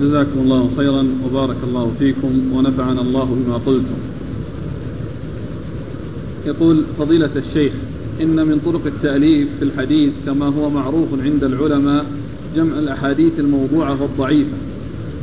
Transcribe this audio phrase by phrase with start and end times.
[0.00, 3.98] جزاكم الله خيرا وبارك الله فيكم ونفعنا الله بما قلتم.
[6.46, 7.72] يقول فضيلة الشيخ
[8.22, 12.06] إن من طرق التأليف في الحديث كما هو معروف عند العلماء
[12.56, 14.56] جمع الأحاديث الموضوعة والضعيفة.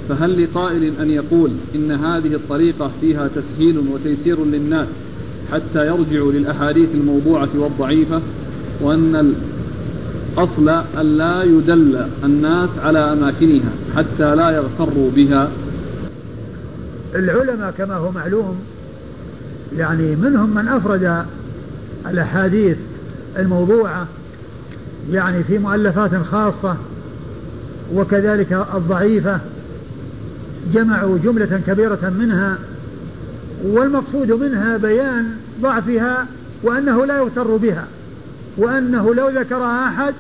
[0.09, 4.87] فهل لقائل أن يقول إن هذه الطريقة فيها تسهيل وتيسير للناس
[5.51, 8.21] حتى يرجعوا للأحاديث الموضوعة والضعيفة
[8.81, 9.33] وأن
[10.37, 15.51] الأصل أن لا يدل الناس على أماكنها حتى لا يغتروا بها.
[17.15, 18.59] العلماء كما هو معلوم
[19.77, 21.25] يعني منهم من أفرد
[22.07, 22.77] الأحاديث
[23.37, 24.07] الموضوعة
[25.11, 26.77] يعني في مؤلفات خاصة
[27.93, 29.39] وكذلك الضعيفة
[30.73, 32.57] جمعوا جملة كبيرة منها
[33.63, 35.25] والمقصود منها بيان
[35.61, 36.25] ضعفها
[36.63, 37.85] وأنه لا يغتر بها.
[38.57, 40.13] وأنه لو ذكرها أحد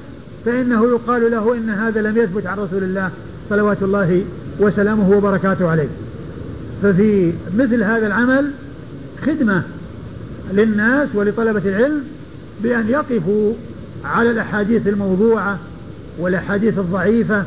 [0.45, 3.09] فإنه يقال له إن هذا لم يثبت عن رسول الله
[3.49, 4.25] صلوات الله
[4.59, 5.87] وسلامه وبركاته عليه.
[6.83, 8.51] ففي مثل هذا العمل
[9.25, 9.63] خدمة
[10.53, 12.03] للناس ولطلبة العلم
[12.63, 13.53] بأن يقفوا
[14.05, 15.59] على الأحاديث الموضوعة
[16.19, 17.43] والأحاديث الضعيفة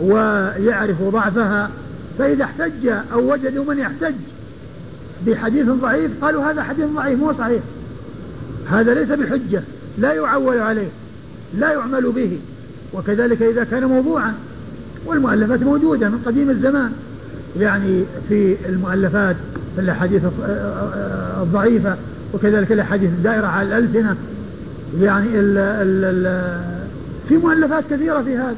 [0.00, 1.70] ويعرفوا ضعفها.
[2.18, 4.14] فإذا احتج أو وجدوا من يحتج
[5.26, 7.62] بحديث ضعيف قالوا هذا حديث ضعيف مو صحيح.
[8.70, 9.62] هذا ليس بحجة.
[9.98, 10.88] لا يعول عليه
[11.58, 12.38] لا يعمل به.
[12.94, 14.34] وكذلك إذا كان موضوعا
[15.06, 16.92] والمؤلفات موجودة من قديم الزمان.
[17.60, 19.36] يعني في المؤلفات
[19.74, 20.22] في الأحاديث
[21.42, 21.96] الضعيفة
[22.34, 24.16] وكذلك الأحاديث الدائرة على الألسنة.
[25.00, 26.60] يعني ال ال ال
[27.28, 28.56] في مؤلفات كثيرة في هذا.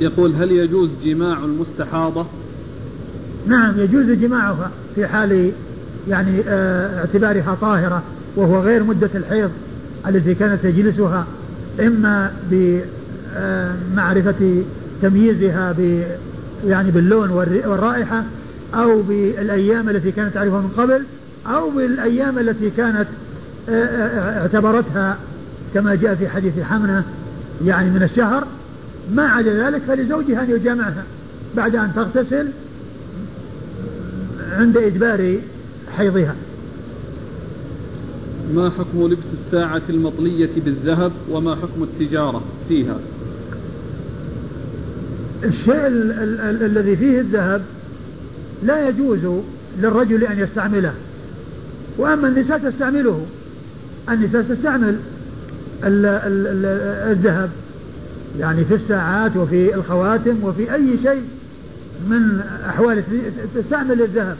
[0.00, 2.26] يقول هل يجوز جماع المستحاضة؟
[3.46, 5.52] نعم يجوز جماعها في حال
[6.08, 8.02] يعني آه اعتبارها طاهرة
[8.36, 9.50] وهو غير مدة الحيض
[10.08, 11.26] التي كانت تجلسها
[11.80, 14.62] إما بمعرفة
[15.02, 16.02] تمييزها ب
[16.66, 18.24] يعني باللون والرائحة
[18.74, 21.02] أو بالأيام التي كانت تعرفها من قبل
[21.46, 23.06] أو بالأيام التي كانت
[23.68, 25.16] اعتبرتها
[25.74, 27.04] كما جاء في حديث حمنة
[27.64, 28.46] يعني من الشهر.
[29.14, 31.04] ما عدا ذلك فلزوجها أن يجامعها
[31.56, 32.48] بعد أن تغتسل
[34.52, 35.38] عند إدبار
[35.96, 36.34] حيضها.
[38.54, 42.96] ما حكم لبس الساعة المطلية بالذهب وما حكم التجارة فيها؟
[45.44, 47.62] الشيء ال ال ال الذي فيه الذهب
[48.62, 49.42] لا يجوز
[49.82, 50.92] للرجل أن يستعمله.
[51.98, 53.26] وأما النساء تستعمله.
[54.10, 54.96] النساء تستعمل
[55.84, 56.66] ال ال ال
[57.16, 57.50] الذهب
[58.38, 61.22] يعني في الساعات وفي الخواتم وفي أي شيء
[62.08, 63.02] من أحوال
[63.54, 64.36] تستعمل الذهب.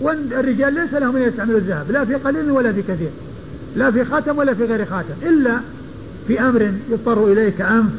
[0.00, 3.10] والرجال ليس لهم أن يستعملوا الذهب لا في قليل ولا في كثير
[3.76, 5.56] لا في خاتم ولا في غير خاتم إلا
[6.28, 7.90] في أمر يضطر إليه كأنف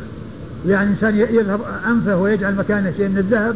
[0.67, 3.55] يعني إنسان يذهب أنفه ويجعل مكانه شيء من الذهب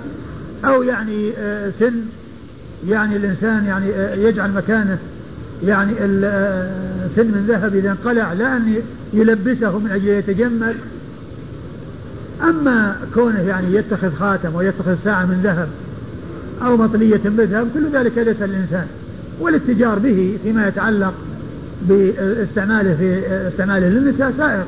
[0.65, 1.31] أو يعني
[1.79, 1.93] سن
[2.87, 3.89] يعني الإنسان يعني
[4.23, 4.97] يجعل مكانه
[5.63, 5.93] يعني
[7.15, 8.75] سن من ذهب إذا انقلع لا أن
[9.13, 10.75] يلبسه من أجل يتجمل.
[12.43, 15.67] أما كونه يعني يتخذ خاتم ويتخذ ساعة من ذهب
[16.61, 18.87] أو مطلية بالذهب كل ذلك ليس للإنسان.
[19.41, 21.13] والاتجار به فيما يتعلق
[21.89, 24.65] باستعماله في استعماله للنساء سائر.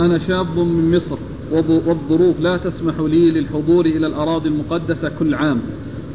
[0.00, 1.18] أنا شاب من مصر
[1.52, 5.60] والظروف لا تسمح لي للحضور إلى الأراضي المقدسة كل عام.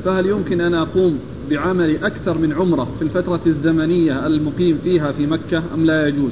[0.06, 5.64] فهل يمكن أن أقوم بعمل أكثر من عمرة في الفترة الزمنية المقيم فيها في مكة
[5.74, 6.32] أم لا يجوز؟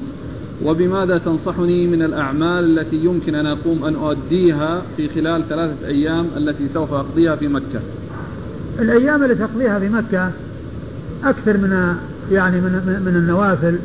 [0.66, 6.70] وبماذا تنصحني من الأعمال التي يمكن أن أقوم أن أؤديها في خلال ثلاثة أيام التي
[6.74, 7.80] سوف أقضيها في مكة؟
[8.80, 10.32] الأيام التي تقضيها في مكة
[11.24, 11.96] أكثر من
[12.32, 13.80] يعني من, من النوافل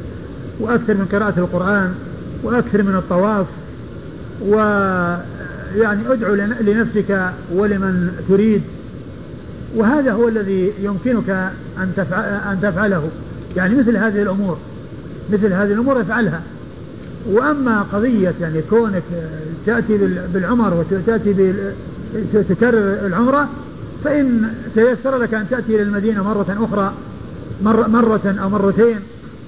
[0.60, 1.94] وأكثر من قراءة القرآن
[2.42, 3.46] وأكثر من الطواف
[4.46, 8.62] ويعني أدعو لنفسك ولمن تريد.
[9.76, 11.30] وهذا هو الذي يمكنك
[11.78, 13.08] أن تفعل أن تفعله.
[13.56, 14.58] يعني مثل هذه الأمور
[15.32, 16.40] مثل هذه الأمور افعلها.
[17.26, 19.02] وأما قضية يعني كونك
[19.66, 19.98] تأتي
[20.34, 21.54] بالعمر وتأتي
[22.48, 23.48] تكرر العمرة
[24.04, 26.92] فإن تيسر لك أن تأتي إلى المدينة مرة أخرى
[27.64, 28.98] مرة, مرة أو مرتين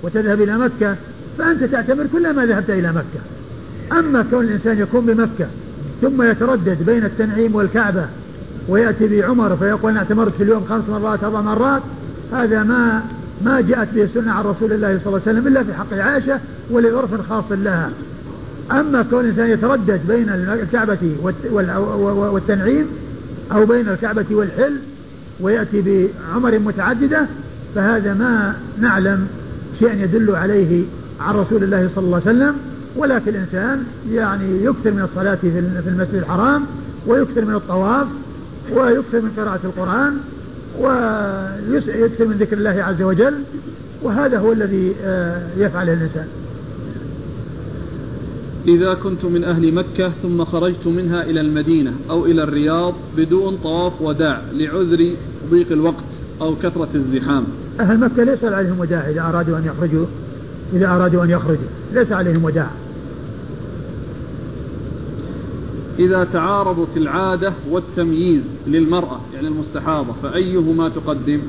[0.03, 0.97] وتذهب إلى مكة
[1.39, 3.21] فأنت تعتمر كلما ذهبت إلى مكة.
[3.99, 5.47] أما كون الإنسان يكون بمكة
[6.03, 8.07] ثم يتردد بين التنعيم والكعبة
[8.69, 11.83] ويأتي بعمر فيقول أنا اعتمرت في اليوم خمس مرات أربع مرات
[12.33, 13.03] هذا ما
[13.45, 16.41] ما جاءت به السنة عن رسول الله صلى الله عليه وسلم إلا في حق عائشة
[16.71, 17.91] ولظرف خاص لها.
[18.71, 20.29] أما كون الإنسان يتردد بين
[20.63, 21.17] الكعبة
[22.33, 22.87] والتنعيم
[23.53, 24.77] أو بين الكعبة والحل
[25.41, 27.27] ويأتي بعمر متعددة
[27.75, 29.27] فهذا ما نعلم
[29.79, 30.85] شيئا يدل عليه
[31.21, 32.55] عن رسول الله صلى الله عليه وسلم.
[32.97, 36.67] ولكن الإنسان يعني يكثر من الصلاة في المسجد الحرام
[37.07, 38.07] ويكثر من الطواف
[38.73, 40.17] ويكثر من قراءة القرآن
[40.81, 43.35] ويكثر من ذكر الله عز وجل
[44.03, 46.27] وهذا هو الذي آه، يفعله الإنسان.
[48.67, 54.03] إذا كنت من أهل مكة ثم خرجت منها إلى المدينة أو إلى الرياض بدون طواف
[54.03, 55.17] وداع لعذر
[55.51, 56.05] ضيق الوقت
[56.41, 57.45] أو كثرة الزحام.
[57.81, 60.07] أهل مكة ليس عليهم وداع إذا أرادوا أن يخرجوا
[60.73, 62.71] إذا أرادوا أن يخرجوا ليس عليهم وداع.
[65.99, 71.41] إذا تعارضت العادة والتمييز للمرأة يعني المستحاضة فأيهما تقدم؟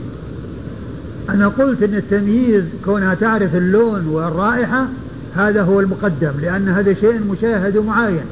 [1.30, 4.88] أنا قلت أن التمييز كونها تعرف اللون والرائحة
[5.36, 8.25] هذا هو المقدم لأن هذا شيء مشاهد ومعاين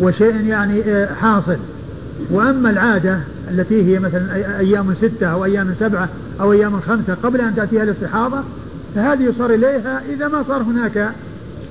[0.00, 1.56] وشيء يعني آه، حاصل.
[2.30, 3.20] وأما العادة
[3.50, 6.08] التي هي مثلا أيام ستة أو أيام سبعة
[6.40, 8.40] أو أيام خمسة قبل أن تأتيها الاستحاضة
[8.94, 11.12] فهذه يصار إليها إذا ما صار هناك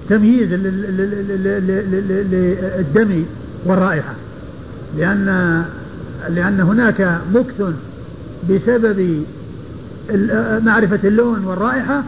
[0.10, 0.54] تمييز
[2.94, 3.24] للدم
[3.66, 4.14] والرائحة.
[4.98, 5.64] لأن
[6.30, 7.64] لأن هناك مكث
[8.50, 9.24] بسبب
[10.66, 12.04] معرفة اللون والرائحة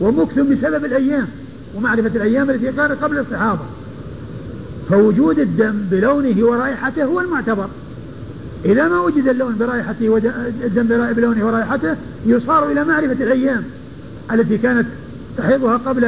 [0.00, 1.28] ومكث بسبب الأيام
[1.74, 3.64] ومعرفة الأيام التي كانت قبل الاستحاضة
[4.88, 7.68] فوجود الدم بلونه ورائحته هو المعتبر.
[8.64, 11.96] إذا ما وجد اللون برائحته والدم بلونه ورائحته
[12.26, 13.64] يصار إلى معرفة الأيام
[14.32, 14.86] التي كانت
[15.38, 16.04] تحيضها قبل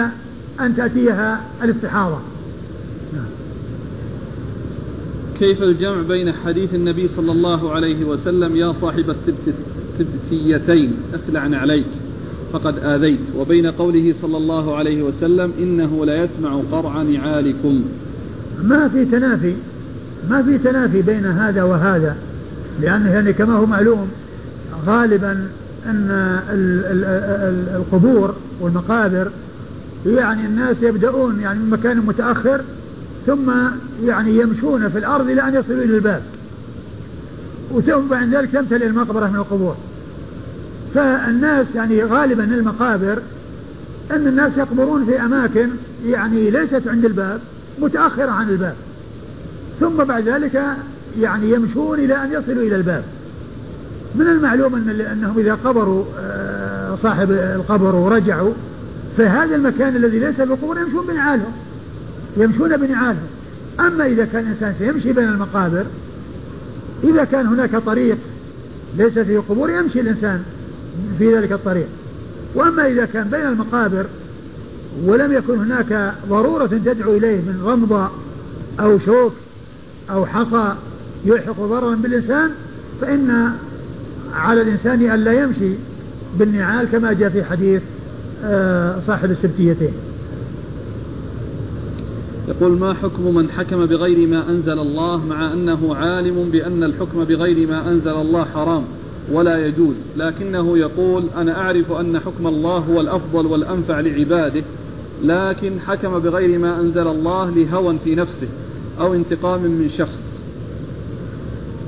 [0.61, 2.19] أن تأتيها الاستحاضة.
[5.39, 9.15] كيف الجمع بين حديث النبي صلى الله عليه وسلم يا صاحب
[9.99, 11.87] السبتيتين أخلعن عليك
[12.53, 13.21] فقد آذيت.
[13.37, 17.85] وبين قوله صلى الله عليه وسلم إنه لا يسمع قرع نعالكم.
[18.63, 19.55] ما في تنافي
[20.31, 22.17] ما في تنافي بين هذا وهذا
[22.81, 24.09] لأنه يعني كما هو معلوم
[24.87, 25.49] غالبا
[25.87, 26.41] أن
[27.77, 29.31] القبور والمقابر
[30.07, 32.61] يعني الناس يبدأون يعني من مكان متأخر
[33.27, 33.53] ثم
[34.05, 36.23] يعني يمشون في الأرض إلى أن يصلوا إلى الباب.
[37.71, 39.77] وثم بعد ذلك تمتلئ المقبرة من القبور.
[40.95, 43.19] فالناس يعني غالبا المقابر
[44.11, 45.69] أن الناس يقبرون في أماكن
[46.07, 47.41] يعني ليست عند الباب
[47.79, 48.75] متأخرة عن الباب.
[49.81, 50.63] ثم بعد ذلك
[51.21, 53.05] يعني يمشون إلى أن يصلوا إلى الباب.
[54.15, 58.53] من المعلوم أن أنهم إذا قبروا آه، صاحب القبر ورجعوا
[59.17, 61.53] فهذا المكان الذي ليس بالقبور يمشون بنعالهم.
[62.37, 63.27] يمشون بنعالهم
[63.81, 65.85] أما إذا كان الإنسان سيمشي بين المقابر
[67.05, 68.19] إذا كان هناك طريق
[68.99, 70.43] ليس فيه قبور يمشي الإنسان
[71.19, 71.87] في ذلك الطريق.
[72.55, 74.07] وأما إذا كان بين المقابر
[75.05, 78.09] ولم يكن هناك ضرورة تدعو إليه من رمضة
[78.81, 79.33] أو شوك
[80.11, 80.75] أو حصى
[81.25, 82.51] يلحق ضررا بالإنسان
[83.01, 83.51] فإن
[84.35, 85.73] على الإنسان أن لا يمشي
[86.39, 87.83] بالنعال كما جاء في حديث
[88.45, 89.93] آه، صاحب السبتيتين.
[92.49, 97.69] يقول ما حكم من حكم بغير ما أنزل الله مع أنه عالم بأن الحكم بغير
[97.69, 98.85] ما أنزل الله حرام
[99.33, 104.63] ولا يجوز لكنه يقول أنا أعرف أن حكم الله هو الأفضل والأنفع لعباده
[105.25, 108.49] لكن حكم بغير ما أنزل الله لهوى في نفسه
[109.01, 110.21] أو انتقام من شخص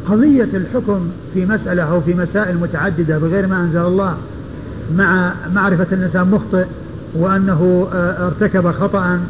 [0.09, 4.17] قضية الحكم في مسألة أو في مسائل متعددة بغير ما أنزل الله
[4.97, 6.65] مع معرفة الإنسان مخطئ
[7.15, 9.21] وأنه آه، ارتكب خطأ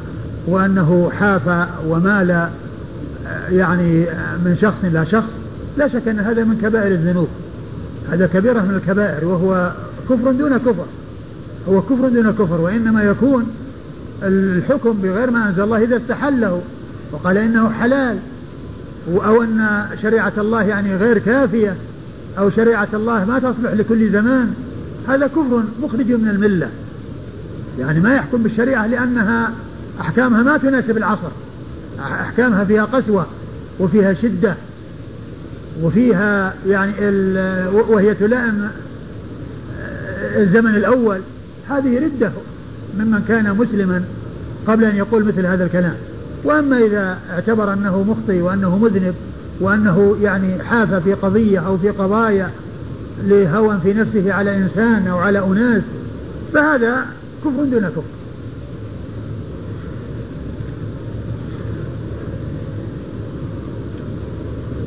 [0.46, 5.30] وأنه حاف ومال آه، يعني آه، من شخص إلى شخص
[5.76, 7.28] لا شك أن هذا من كبائر الذنوب.
[8.10, 9.72] هذا كبيرة من الكبائر وهو
[10.10, 10.86] كفر دون كفر.
[11.68, 13.46] هو كفر دون كفر وإنما يكون
[14.22, 16.62] الحكم بغير ما أنزل الله إذا استحله.
[17.12, 18.18] وقال إنه حلال
[19.08, 21.74] أو أن شريعة الله يعني غير كافية
[22.38, 24.54] أو شريعة الله ما تصلح لكل زمان.
[25.08, 26.68] هذا كفر مخرج من الملة.
[27.78, 29.50] يعني ما يحكم بالشريعة لأنها
[30.00, 31.28] أحكامها ما تناسب العصر.
[32.00, 33.26] أحكامها فيها قسوة
[33.80, 34.56] وفيها شدة
[35.82, 36.92] وفيها يعني
[37.72, 38.70] وهي تلائم
[40.36, 41.20] الزمن الأول.
[41.70, 42.30] هذه ردة
[42.98, 44.04] ممن كان مسلما
[44.66, 45.94] قبل أن يقول مثل هذا الكلام.
[46.44, 49.14] وأما إذا اعتبر أنه مخطئ وأنه مذنب
[49.60, 52.50] وأنه يعني حاف في قضية أو في قضايا
[53.24, 55.82] لهوى في نفسه على إنسان أو على أناس
[56.52, 57.06] فهذا
[57.44, 58.02] كفر دون كفر.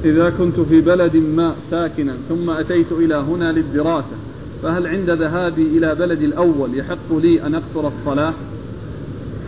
[0.06, 4.16] إذا كنت في بلد ما ساكنا ثم أتيت إلى هنا للدراسة
[4.64, 8.34] فهل عند ذهابي إلى بلدي الأول يحق لي أن أقصر الصلاة؟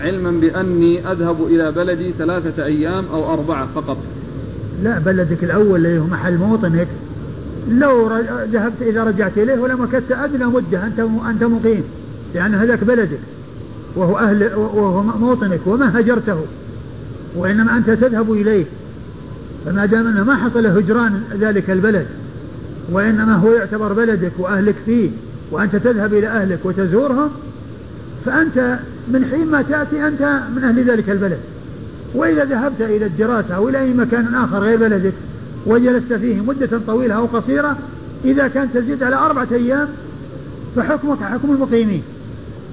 [0.01, 3.97] علما بأني أذهب إلى بلدي ثلاثة أيام أو أربعة فقط.
[4.83, 6.87] لا بلدك الأول اللي هو محل موطنك.
[7.69, 8.07] لو
[8.51, 11.83] ذهبت إذا رجعت إليه ولم مكثت أدنى مدة أنت أنت مقيم
[12.35, 13.19] لأن هذاك بلدك.
[13.95, 16.41] وهو أهل وهو موطنك وما هجرته.
[17.35, 18.65] وإنما أنت تذهب إليه.
[19.65, 22.05] فما دام أنه ما حصل هجران ذلك البلد
[22.91, 25.09] وإنما هو يعتبر بلدك وأهلك فيه
[25.51, 27.29] وأنت تذهب إلى أهلك وتزورها
[28.25, 31.37] فأنت من حين ما تأتي أنت من أهل ذلك البلد.
[32.15, 35.13] وإذا ذهبت إلى الدراسة أو إلى أي مكان آخر غير بلدك
[35.65, 37.77] وجلست فيه مدة طويلة أو قصيرة
[38.25, 39.87] إذا كانت تزيد على أربعة أيام
[40.75, 42.03] فحكمك حكم المقيمين.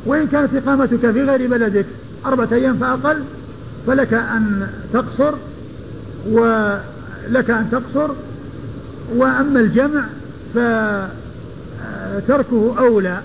[0.07, 1.87] وإن كانت إقامتك في غير بلدك
[2.27, 3.23] أربعة أيام فأقل
[3.87, 5.35] فلك أن تقصر
[6.27, 8.11] ولك أن تقصر
[9.17, 10.05] وأما الجمع
[12.25, 13.21] فتركه أولى.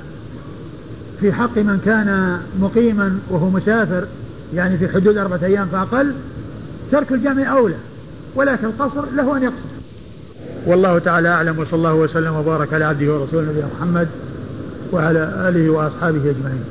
[1.19, 4.05] في حق من كان مقيما وهو مسافر
[4.53, 6.13] يعني في حدود أربعة أيام فأقل
[6.91, 7.75] ترك الجمع أولى
[8.35, 9.73] ولكن القصر له أن يقصر.
[10.65, 14.07] والله تعالى أعلم وصلى الله وسلم وبارك على عبده ورسوله نبينا محمد
[14.91, 15.19] وعلى
[15.49, 16.63] آله وأصحابه أجمعين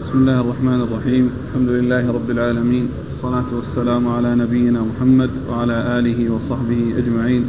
[0.00, 6.30] بسم الله الرحمن الرحيم الحمد لله رب العالمين والصلاة والسلام على نبينا محمد وعلى آله
[6.32, 7.44] وصحبه أجمعين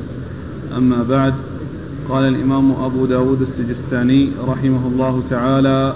[0.78, 1.34] أما بعد
[2.10, 5.96] قال الإمام أبو داود السجستاني رحمه الله تعالى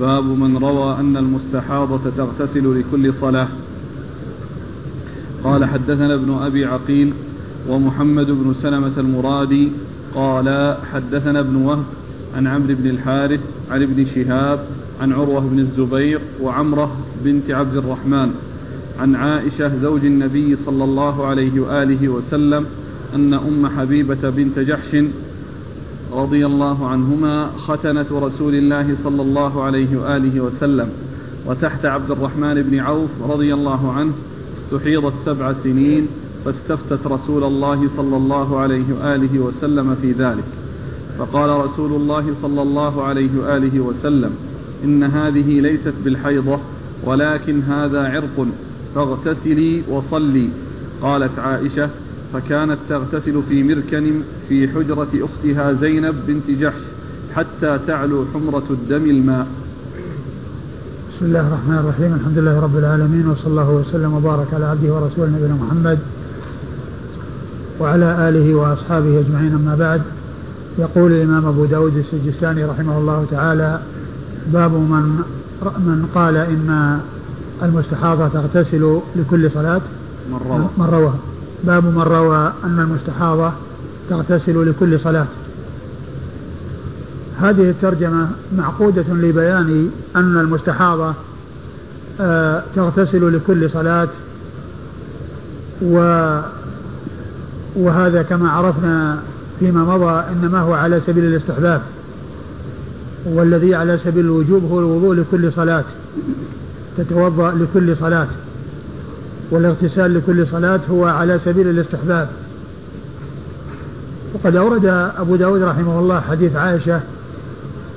[0.00, 3.48] باب من روى أن المستحاضة تغتسل لكل صلاة
[5.44, 7.12] قال حدثنا ابن أبي عقيل
[7.68, 9.72] ومحمد بن سلمة المرادي
[10.14, 11.84] قال حدثنا ابن وهب
[12.36, 14.58] عن عمرو بن الحارث عن ابن شهاب
[15.00, 18.30] عن عروة بن الزبير وعمرة بنت عبد الرحمن
[19.00, 22.66] عن عائشة زوج النبي صلى الله عليه وآله وسلم
[23.14, 24.96] أن أم حبيبة بنت جحش
[26.12, 30.88] رضي الله عنهما ختنة رسول الله صلى الله عليه وآله وسلم
[31.46, 34.12] وتحت عبد الرحمن بن عوف رضي الله عنه
[34.56, 36.06] استحيضت سبع سنين
[36.44, 40.44] فاستفتت رسول الله صلى الله عليه وآله وسلم في ذلك
[41.18, 44.30] فقال رسول الله صلى الله عليه وآله وسلم
[44.84, 46.58] إن هذه ليست بالحيضة
[47.04, 48.46] ولكن هذا عرق
[48.94, 50.48] فاغتسلي وصلي.
[51.02, 51.88] قالت عائشة
[52.32, 56.80] فكانت تغتسل في مركن في حجرة أختها زينب بنت جحش
[57.34, 59.46] حتى تعلو حمرة الدم الماء.
[61.10, 62.14] بسم الله الرحمن الرحيم.
[62.14, 65.98] الحمد لله رب العالمين وصلى الله وسلم وبارك على عبده ورسوله نبينا محمد
[67.80, 69.54] وعلى آله وأصحابه أجمعين.
[69.54, 70.02] أما بعد
[70.78, 73.80] يقول الإمام أبو داود السجستاني رحمه الله تعالى
[74.52, 75.22] باب من
[75.62, 77.00] من قال إن
[77.62, 79.80] المستحاضة تغتسل لكل صلاة
[80.30, 80.68] من روى.
[80.78, 81.12] من روى.
[81.64, 83.52] باب من روى أن المستحاضة
[84.10, 85.26] تغتسل لكل صلاة.
[87.40, 91.14] هذه الترجمة معقودة لبيان أن المستحاضة
[92.20, 94.08] آه، تغتسل لكل صلاة
[95.82, 95.96] و
[97.76, 99.18] وهذا كما عرفنا
[99.60, 101.80] فيما مضى إنما هو على سبيل الاستحباب.
[103.26, 105.84] والذي على سبيل الوجوب هو الوضوء لكل صلاة
[106.96, 108.28] تتوضأ لكل صلاة
[109.50, 112.28] والاغتسال لكل صلاة هو على سبيل الاستحباب.
[114.34, 114.86] وقد أورد
[115.18, 117.00] أبو داود رحمه الله حديث عائشة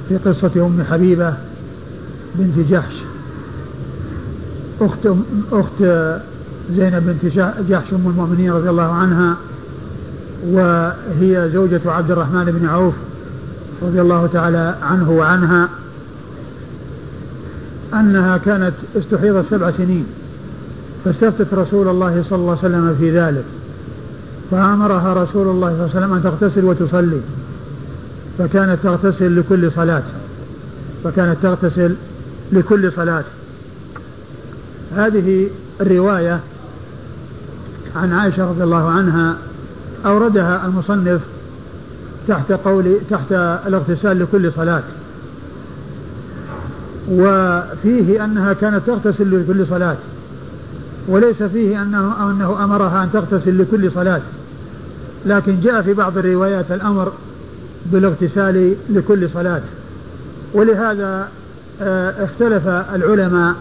[0.09, 1.33] في قصة أم حبيبة
[2.35, 2.95] بنت جحش.
[4.81, 5.07] أخت
[5.51, 5.83] أخت
[6.75, 7.33] زينب بنت
[7.69, 9.37] جحش أم المؤمنين رضي الله عنها
[10.47, 12.93] وهي زوجة عبد الرحمن بن عوف.
[13.81, 15.69] رضي الله تعالى عنه وعنها
[17.93, 20.05] أنها كانت استحيضت سبع سنين
[21.05, 23.43] فاستفتت رسول الله صلى الله عليه وسلم في ذلك
[24.51, 27.21] فأمرها رسول الله صلى الله عليه وسلم أن تغتسل وتصلي
[28.37, 30.03] فكانت تغتسل لكل صلاة
[31.03, 31.95] فكانت تغتسل
[32.51, 33.23] لكل صلاة.
[34.95, 35.47] هذه
[35.81, 36.39] الرواية
[37.95, 39.37] عن عائشة رضي الله عنها
[40.05, 41.21] أوردها المصنف
[42.27, 43.31] تحت قول تحت
[43.67, 44.83] الاغتسال لكل صلاة.
[47.11, 49.97] وفيه أنها كانت تغتسل لكل صلاة.
[51.07, 54.21] وليس فيه أنه, أنه أمرها أن تغتسل لكل صلاة.
[55.25, 57.11] لكن جاء في بعض الروايات الأمر
[57.85, 59.61] بالاغتسال لكل صلاة.
[60.53, 61.29] ولهذا
[61.81, 63.55] آه، اختلف العلماء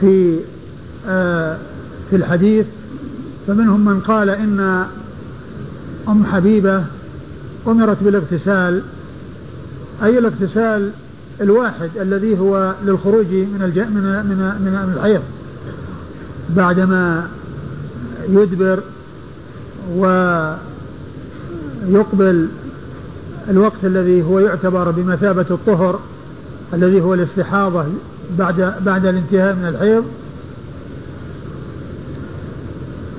[0.00, 0.38] في
[1.08, 1.56] آه،
[2.10, 2.66] في الحديث.
[3.46, 4.84] فمنهم من قال إن
[6.08, 6.84] أم حبيبة
[7.66, 8.82] أمرت بالاغتسال
[10.02, 10.90] أي الاغتسال
[11.40, 13.78] الواحد الذي هو للخروج من الج...
[13.78, 15.22] من من من الحيض.
[16.56, 17.28] بعدما
[18.28, 18.80] يدبر
[21.86, 22.48] ويقبل
[23.50, 26.00] الوقت الذي هو يعتبر بمثابة الطهر
[26.74, 27.84] الذي هو الاستحاضة
[28.38, 30.04] بعد بعد الانتهاء من الحيض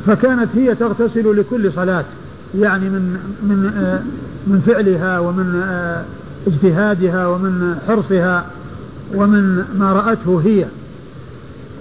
[0.05, 2.05] فكانت هي تغتسل لكل صلاة.
[2.59, 3.99] يعني من من آه،
[4.47, 6.03] من فعلها ومن آه،
[6.47, 8.45] اجتهادها ومن حرصها
[9.15, 10.65] ومن ما رأته هي.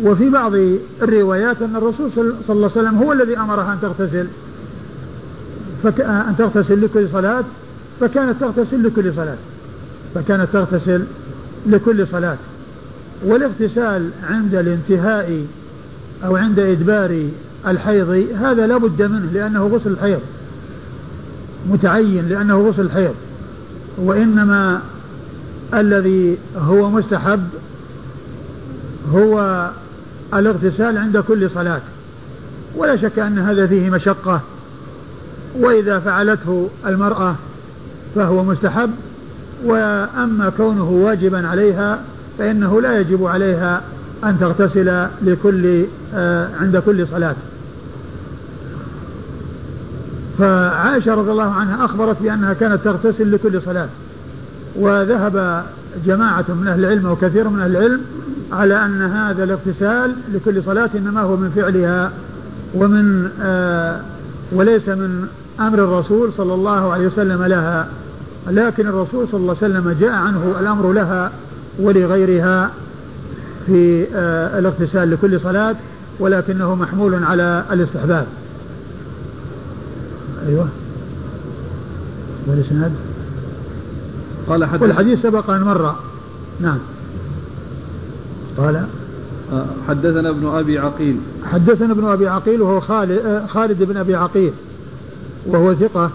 [0.03, 0.53] وفي بعض
[1.03, 4.27] الروايات أن الرسول صلى الله عليه وسلم هو الذي أمرها أن تغتسل.
[5.83, 6.01] فك...
[6.01, 7.45] أن تغتسل لكل صلاة
[8.01, 9.37] فكانت تغتسل لكل صلاة.
[10.15, 11.05] فكانت تغتسل
[11.67, 12.37] لكل صلاة.
[13.25, 15.47] والاغتسال عند الانتهاء
[16.25, 17.29] أو عند إدبار
[17.67, 18.09] الحيض
[18.41, 20.21] هذا لا بد منه لأنه غسل الحيض.
[21.71, 23.15] متعين لأنه غسل الحيض
[23.99, 24.81] وإنما
[25.75, 27.49] الذي هو مستحب
[29.13, 29.71] هو
[30.35, 31.81] الاغتسال عند كل صلاة.
[32.77, 34.41] ولا شك أن هذا فيه مشقة
[35.61, 37.35] وإذا فعلته المرأة
[38.15, 38.91] فهو مستحب
[39.65, 41.99] وأما كونه واجبا عليها
[42.39, 43.83] فإنه لا يجب عليها
[44.25, 47.37] أن تغتسل لكل آه عند كل صلاة.
[50.39, 53.89] فعائشة رضي الله عنها أخبرت بأنها كانت تغتسل لكل صلاة.
[54.77, 55.65] وذهب
[56.07, 58.01] جماعة من أهل العلم وكثير من أهل العلم
[58.53, 62.11] على أن هذا الاغتسال لكل صلاة إنما هو من فعلها
[62.75, 64.01] ومن آه
[64.53, 65.27] وليس من
[65.61, 67.89] أمر الرسول صلى الله عليه وسلم لها.
[68.51, 71.33] لكن الرسول صلى الله عليه وسلم جاء عنه الأمر لها
[71.79, 72.71] ولغيرها
[73.67, 75.77] في آه الاغتسال لكل صلاة
[76.21, 78.27] ولكنه محمول على الاستحباب.
[80.47, 80.69] أيوه.
[82.47, 82.93] والإسناد
[84.49, 85.95] قال حدث والحديث سبق أن مر.
[86.61, 86.79] نعم.
[88.59, 88.87] قال؟
[89.53, 91.17] آه، حدثنا ابن أبي عقيل.
[91.45, 94.53] حدثنا ابن أبي عقيل وهو خالد, آه، خالد بن أبي عقيل.
[95.47, 96.11] وهو ثقة.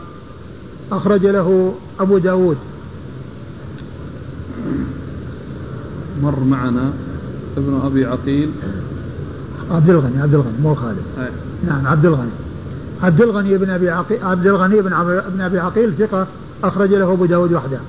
[0.91, 2.57] أخرج له أبو داود.
[6.23, 6.93] مر معنا
[7.57, 8.49] ابن أبي عقيل.
[9.71, 10.97] عبد الغني عبد الغني مو خالد.
[11.19, 11.29] أي.
[11.67, 12.48] نعم عبد الغني.
[13.03, 16.27] عبد الغني بن أبي عقيل عبد الغني بن ابن أبي عقيل ثقة
[16.63, 17.79] أخرج له أبو داود وحده.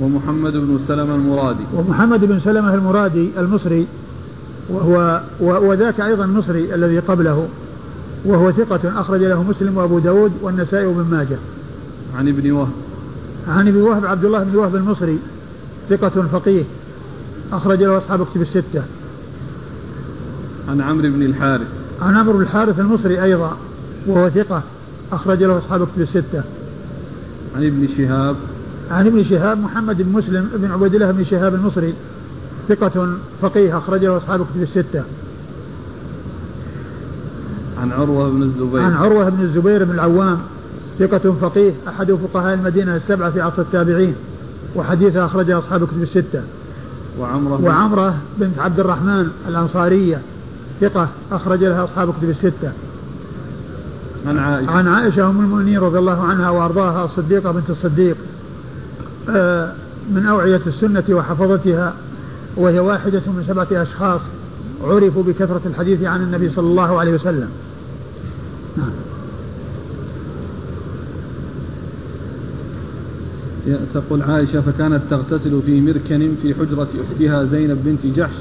[0.00, 1.64] ومحمد بن سلمة المرادي.
[1.74, 3.86] ومحمد بن سلمة المرادي المصري
[4.68, 7.48] وهو وذاك أيضا مصري الذي قبله
[8.24, 11.38] وهو ثقة أخرج له مسلم وأبو داود والنسائي وابن ماجه.
[12.16, 12.72] عن ابن وهب.
[13.48, 15.18] عن ابن وهب عبد الله بن وهب المصري
[15.90, 16.64] ثقة فقيه
[17.52, 18.82] أخرج له أصحاب كتب الستة.
[20.68, 21.66] عن عمرو بن الحارث.
[22.02, 23.56] عن عمرو بن الحارث المصري أيضا
[24.06, 24.62] وهو ثقة
[25.12, 26.42] أخرج له أصحاب كتب الستة.
[27.56, 28.36] عن ابن شهاب
[28.90, 31.94] عن ابن شهاب محمد بن مسلم بن عبيد الله بن شهاب المصري
[32.68, 33.08] ثقة
[33.42, 35.04] فقيه أخرج له أصحاب كتب الستة.
[37.82, 40.38] عن عروة بن الزبير عن عروة بن الزبير بن العوام
[40.98, 44.14] ثقة فقيه أحد فقهاء المدينة السبعة في عصر التابعين
[44.76, 46.42] وحديثه أخرجه أصحاب كتب الستة.
[47.20, 50.20] وعمرة وعمرة بنت عبد الرحمن الأنصارية
[50.80, 52.72] ثقة أخرج لها أصحاب كتب الستة.
[54.26, 54.70] عن عائشة.
[54.70, 58.16] عن عائشة أم المؤمنين رضي الله عنها وأرضاها الصديقة بنت الصديق.
[59.30, 59.72] آه،
[60.14, 61.94] من أوعية السنة وحفظتها
[62.56, 64.20] وهي واحدة من سبعة أشخاص
[64.84, 67.48] عرفوا بكثرة الحديث عن النبي صلى الله عليه وسلم.
[68.76, 68.90] نعم.
[73.94, 78.34] تقول عائشة فكانت تغتسل في مركن في حجرة أختها زينب بنت جحش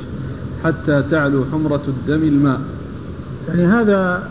[0.64, 2.62] حتى تعلو حمرة الدم الماء.
[3.48, 4.30] يعني هذا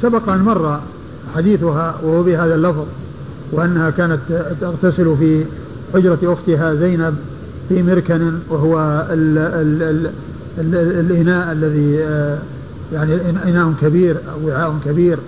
[0.00, 0.80] سبق أن مر
[1.34, 2.84] حديثها وهو بهذا اللفظ
[3.52, 4.20] وأنها كانت
[4.60, 5.44] تغتسل في
[5.94, 7.14] حجرة أختها زينب
[7.68, 10.10] في مركن وهو ال ال ال
[10.58, 12.38] ال الإناء الذي آه،
[12.92, 15.18] يعني إناء كبير أو وعاء كبير.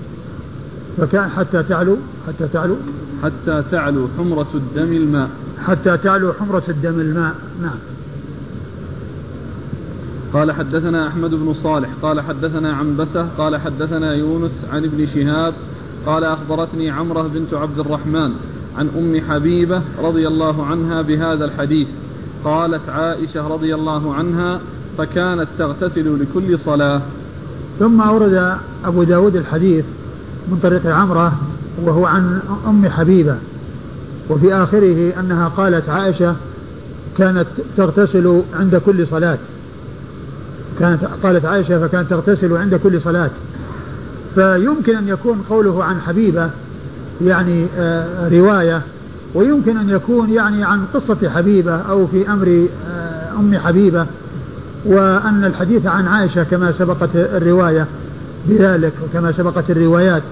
[0.98, 1.96] فكان حتى تعلو
[2.28, 2.76] حتى تعلو.
[3.22, 5.30] حتى تعلو حمرة الدم الماء.
[5.66, 7.34] حتى تعلو حمرة الدم الماء.
[7.62, 7.78] نعم.
[10.36, 15.54] قال حدثنا أحمد بن صالح قال حدثنا عنبسة قال حدثنا يونس عن ابن شهاب
[16.06, 18.32] قال أخبرتني عمرة بنت عبد الرحمن
[18.78, 21.88] عن أم حبيبة رضي الله عنها بهذا الحديث.
[22.44, 24.60] قالت عائشة رضي الله عنها
[24.98, 27.02] فكانت تغتسل لكل صلاة.
[27.78, 29.84] ثم أورد أبو داود الحديث
[30.48, 31.32] من طريق عمرة
[31.84, 33.36] وهو عن أم حبيبة.
[34.30, 36.36] وفي آخره أنها قالت عائشة
[37.18, 37.46] كانت
[37.76, 39.38] تغتسل عند كل صلاة.
[40.78, 43.30] كانت قالت عائشة فكانت تغتسل عند كل صلاة.
[44.34, 46.50] فيمكن أن يكون قوله عن حبيبة
[47.24, 48.82] يعني آه، رواية
[49.34, 54.06] ويمكن أن يكون يعني عن قصة حبيبة أو في أمر آه، أم حبيبة
[54.84, 57.86] وأن الحديث عن عائشة كما سبقت الرواية
[58.48, 60.22] بذلك وكما سبقت الروايات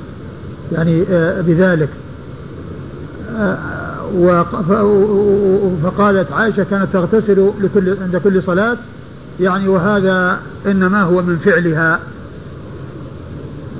[0.73, 1.89] يعني آه، بذلك.
[5.83, 8.77] فقالت عائشة كانت تغتسل لكل عند كل صلاة
[9.41, 12.01] يعني وهذا إنما هو من فعلها.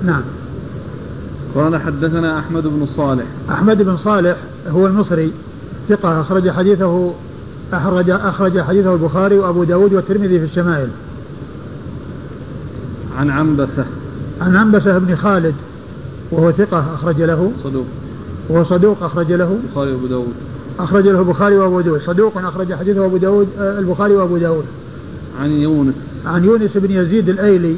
[0.03, 0.23] نعم.
[1.55, 3.25] قال حدثنا أحمد بن صالح.
[3.51, 4.37] أحمد بن صالح
[4.69, 5.33] هو المصري
[5.89, 7.15] ثقة أخرج حديثه
[7.73, 10.89] أخرج أخرج حديثه البخاري وأبو داود والترمذي في الشمائل.
[13.19, 13.85] عن عنبسة.
[14.41, 15.55] عن عنبسة بن خالد
[16.31, 17.53] وهو ثقة أخرج له.
[17.65, 17.87] صدوق.
[18.49, 19.59] وهو صدوق أخرج له.
[19.65, 20.35] البخاري وأبو داود.
[20.79, 22.01] أخرج له البخاري وأبو داود.
[22.01, 24.65] صدوق أخرج حديثه أبو داود آه، البخاري وأبو داود.
[25.41, 25.95] عن يونس.
[26.27, 27.77] عن يونس بن يزيد الأيلي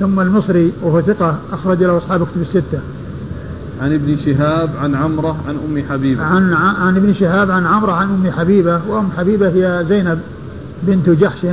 [0.00, 2.80] ثم المصري وهو ثقة أخرج له أصحاب كتب الستة.
[3.80, 6.22] عن ابن شهاب عن عمرة عن أم حبيبة.
[6.22, 8.80] عن عن ابن شهاب عن عمرة عن أم حبيبة.
[8.88, 10.18] وأم حبيبة هي زينب
[10.82, 11.46] بنت جحش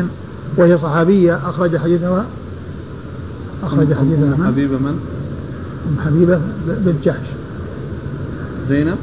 [0.57, 1.49] وهي صحابية.
[1.49, 2.25] أخرج حديثها.
[3.63, 4.99] أخرج حديثها أم حبيبة من؟
[5.89, 7.27] أم حبيبة بنت جحش.
[8.69, 8.97] زينب؟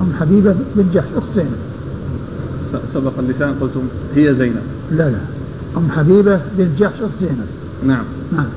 [0.00, 1.56] أم حبيبة بنت جحش أخت زينب.
[2.94, 3.82] سبق اللسان قلتم
[4.14, 4.62] هي زينب.
[4.90, 5.18] لا لا.
[5.76, 7.46] أم حبيبة بنت جحش أخت زينب.
[7.86, 8.04] نعم.
[8.32, 8.48] نعم.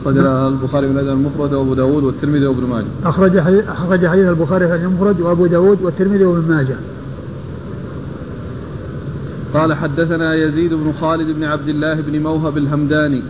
[0.00, 2.86] أخرج البخاري من الأدب المفرد وأبو داود والترمذي وابن ماجه.
[3.04, 6.76] أخرج حديث أخرج حديث البخاري في المفرد وأبو داود والترمذي وابن ماجه.
[9.54, 13.22] قال حدثنا يزيد بن خالد بن عبد الله بن موهب الهمداني.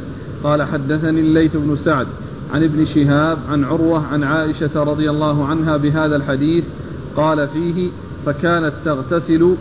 [0.45, 2.07] قال حدثني الليث بن سعد
[2.55, 6.65] عن ابن شهاب عن عروة عن عائشة رضي الله عنها بهذا الحديث.
[7.17, 7.91] قال فيه
[8.27, 9.55] فكانت تغتسل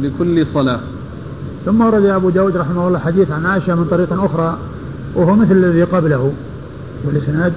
[0.00, 0.80] لكل صلاة.
[1.64, 4.58] ثم ورد أبو داود رحمه الله حديث عن عائشة من طريق أخرى
[5.14, 6.32] وهو مثل الذي قبله.
[7.04, 7.52] والإسناد؟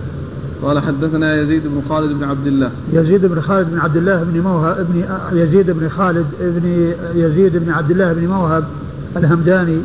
[0.64, 2.72] قال حدثنا يزيد بن خالد بن عبد الله.
[2.94, 5.06] يزيد بن خالد بن عبد الله بن موهب ابن
[5.38, 8.64] يزيد بن خالد ابن يزيد بن عبد الله بن موهب
[9.18, 9.82] الهمداني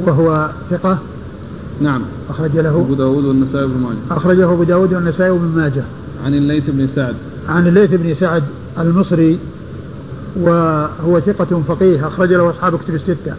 [0.00, 0.98] وهو ثقة.
[1.80, 2.02] نعم.
[2.30, 2.70] أخرج له.
[2.70, 4.18] أبو داود والنسائي بن ماجه.
[4.18, 5.82] أخرجه أبو داود والنسائي بن ماجه.
[6.24, 7.14] عن الليث بن سعد.
[7.48, 8.44] عن الليث بن سعد
[8.78, 9.38] المصري
[10.40, 13.34] وهو ثقة فقيه أخرج له أصحاب كتب الستة.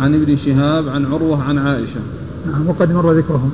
[0.00, 2.00] عن ابن شهاب عن عروة عن عائشة.
[2.46, 3.50] نعم وقد مر ذكرهم.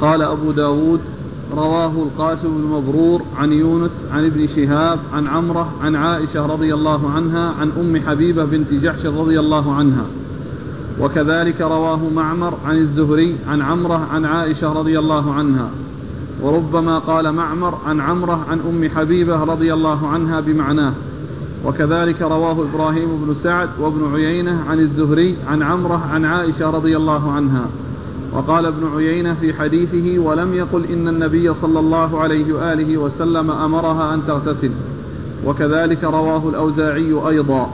[0.00, 1.00] قال أبو داود
[1.56, 7.10] رواه القاسم بن مبرور عن يونس عن ابن شهاب عن عمرة عن عائشة رضي الله
[7.10, 10.06] عنها عن أم حبيبة بنت جحش رضي الله عنها.
[11.00, 15.70] وكذلك رواه معمر عن الزهري عن عمرة عن عائشة رضي الله عنها.
[16.42, 20.92] وربما قال معمر عن عمرة عن أم حبيبة رضي الله عنها بمعناه.
[21.64, 27.32] وكذلك رواه إبراهيم بن سعد وابن عيينة عن الزهري عن عمرة عن عائشة رضي الله
[27.32, 27.66] عنها.
[28.32, 34.14] وقال ابن عيينة في حديثه ولم يقل إن النبي صلى الله عليه وآله وسلم أمرها
[34.14, 34.70] أن تغتسل.
[35.46, 37.70] وكذلك رواه الأوزاعي أيضا.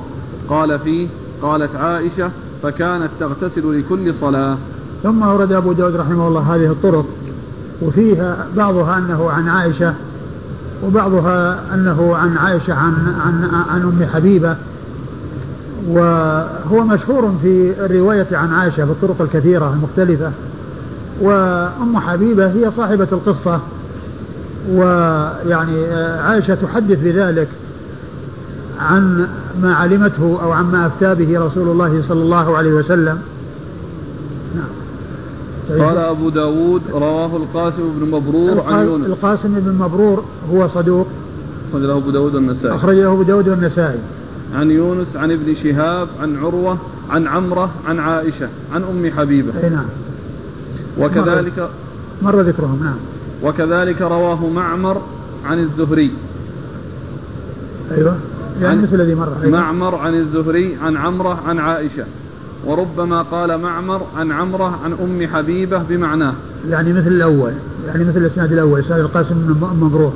[0.48, 1.08] قال فيه
[1.42, 2.30] قالت عائشة
[2.62, 4.56] فكانت تغتسل لكل صلاة.
[5.02, 7.06] ثم أورد أبو داود رحمه الله هذه الطرق.
[7.82, 9.94] وفيها بعضها أنه عن عائشة
[10.84, 12.94] وبعضها أنه عن عائشة عن,
[13.26, 14.56] عن, عن أم حبيبة.
[15.88, 20.30] وهو مشهور في الرواية عن عائشة بالطرق الكثيرة المختلفة.
[21.20, 23.60] وأم حبيبة هي صاحبة القصة.
[24.72, 27.48] ويعني عائشة تحدث بذلك
[28.80, 29.28] عن
[29.62, 33.18] ما علمته أو عما أفتى به رسول الله صلى الله عليه وسلم.
[35.68, 39.06] قال أبو داود رواه القاسم بن مبرور عن يونس.
[39.06, 41.06] القاسم بن مبرور هو صدوق.
[41.70, 42.74] أخرج له أبو داود والنسائي.
[42.74, 43.98] أخرج له أبو داود والنسائي.
[44.54, 46.78] عن يونس عن ابن شهاب عن عروة
[47.10, 49.52] عن عمرة عن عائشة عن أم حبيبة.
[49.62, 49.86] أي نعم.
[50.98, 51.68] وكذلك
[52.22, 52.96] مر ذكرهم نعم.
[53.42, 55.02] وكذلك رواه معمر
[55.44, 56.12] عن الزهري.
[57.90, 58.16] أيوه.
[58.60, 59.60] يعني مثل الذي مر أيوة.
[59.60, 62.04] معمر عن الزهري عن عمرة عن عائشة.
[62.66, 66.34] وربما قال معمر عن عمرة عن أم حبيبة بمعناه.
[66.70, 67.52] يعني مثل الأول
[67.86, 70.12] يعني مثل الإسناد الأول إسناد القاسم بن مبروك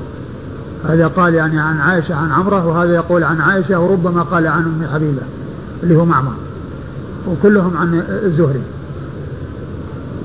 [0.84, 4.86] هذا قال يعني عن عائشة عن عمرة وهذا يقول عن عائشة وربما قال عن أم
[4.94, 5.22] حبيبة
[5.82, 6.32] اللي هو معمر.
[7.28, 8.62] وكلهم عن الزهري.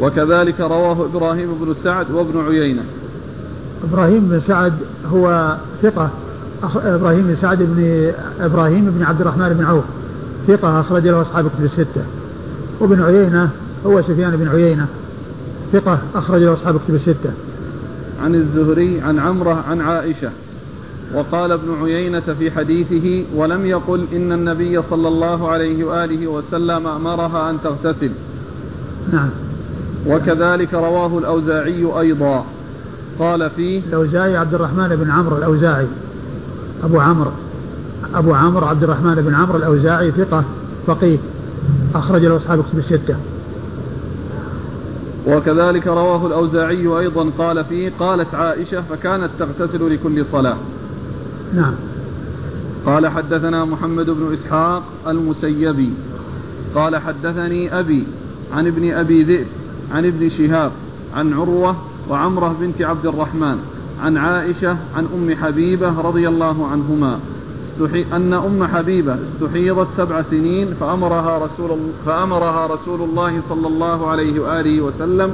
[0.01, 2.83] وكذلك رواه إبراهيم بن سعد وابن عيينة.
[3.91, 4.73] إبراهيم بن سعد
[5.13, 6.09] هو ثقة.
[6.75, 9.83] إبراهيم بن سعد بن إبراهيم بن عبد الرحمن بن عوف.
[10.47, 12.05] ثقة أخرج له أصحاب كتب الستة.
[12.79, 13.49] وابن عيينة
[13.85, 14.87] هو سفيان بن عيينة.
[15.73, 17.31] ثقة أخرج له أصحاب كتب الستة.
[18.23, 20.31] عن الزهري عن عمرة عن عائشة.
[21.15, 27.49] وقال ابن عيينة في حديثه ولم يقل إن النبي صلى الله عليه وآله وسلم أمرها
[27.49, 28.11] أن تغتسل.
[29.13, 29.29] نعم.
[30.07, 32.45] وكذلك رواه الأوزاعي أيضا.
[33.19, 35.87] قال فيه الأوزاعي عبد الرحمن بن عمرو الأوزاعي.
[36.83, 37.31] أبو عمرو.
[38.15, 40.43] أبو عمرو عبد الرحمن بن عمرو الأوزاعي ثقة
[40.87, 41.17] فقيه
[41.95, 43.15] أخرج له أصحاب كتب الستة.
[45.27, 50.57] وكذلك رواه الأوزاعي أيضا قال فيه قالت عائشة فكانت تغتسل لكل صلاة.
[51.55, 51.73] نعم.
[52.85, 55.93] قال حدثنا محمد بن إسحاق المسيبي.
[56.75, 58.07] قال حدثني أبي
[58.53, 59.47] عن ابن أبي ذئب
[59.91, 60.71] عن ابن شهاب
[61.13, 61.75] عن عروة
[62.09, 63.57] وعمرة بنت عبد الرحمن
[64.03, 67.19] عن عائشة عن أم حبيبة رضي الله عنهما.
[67.81, 74.39] استحي أن أم حبيبة استحيضت سبع سنين فأمرها رسول فأمرها رسول الله صلى الله عليه
[74.39, 75.31] وآله وسلم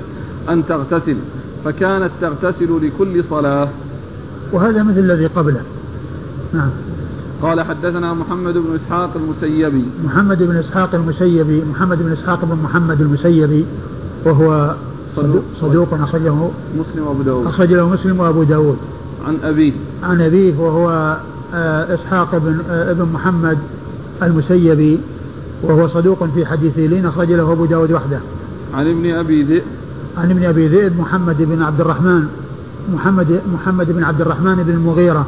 [0.50, 1.18] أن تغتسل
[1.66, 3.70] فكانت تغتسل لكل صلاة.
[4.54, 5.62] وهذا مثل الذي قبله.
[6.54, 6.70] نعم.
[7.42, 9.86] قال حدثنا محمد بن إسحاق المسيبي.
[10.06, 13.66] محمد بن إسحاق المسيبي محمد بن إسحاق بن محمد المسيبي
[14.26, 14.76] وهو
[15.16, 16.36] صدوق, صدوق أخرجه
[16.80, 17.48] مسلم وأبو داود.
[17.48, 18.78] أخرج له مسلم وأبو داود.
[19.28, 19.74] عن أبيه.
[20.04, 21.18] عن أبيه وهو
[21.54, 23.58] إسحاق بن آه، ابن محمد
[24.24, 25.00] المسيبي
[25.64, 28.20] وهو صدوق في حديث لين أخرج له أبو داود وحده.
[28.74, 29.64] عن ابن أبي ذئب.
[30.18, 32.28] عن ابن أبي ذئب محمد بن عبد الرحمن
[32.94, 35.28] محمد محمد بن عبد الرحمن بن المغيرة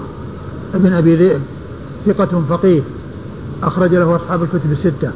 [0.74, 1.42] ابن أبي ذئب
[2.06, 2.82] ثقة فقيه
[3.64, 5.12] أخرج له أصحاب الكتب الستة.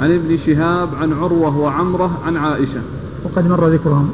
[0.00, 2.80] عن ابن شهاب عن عروة وعمرة عن عائشة.
[3.24, 4.10] وقد مر ذكرهم.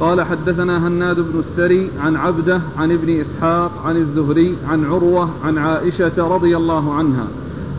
[0.00, 5.58] قال حدثنا هناد بن السري عن عبده عن ابن إسحاق عن الزهري عن عروة عن
[5.58, 7.26] عائشة رضي الله عنها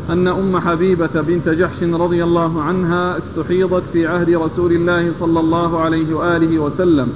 [0.09, 5.79] أن أم حبيبة بنت جحش رضي الله عنها استحيضت في عهد رسول الله صلى الله
[5.79, 7.07] عليه وآله وسلم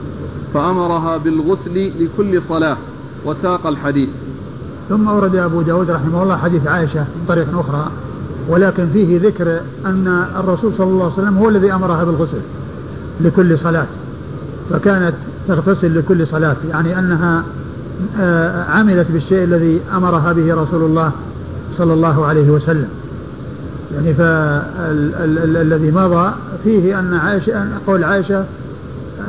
[0.53, 2.77] فأمرها بالغسل لكل صلاة
[3.25, 4.09] وساق الحديث
[4.89, 7.91] ثم أورد أبو داود رحمه الله حديث عائشة من طريق أخرى
[8.49, 12.41] ولكن فيه ذكر أن الرسول صلى الله عليه وسلم هو الذي أمرها بالغسل
[13.21, 13.87] لكل صلاة.
[14.69, 15.13] فكانت
[15.47, 17.43] تغتسل لكل صلاة يعني أنها
[18.19, 21.11] آه، عملت بالشيء الذي أمرها به رسول الله
[21.73, 22.87] صلى الله عليه وسلم.
[23.95, 28.45] يعني فالذي مضى فيه أن عائشة قول عائشة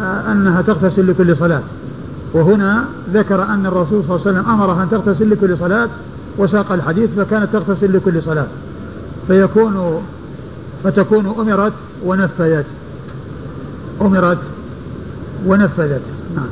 [0.01, 1.63] آه، أنها تغتسل لكل صلاة.
[2.35, 5.89] وهنا ذكر أن الرسول صلى الله عليه وسلم أمرها أن تغتسل لكل صلاة
[6.39, 8.47] وساق الحديث فكانت تغتسل لكل صلاة.
[9.29, 10.03] فيكون
[10.85, 11.73] فتكون أمرت
[12.05, 12.67] ونفذت
[14.01, 14.39] أمرت
[15.47, 16.03] ونفذت.
[16.37, 16.49] نعم.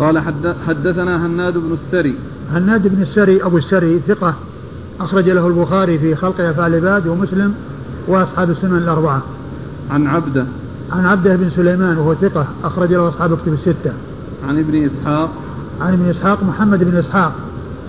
[0.00, 0.18] قال
[0.66, 2.14] حدثنا هناد بن السري.
[2.52, 4.34] هناد بن السري أبو السري ثقة
[5.00, 7.54] أخرج له البخاري في خلق أفعال العباد ومسلم
[8.08, 9.22] وأصحاب السنن الأربعة.
[9.90, 10.46] عن عبده.
[10.92, 13.92] عن عبده بن سليمان وهو ثقة أخرج له أصحاب كتب الستة.
[14.48, 15.30] عن ابن إسحاق.
[15.80, 17.32] عن ابن إسحاق محمد بن إسحاق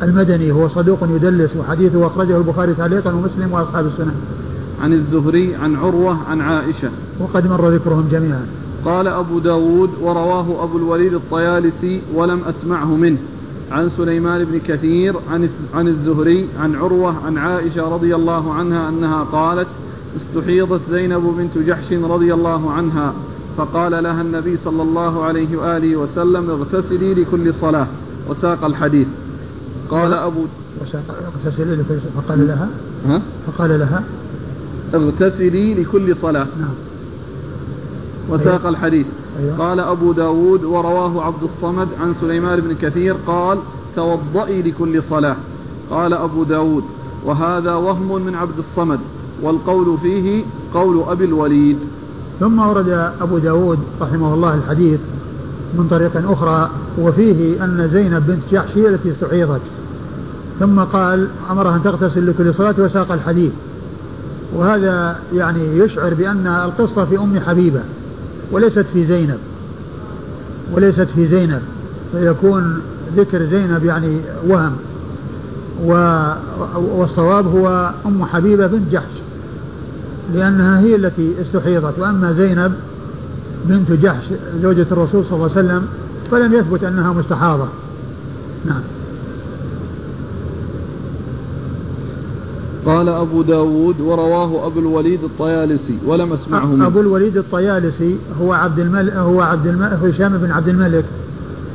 [0.04, 4.16] المدني هو صدوق يدلس وحديثه أخرجه البخاري تعليقا ومسلم وأصحاب السنن.
[4.82, 6.90] عن الزهري عن عروة عن عائشة.
[7.20, 8.46] وقد مر ذكرهم جميعا.
[8.86, 13.18] قال أبو داود ورواه أبو الوليد الطيالسي ولم أسمعه منه.
[13.72, 19.24] عن سليمان بن كثير عن عن الزهري عن عروة عن عائشة رضي الله عنها أنها
[19.24, 19.68] قالت
[20.18, 23.14] استحيضت زينب بنت جحش رضي الله عنها
[23.58, 27.88] فقال لها النبي صلى الله عليه وآله وسلم اغتسلي لكل صلاة.
[28.30, 29.08] وساق الحديث.
[29.90, 30.46] قال أبو
[30.82, 32.24] اغتسلي لكل صلاة.
[32.24, 32.70] فقال لها
[33.06, 34.04] ها؟ فقال لها
[34.96, 36.48] اغتسلي لكل صلاة.
[36.60, 36.74] نعم.
[38.30, 38.70] وساق أيوة.
[38.70, 39.06] الحديث.
[39.40, 39.58] أيوة.
[39.58, 43.58] قال أبو داود ورواه عبد الصمد عن سليمان بن كثير قال
[43.96, 45.36] توضئي لكل صلاة.
[45.92, 46.84] قال أبو داود
[47.26, 49.00] وهذا وهم من عبد الصمد
[49.42, 51.78] والقول فيه قول أبي الوليد.
[52.40, 55.00] ثم ورد أبو داود رحمه الله الحديث
[55.78, 59.62] من طريق أخرى وفيه أن زينب بنت جحش هي التي استحيضت.
[60.60, 63.52] ثم قال أمرها أن تغتسل لكل صلاة وساق الحديث.
[64.56, 67.82] وهذا يعني يشعر بأن القصة في أم حبيبة
[68.52, 69.40] وليست في زينب
[70.74, 71.62] وليست في زينب
[72.12, 72.82] فيكون
[73.18, 74.76] ذكر زينب يعني وهم
[76.76, 79.22] والصواب هو أم حبيبة بنت جحش
[80.34, 82.74] لأنها هي التي استحيضت وأما زينب
[83.66, 84.26] بنت جحش
[84.62, 85.88] زوجة الرسول صلى الله عليه وسلم
[86.32, 87.68] فلم يثبت أنها مستحاضة.
[88.66, 88.82] نعم.
[92.86, 98.80] قال أبو داود ورواه أبو الوليد الطيالسي ولم أسمعه منه أبو الوليد الطيالسي هو عبد
[98.80, 101.06] الملك هو عبد الملك هشام بن عبد الملك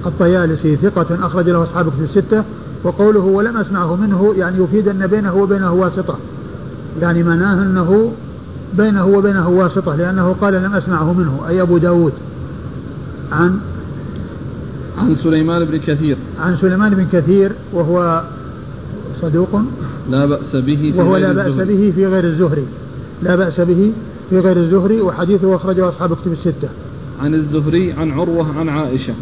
[0.07, 2.45] الطيالسي ثقة أخرج له أصحاب في الستة
[2.85, 6.19] وقوله ولم أسمعه منه يعني يفيد أن بينه وبينه واسطة.
[7.01, 8.12] يعني معناه أنه
[8.75, 12.12] بينه وبينه واسطة لأنه قال لم أسمعه منه أي أبو داود.
[13.33, 13.59] عن؟
[14.99, 16.16] عن سليمان بن كثير.
[16.40, 18.23] عن سليمان بن كثير وهو
[19.23, 19.61] صدوق.
[20.11, 22.64] لا بأس به في وهو لا بأس به في غير الزهري.
[23.23, 23.92] لا بأس به
[24.31, 26.69] في غير الزهري وحديثه أخرجه أصحاب كتب الستة.
[27.21, 29.14] عن الزهري عن عروة عن عائشة.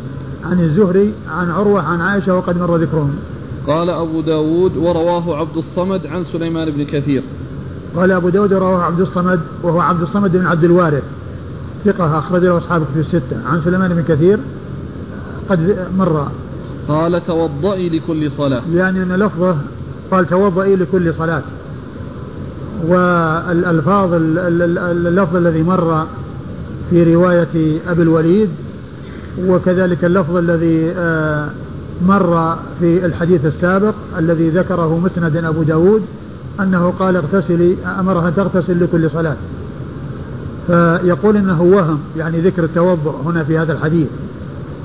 [0.44, 3.14] عن الزهري عن عروة عن عائشة وقد مر ذكرهم.
[3.66, 7.22] قال أبو داود ورواه عبد الصمد عن سليمان بن كثير.
[7.96, 11.02] قال أبو داود رواه عبد الصمد وهو عبد الصمد بن عبد الوارث.
[11.84, 13.36] ثقة أخرج له أصحاب في الستة.
[13.46, 14.38] عن سليمان بن كثير
[15.48, 16.28] قد مر.
[16.88, 18.62] قال توضئي لكل صلاة.
[18.74, 19.56] يعني أن لفظه
[20.10, 21.42] قال توضئي لكل صلاة.
[22.86, 26.06] والألفاظ اللفظ الذي مر
[26.90, 28.50] في رواية أبي الوليد
[29.46, 31.48] وكذلك اللفظ الذي آه،
[32.06, 36.02] مر في الحديث السابق الذي ذكره مسند أبو داود
[36.60, 39.36] أنه قال اغتسلي أمرها تغتسل لكل صلاة.
[40.66, 44.08] فيقول إنه وهم يعني ذكر التوضؤ هنا في هذا الحديث.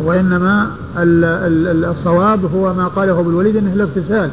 [0.04, 4.30] وإنما الصواب هو ما قاله أبو الوليد إنه الاغتسال.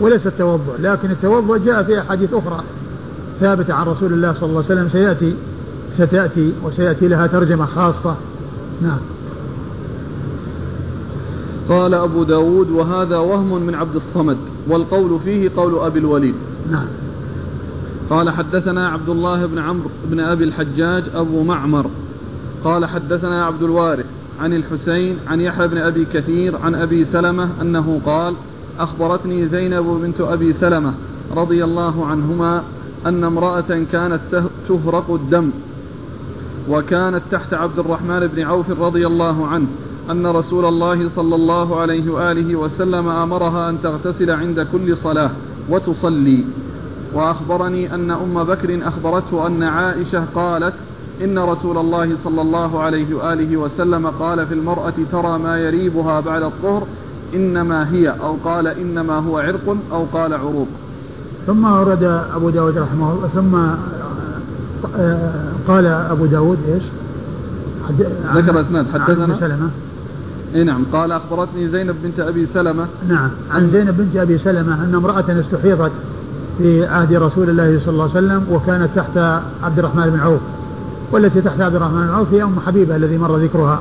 [0.00, 2.60] وليس التوضؤ لكن التوضؤ جاء في أحاديث أخرى
[3.40, 5.36] ثابتة عن رسول الله صلى الله عليه وسلم سيأتي
[5.92, 8.16] ستأتي وسيأتي لها ترجمة خاصة.
[8.82, 8.98] نعم.
[11.68, 16.34] قال أبو داود وهذا وهم من عبد الصمد والقول فيه قول أبي الوليد.
[16.70, 16.88] نعم.
[18.10, 21.86] قال حدثنا عبد الله بن عمرو بن أبي الحجاج أبو معمر.
[22.64, 24.06] قال حدثنا عبد الوارث
[24.40, 28.34] عن الحسين عن يحيى بن أبي كثير عن أبي سلمة أنه قال
[28.78, 30.94] أخبرتني زينب بنت أبي سلمة
[31.36, 32.62] رضي الله عنهما
[33.06, 34.20] أن امرأة كانت
[34.68, 35.50] تهرق الدم
[36.70, 39.66] وكانت تحت عبد الرحمن بن عوف رضي الله عنه
[40.10, 45.30] أن رسول الله صلى الله عليه وآله وسلم أمرها أن تغتسل عند كل صلاة
[45.70, 46.44] وتصلي.
[47.14, 50.74] وأخبرني أن أم بكر أخبرته أن عائشة قالت
[51.24, 56.42] إن رسول الله صلى الله عليه وآله وسلم قال في المرأة ترى ما يريبها بعد
[56.42, 56.86] الطهر
[57.34, 60.68] إنما هي أو قال إنما هو عرق أو قال عروق.
[61.46, 62.02] ثم ورد
[62.34, 63.54] أبو داود رحمه الله ثم
[64.96, 66.82] آه، قال أبو داود إيش؟
[68.34, 68.86] ذكر أسناد.
[68.86, 69.68] حدثنا؟ سلمة.
[70.54, 70.84] إي نعم.
[70.92, 72.86] قال أخبرتني زينب بنت أبي سلمة.
[73.08, 73.30] نعم.
[73.50, 75.92] عن زينب بنت أبي سلمة أن امرأة استحيضت
[76.58, 79.18] في عهد رسول الله صلى الله عليه وسلم وكانت تحت
[79.62, 80.40] عبد الرحمن بن عوف
[81.12, 83.80] والتي تحت عبد الرحمن بن عوف هي أم حبيبة الذي مر ذكرها.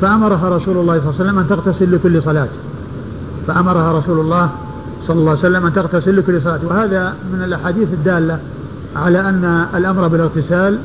[0.00, 2.48] فأمرها رسول الله صلى الله عليه وسلم أن تغتسل لكل صلاة.
[3.46, 4.50] فأمرها رسول الله
[5.06, 8.38] صلى الله عليه وسلم أن تغتسل لكل صلاه وهذا من الأحاديث الدالة
[8.96, 10.78] على أن الأمر بالاغتسال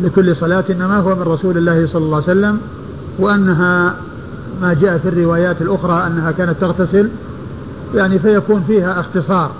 [0.00, 2.58] لكل صلاة إنما هو من رسول الله صلى الله عليه وسلم
[3.18, 3.94] وأنها
[4.62, 7.08] ما جاء في الروايات الأخرى أنها كانت تغتسل.
[7.94, 9.50] يعني فيكون فيها اختصار.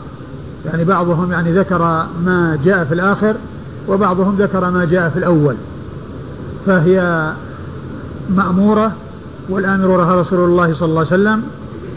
[0.67, 3.35] يعني بعضهم يعني ذكر ما جاء في الآخر
[3.89, 5.55] وبعضهم ذكر ما جاء في الأول.
[6.67, 7.33] فهي
[8.31, 8.93] مأمورة
[9.49, 11.43] والآمر لها رسول الله صلى الله عليه وسلم.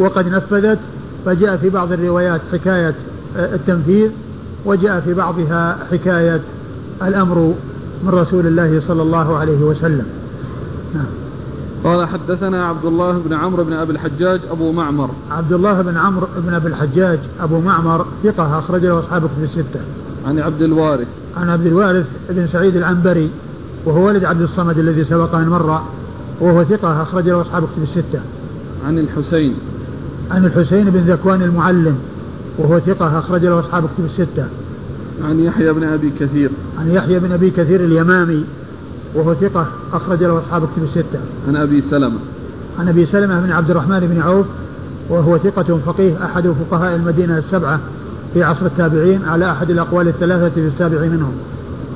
[0.01, 0.79] وقد نفذت
[1.25, 2.95] فجاء في بعض الروايات حكاية
[3.35, 4.09] التنفيذ
[4.65, 6.41] وجاء في بعضها حكاية
[7.03, 7.53] الأمر
[8.03, 10.05] من رسول الله صلى الله عليه وسلم.
[10.95, 11.05] نعم.
[11.83, 15.09] قال حدثنا عبد الله بن عمرو بن أبي الحجاج أبو معمر.
[15.31, 19.79] عبد الله بن عمرو بن أبي الحجاج أبو معمر ثقة أخرج له اصحابه في الستة.
[20.27, 21.07] عن عبد الوارث.
[21.37, 23.29] عن عبد الوارث بن سعيد العنبري
[23.85, 25.81] وهو ولد عبد الصمد الذي سبق أن مر
[26.39, 28.21] وهو ثقة أخرج له اصحابه في الستة.
[28.87, 29.55] عن الحسين.
[30.31, 31.95] عن الحسين بن ذكوان المعلم
[32.57, 34.45] وهو ثقة أخرج له اصحابه في الستة
[35.23, 38.45] عن يحيى بن أبي كثير عن يحيى بن أبي كثير اليمامي
[39.15, 41.19] وهو ثقة أخرج له أصحاب كتب الستة.
[41.47, 42.19] عن أبي سلمة.
[42.79, 44.45] عن أبي سلمة بن عبد الرحمن بن عوف
[45.09, 47.79] وهو ثقة فقيه أحد فقهاء المدينة السبعة
[48.33, 51.33] في عصر التابعين على أحد الأقوال الثلاثة في السابع منهم.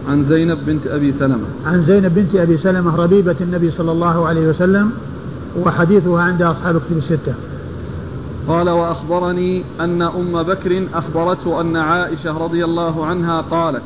[0.09, 1.45] عن زينب بنت أبي سلمة.
[1.65, 4.91] عن زينب بنت أبي سلمة ربيبة النبي صلى الله عليه وسلم
[5.59, 7.33] وحديثها عند أصحاب كتب الستة.
[8.47, 13.81] قال وأخبرني أن أم بكر أخبرته أن عائشة رضي الله عنها قالت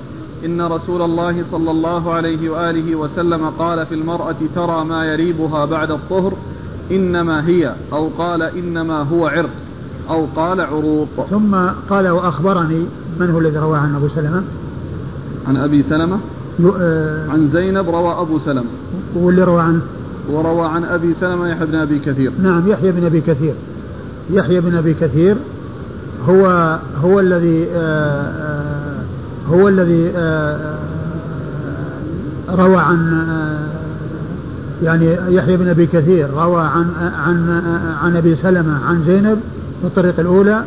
[0.45, 5.91] إن رسول الله صلى الله عليه وآله وسلم قال في المرأة ترى ما يريبها بعد
[5.91, 6.33] الطهر
[6.91, 9.49] إنما هي أو قال إنما هو عرق
[10.09, 11.25] أو قال عروق.
[11.29, 11.55] ثم
[11.89, 12.85] قال وأخبرني
[13.19, 14.43] من هو الذي روى عن أبو سلمة؟
[15.47, 16.19] عن أبي سلمة؟
[16.79, 18.69] آه عن زينب روى أبو سلمة.
[19.15, 19.81] واللي روى عنه.
[20.29, 22.31] وروى عن أبي سلمة يحيى بن أبي كثير.
[22.41, 23.53] نعم يحيى بن أبي كثير.
[24.29, 25.35] يحيى بن أبي كثير
[26.27, 29.04] هو هو الذي آه, آه،
[29.49, 30.79] هو الذي آه،
[32.49, 33.27] روى عن
[34.83, 36.91] يعني يحيى بن أبي كثير روى عن
[37.25, 37.62] عن
[38.04, 39.39] عن أبي سلمة عن زينب
[39.81, 40.63] في الطريق الأولى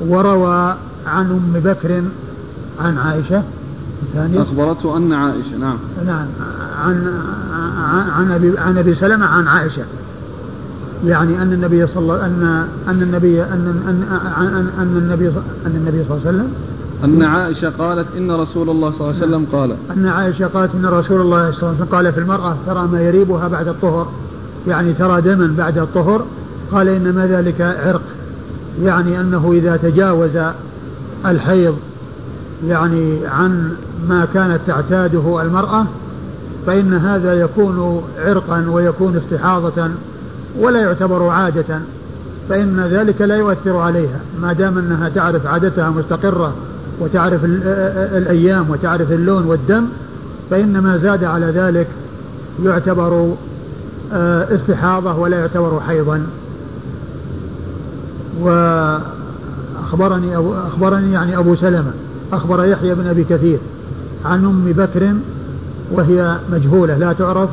[0.00, 2.02] وروى عن أم بكر
[2.80, 3.42] عن عائشة
[4.02, 4.42] الثانية.
[4.42, 5.78] أخبرته أن عائشة نعم.
[6.06, 6.26] نعم
[6.84, 7.20] عن
[8.16, 9.84] عن أبي عن أبي سلمة عن عائشة.
[11.04, 14.02] يعني أن النبي صلى الله أن أن النبي أن أن
[14.38, 15.28] أن, أن النبي
[15.66, 16.52] أن النبي صلى الله عليه وسلم
[17.04, 19.76] أن عائشة قالت إن رسول الله صلى الله عليه وسلم قال.
[19.96, 23.00] أن عائشة قالت إن رسول الله صلى الله عليه وسلم قال في المرأة ترى ما
[23.00, 24.08] يريبها بعد الطهر.
[24.68, 26.24] يعني ترى دما بعد الطهر.
[26.72, 28.02] قال إنما ذلك عرق.
[28.82, 30.38] يعني أنه إذا تجاوز
[31.26, 31.76] الحيض
[32.66, 33.72] يعني عن
[34.08, 35.86] ما كانت تعتاده المرأة
[36.66, 39.90] فإن هذا يكون عرقا ويكون استحاضة
[40.58, 41.80] ولا يعتبر عادة
[42.48, 44.20] فإن ذلك لا يؤثر عليها.
[44.42, 46.54] ما دام أنها تعرف عادتها مستقرة
[47.00, 49.84] وتعرف الأيام وتعرف اللون والدم
[50.50, 51.86] فإن ما زاد على ذلك
[52.64, 53.34] يعتبر
[54.50, 56.26] استحاضة ولا يعتبر حيضا.
[58.40, 61.90] وأخبرني أبو أخبرني يعني أبو سلمة
[62.32, 63.58] أخبر يحيى بن أبي كثير
[64.24, 65.14] عن أم بكر
[65.92, 67.50] وهي مجهولة لا تعرف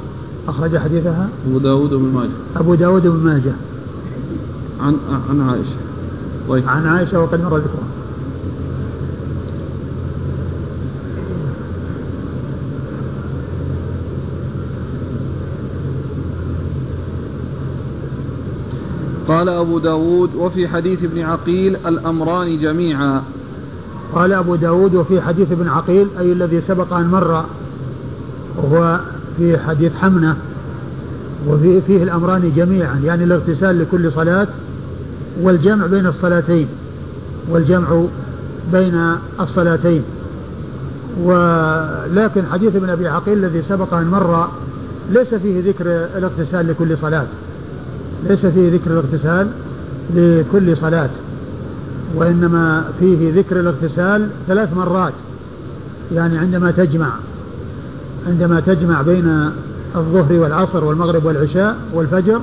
[0.47, 2.29] أخرج حديثها؟ أبو داود بن ماجه.
[2.55, 3.53] أبو داود بن ماجه.
[4.81, 4.97] عن
[5.29, 5.75] عن عائشة.
[6.49, 6.69] طيب.
[6.69, 7.95] عن عائشة وقد مر ذكرها.
[19.27, 23.23] قال أبو داود وفي حديث ابن عقيل الأمران جميعا.
[24.13, 27.45] قال أبو داود وفي حديث ابن عقيل أي الذي سبق أن مر
[28.57, 28.99] وهو
[29.37, 30.35] في حديث حمنة
[31.47, 34.47] وفيه فيه الأمران جميعا يعني الاغتسال لكل صلاة
[35.41, 36.67] والجمع بين الصلاتين
[37.49, 38.03] والجمع
[38.71, 40.03] بين الصلاتين.
[41.23, 44.47] ولكن حديث ابن أبي عقيل الذي سبق أن مر
[45.11, 45.85] ليس فيه ذكر
[46.17, 47.25] الاغتسال لكل صلاة
[48.29, 49.47] ليس فيه ذكر الاغتسال
[50.15, 51.09] لكل صلاة
[52.15, 55.13] وإنما فيه ذكر الاغتسال ثلاث مرات
[56.11, 57.09] يعني عندما تجمع.
[58.27, 59.49] عندما تجمع بين
[59.95, 62.41] الظهر والعصر والمغرب والعشاء والفجر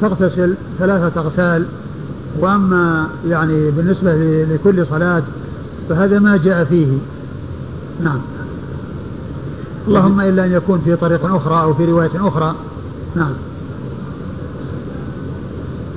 [0.00, 1.66] تغتسل ثلاثة أغسال.
[2.40, 4.14] وأما يعني بالنسبة
[4.44, 5.22] لكل صلاة
[5.88, 6.98] فهذا ما جاء فيه.
[8.04, 8.20] نعم.
[9.88, 12.54] اللهم إلا أن يكون في طريق أخرى أو في رواية أخرى.
[13.16, 13.32] نعم.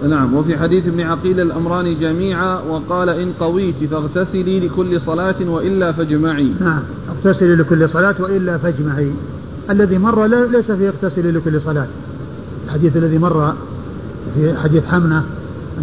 [0.10, 0.34] نعم.
[0.34, 6.54] وفي حديث ابن عقيل الأمران جميعا وقال إن قويت فاغتسلي لكل صلاة وإلا فاجمعي.
[6.60, 6.84] نعم.
[7.26, 9.12] اغتسلي لكل صلاة وإلا فاجمعي.
[9.70, 11.88] الذي مر ليس فيه اغتسلي لكل صلاة.
[12.66, 13.54] الحديث الذي مر
[14.36, 15.24] في حديث حمنة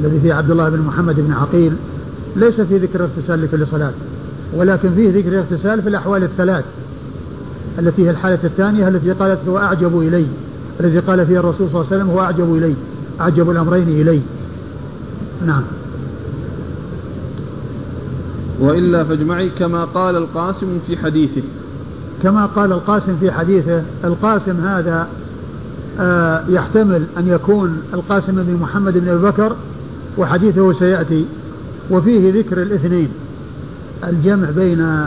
[0.01, 1.73] الذي فيه عبد الله بن محمد بن عقيل
[2.37, 3.93] ليس فيه ذكر اغتسال لكل صلاة.
[4.55, 6.65] ولكن فيه ذكر اغتسال في الأحوال الثلاث.
[7.79, 10.27] التي هي الحالة الثانية التي قالت هو أعجب إلي.
[10.81, 12.75] الذي قال فيها الرسول صلى الله عليه وسلم هو أعجب إلي.
[13.21, 14.21] أعجب الأمرين إلي.
[15.47, 15.63] نعم.
[18.63, 21.43] وإلا فاجمعي كما قال القاسم في حديثه.
[22.23, 25.09] كما قال القاسم في حديثه القاسم هذا
[26.01, 29.57] آه يحتمل أن يكون القاسم بن محمد بن أبي بكر
[30.19, 31.27] وحديثه سيأتي.
[31.91, 33.09] وفيه ذكر الاثنين
[34.05, 35.07] الجمع بين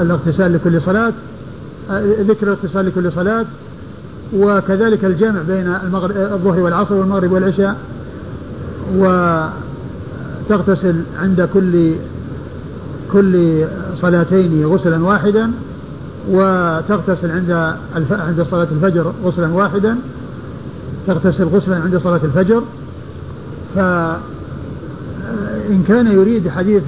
[0.00, 1.12] الاغتسال لكل صلاة
[1.90, 3.46] آه، ذكر الاغتسال لكل صلاة
[4.36, 7.76] وكذلك الجمع بين المغرب الظهر والعصر والمغرب والعشاء
[10.46, 11.94] وتغتسل عند كل
[13.12, 13.64] كل
[14.00, 15.50] صلاتين غسلا واحدا
[16.30, 18.12] وتغتسل عند الف...
[18.12, 19.96] عند صلاة الفجر غسلا واحدا
[21.06, 22.62] تغتسل غسلا عند صلاة الفجر.
[23.74, 24.18] فإن
[25.88, 26.82] كان يريد حديث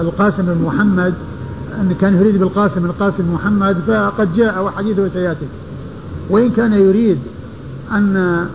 [0.00, 1.14] القاسم بن محمد
[1.80, 5.46] أن كان يريد بالقاسم القاسم بن محمد فقد جاء وحديثه سيأتي.
[6.30, 7.18] وإن كان يريد
[7.92, 8.46] أن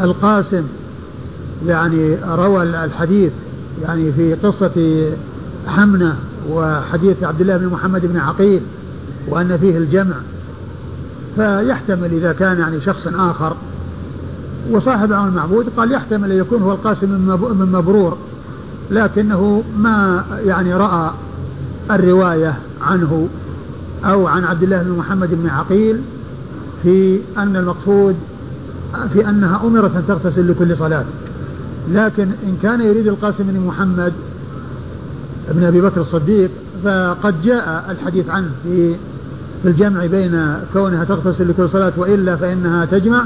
[0.00, 0.62] القاسم
[1.66, 3.32] يعني روى الحديث
[3.82, 5.06] يعني في قصة
[5.66, 6.16] حمنة
[6.50, 8.60] وحديث عبد الله بن محمد بن عقيل
[9.28, 10.14] وأن فيه الجمع
[11.36, 13.56] فيحتمل إذا كان يعني شخص آخر.
[14.70, 18.16] وصاحب عون المعبود قال يحتمل أن يكون هو القاسم من مبرور
[18.90, 21.10] لكنه ما يعني رأى
[21.90, 23.28] الرواية عنه
[24.04, 26.00] أو عن عبد الله بن محمد بن عقيل
[26.82, 28.16] في أن المقصود
[29.12, 31.04] في أنها أمرت أن تغتسل لكل صلاة.
[31.88, 34.12] لكن إن كان يريد القاسم بن محمد
[35.48, 36.50] ابن أبي بكر الصديق
[36.84, 38.94] فقد جاء الحديث عنه في
[39.62, 43.24] في الجمع بين كونها تغتسل لكل صلاة وإلا فإنها تجمع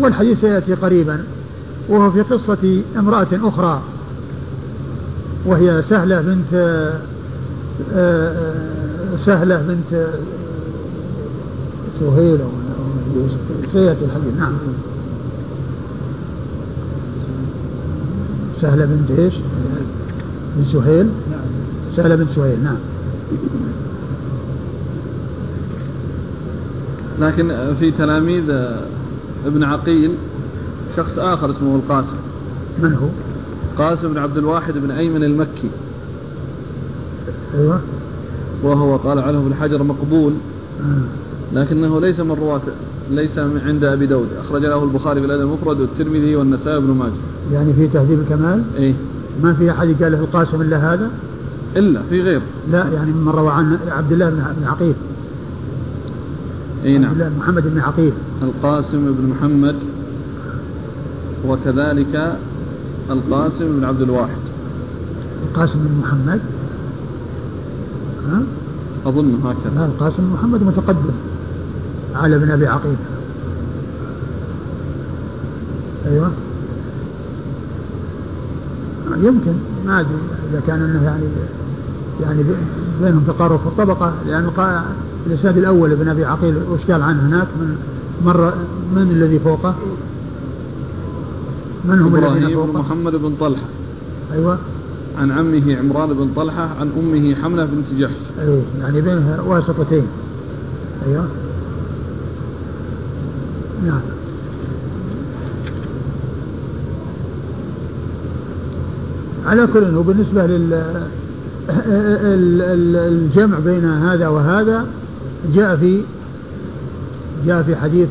[0.00, 1.24] والحديث سيأتي قريبا
[1.88, 3.82] وهو في قصة امرأة أخرى
[5.46, 7.00] وهي سهلة بنت آه،
[7.94, 10.06] آه، سهلة بنت
[12.00, 12.48] سهيل أو
[13.72, 14.52] سيأتي الحديث نعم.
[18.64, 19.34] سهلة بنت إيش؟
[20.56, 21.08] بن سهيل
[21.96, 22.76] سهلة بنت سهيل نعم
[27.20, 28.50] لكن في تلاميذ
[29.46, 30.14] ابن عقيل
[30.96, 32.16] شخص آخر اسمه القاسم
[32.78, 33.08] من هو؟
[33.78, 35.70] قاسم بن عبد الواحد بن أيمن المكي
[37.54, 37.80] أيوه
[38.62, 40.32] وهو قال عنه ابن حجر مقبول
[40.80, 41.58] آه.
[41.58, 42.62] لكنه ليس من رواة
[43.10, 44.28] ليس عند أبي داود.
[44.38, 47.12] أخرج له البخاري في الأدب المفرد والترمذي والنسائي بن ماجه.
[47.52, 48.94] يعني في تهذيب الكمال؟ إيه.
[49.42, 51.10] ما في أحد قال له القاسم إلا هذا؟
[51.76, 52.40] إلا في غير.
[52.70, 54.94] لا يعني من روى عن عبد الله بن عقيل.
[56.84, 57.10] إي نعم.
[57.10, 58.12] عبد الله محمد بن عقيل.
[58.42, 59.76] القاسم بن محمد
[61.48, 62.38] وكذلك
[63.10, 64.42] القاسم بن عبد الواحد.
[65.48, 66.40] القاسم بن محمد؟
[68.28, 68.42] ها؟
[69.06, 69.74] أظن هكذا.
[69.76, 71.14] لا القاسم بن محمد متقدم.
[72.14, 72.96] على بن أبي عقيل.
[76.06, 76.30] أيوه.
[79.16, 79.52] يمكن
[79.86, 80.10] ما أدري.
[80.50, 81.24] إذا كان أنه يعني
[82.22, 82.44] يعني
[83.02, 84.50] بينهم تقارب في الطبقة لأن
[85.26, 87.76] الإسناد الأول ابن أبي عقيل وش قال عنه هناك؟ من
[88.24, 88.54] مرة
[88.96, 89.74] من الذي فوقه؟
[91.84, 93.66] من هم الذين فوقه؟ محمد بن طلحة.
[94.32, 94.58] أيوة.
[95.18, 98.20] عن عمه عمران بن طلحة عن أمه حملة بنت جحش.
[98.40, 98.62] أيوة.
[98.80, 100.06] يعني بينها واسطتين.
[101.06, 101.26] أيوة.
[103.82, 104.00] نعم.
[109.46, 110.82] على كل وبالنسبة لل
[112.96, 114.86] الجمع بين هذا وهذا
[115.54, 116.02] جاء في
[117.46, 118.08] جاء في حديث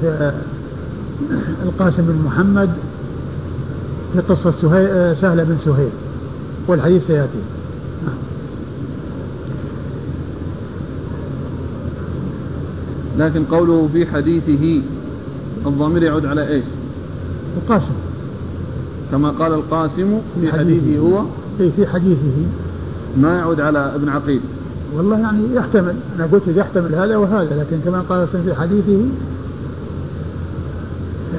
[1.64, 2.70] القاسم بن محمد
[4.14, 4.51] في قصة
[5.14, 5.89] سهلة بن سهيل
[6.68, 7.39] والحديث سيأتي.
[13.18, 14.82] لكن قوله في حديثه
[15.66, 16.64] الضمير يعود على إيش؟
[17.57, 17.93] القاسم.
[19.11, 20.99] كما قال القاسم في حديثه.
[20.99, 21.24] هو
[21.57, 22.47] في حديثه.
[23.18, 24.41] ما يعود على ابن عقيل.
[24.95, 29.05] والله يعني يحتمل أنا قلت يحتمل هذا وهذا لكن كما قال في حديثه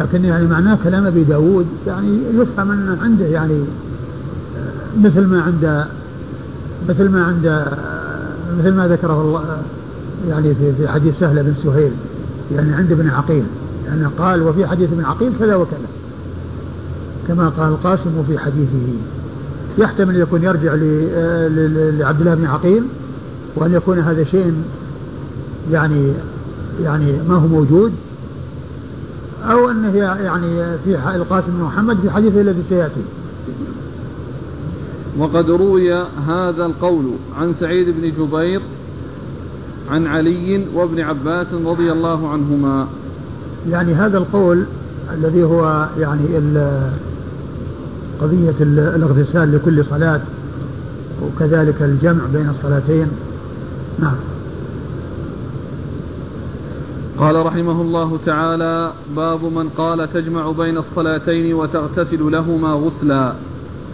[0.01, 3.64] لكن يعني معناه كلام أبي داود يعني يفهم أن عنده يعني
[5.01, 5.85] مثل ما عند
[6.89, 7.66] مثل ما عند
[8.59, 9.43] مثل ما ذكره الله
[10.29, 11.93] يعني في في حديث سهل بن سهيل
[12.55, 13.45] يعني عند ابن عقيل.
[13.87, 15.89] لأنه قال وفي حديث ابن عقيل كذا وكذا.
[17.28, 18.93] كما قال القاسم في حديثه.
[19.78, 20.74] يحتمل يكون يرجع
[21.99, 22.82] لعبد الله بن عقيل
[23.57, 24.55] وأن يكون هذا شيء
[25.72, 26.12] يعني
[26.82, 27.93] يعني ما هو موجود
[29.45, 33.01] أو أنه يعني في القاسم بن محمد في حديثه الذي سيأتي.
[35.18, 35.95] وقد روي
[36.28, 37.05] هذا القول
[37.39, 38.61] عن سعيد بن جبير
[39.91, 42.89] عن علي وابن عباس رضي الله عنهما.
[43.71, 44.65] يعني هذا القول
[45.12, 46.21] الذي هو يعني
[48.21, 50.21] قضية الاغتسال لكل صلاة
[51.23, 53.09] وكذلك الجمع بين الصلاتين.
[53.99, 54.17] نعم.
[57.19, 63.33] قال رحمه الله تعالى باب من قال تجمع بين الصلاتين وتغتسل لهما غسلا.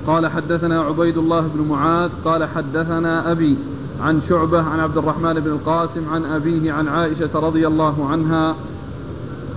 [0.07, 3.59] قال حدثنا عبيد الله بن معاذ قال حدثنا أبي
[4.03, 8.55] عن شعبة عن عبد الرحمن بن القاسم عن أبيه عن عائشة رضي الله عنها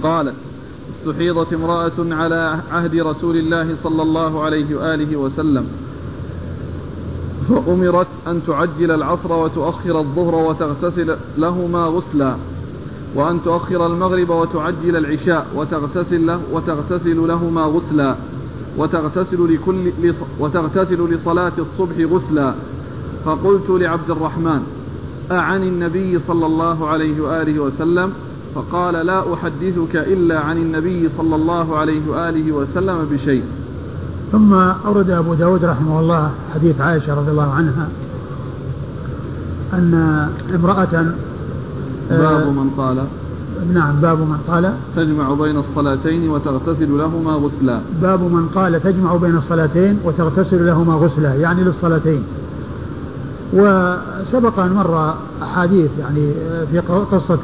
[0.03, 0.35] قالت
[0.91, 5.67] استحيضت امرأة على عهد رسول الله صلى الله عليه وآله وسلم
[7.49, 12.35] فأمرت أن تعجل العصر وتؤخر الظهر وتغتسل لهما غسلا
[13.15, 18.15] وأن تؤخر المغرب وتعجل العشاء وتغتسل له وتغتسل لهما غسلا
[18.77, 19.91] وتغتسل لكل
[20.39, 22.53] وتغتسل لصلاة الصبح غسلا.
[23.25, 24.63] فقلت لعبد الرحمن
[25.31, 28.13] أعن النبي صلى الله عليه وآله وسلم
[28.55, 33.43] فقال لا أحدثك إلا عن النبي صلى الله عليه وآله وسلم بشيء.
[34.31, 37.87] ثم أورد أبو داود رحمه الله حديث عائشة رضي الله عنها
[39.73, 39.93] أن
[40.55, 41.05] امرأة
[42.09, 42.97] باب من قال.
[43.73, 44.73] نعم باب من قال.
[44.95, 47.79] تجمع بين الصلاتين وتغتسل لهما غسلا.
[48.01, 52.23] باب من قال تجمع بين الصلاتين وتغتسل لهما غسلا يعني للصلاتين.
[53.53, 56.31] وسبق أن مر أحاديث يعني
[56.71, 56.79] في
[57.11, 57.39] قصة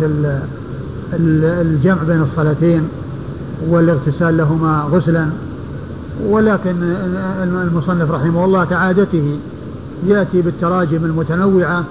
[1.13, 2.87] الجمع بين الصلاتين
[3.69, 5.29] والاغتسال لهما غسلا.
[6.25, 6.83] ولكن
[7.43, 9.39] المصنف رحمه الله كعادته
[10.07, 11.83] يأتي بالتراجم المتنوعة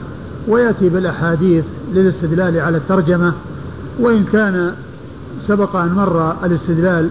[0.49, 1.65] ويأتي بالأحاديث
[1.95, 3.33] للاستدلال على الترجمة.
[4.01, 4.73] وإن كان
[5.47, 7.09] سبق أن مر الاستدلال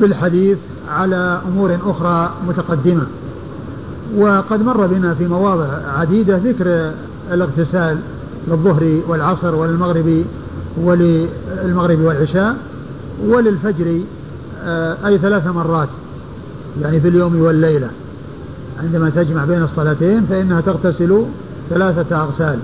[0.00, 0.58] بالحديث
[0.88, 3.06] على أمور أخرى متقدمة.
[4.16, 5.68] وقد مر بنا في مواضع
[5.98, 6.90] عديدة ذكر
[7.32, 7.98] الاغتسال
[8.48, 10.24] للظهر والعصر والمغرب
[10.82, 12.56] وللمغرب والعشاء
[13.26, 14.00] وللفجر
[14.64, 15.88] آه، أي ثلاث مرات
[16.80, 17.90] يعني في اليوم والليلة.
[18.82, 21.24] عندما تجمع بين الصلاتين فإنها تغتسل
[21.70, 22.58] ثلاثة أغسال.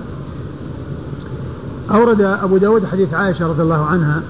[1.91, 4.21] أورد أبو داود حديث عائشة رضي الله عنها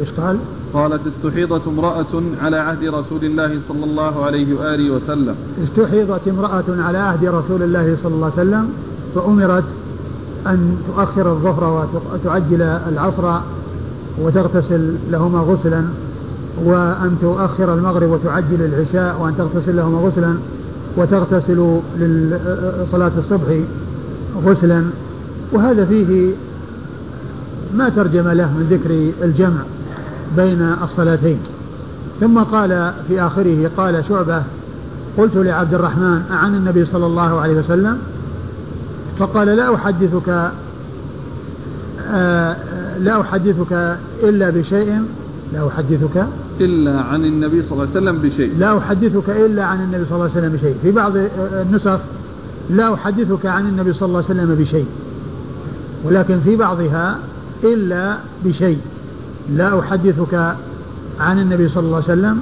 [0.00, 0.36] إيش قال؟
[0.74, 5.34] قالت استحيضت امرأة على عهد رسول الله صلى الله عليه وآله وسلم.
[5.64, 8.68] استحيضت امرأة على عهد رسول الله صلى الله عليه وسلم
[9.14, 9.64] فأمرت
[10.50, 13.40] أن تؤخر الظهر وتعجل العصر
[14.22, 15.84] وتغتسل لهما غسلا
[16.64, 20.34] وأن تؤخر المغرب وتعجل العشاء وأن تغتسل لهما غسلا
[20.96, 23.60] وتغتسل لصلاة الصبح
[24.44, 24.84] غسلا.
[25.52, 26.32] وهذا فيه
[27.74, 29.60] ما ترجم له من ذكر الجمع
[30.36, 31.38] بين الصلاتين.
[32.20, 34.42] ثم قال في آخره قال شعبة
[35.18, 37.98] قلت لعبد الرحمن عن النبي صلى الله عليه وسلم؟
[39.18, 40.52] فقال لا أحدثك
[42.10, 42.56] آه
[42.98, 45.02] لا أحدثك إلا بشيء
[45.52, 46.26] لا أحدثك
[46.60, 48.52] إلا عن النبي صلى الله عليه وسلم بشيء.
[48.58, 50.74] لا أحدثك إلا عن النبي صلى الله عليه وسلم بشيء.
[50.82, 51.98] في بعض النسخ
[52.70, 54.86] لا أحدثك عن النبي صلى الله عليه وسلم بشيء
[56.04, 57.18] ولكن في بعضها
[57.64, 58.78] إلا بشيء.
[59.52, 60.56] لا أحدثك
[61.20, 62.40] عن النبي صلى الله عليه وسلم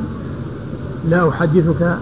[1.08, 1.98] لا أحدثك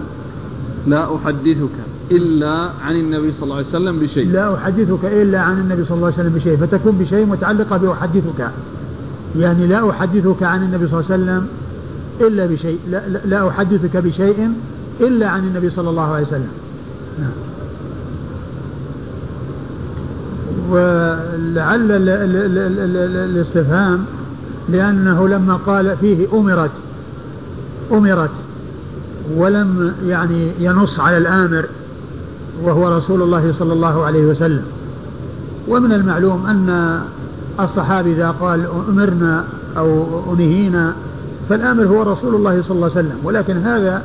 [0.87, 1.77] لا أحدثك
[2.11, 4.31] إلا عن النبي صلى الله عليه وسلم بشيء.
[4.31, 8.51] لا أحدثك إلا عن النبي صلى الله عليه وسلم بشيء فتكون بشيء متعلقة بأحدثك.
[9.39, 11.47] يعني لا أحدثك عن النبي صلى الله عليه وسلم
[12.21, 14.51] إلا بشيء لا, لا أحدثك بشيء
[15.01, 16.51] إلا عن النبي صلى الله عليه وسلم.
[17.19, 17.31] نعم.
[20.69, 21.91] ولعل
[23.29, 24.05] الاستفهام
[24.69, 26.71] لأنه لما قال فيه أمرت
[27.91, 28.31] أمرت
[29.35, 31.65] ولم يعني ينص على الآمر.
[32.61, 34.63] وهو رسول الله صلى الله عليه وسلم.
[35.67, 36.99] ومن المعلوم أن
[37.59, 39.45] الصحابي إذا قال أمرنا
[39.77, 40.93] أو أنهينا
[41.49, 43.17] فالآمر هو رسول الله صلى الله عليه وسلم.
[43.23, 44.01] ولكن هذا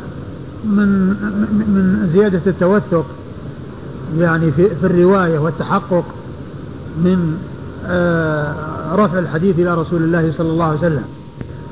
[0.65, 0.89] من
[1.69, 3.07] من زيادة التوثق
[4.19, 6.05] يعني في, في الرواية والتحقق
[7.05, 7.39] من
[7.87, 8.55] آه،
[8.95, 11.05] رفع الحديث إلى رسول الله صلى الله عليه وسلم.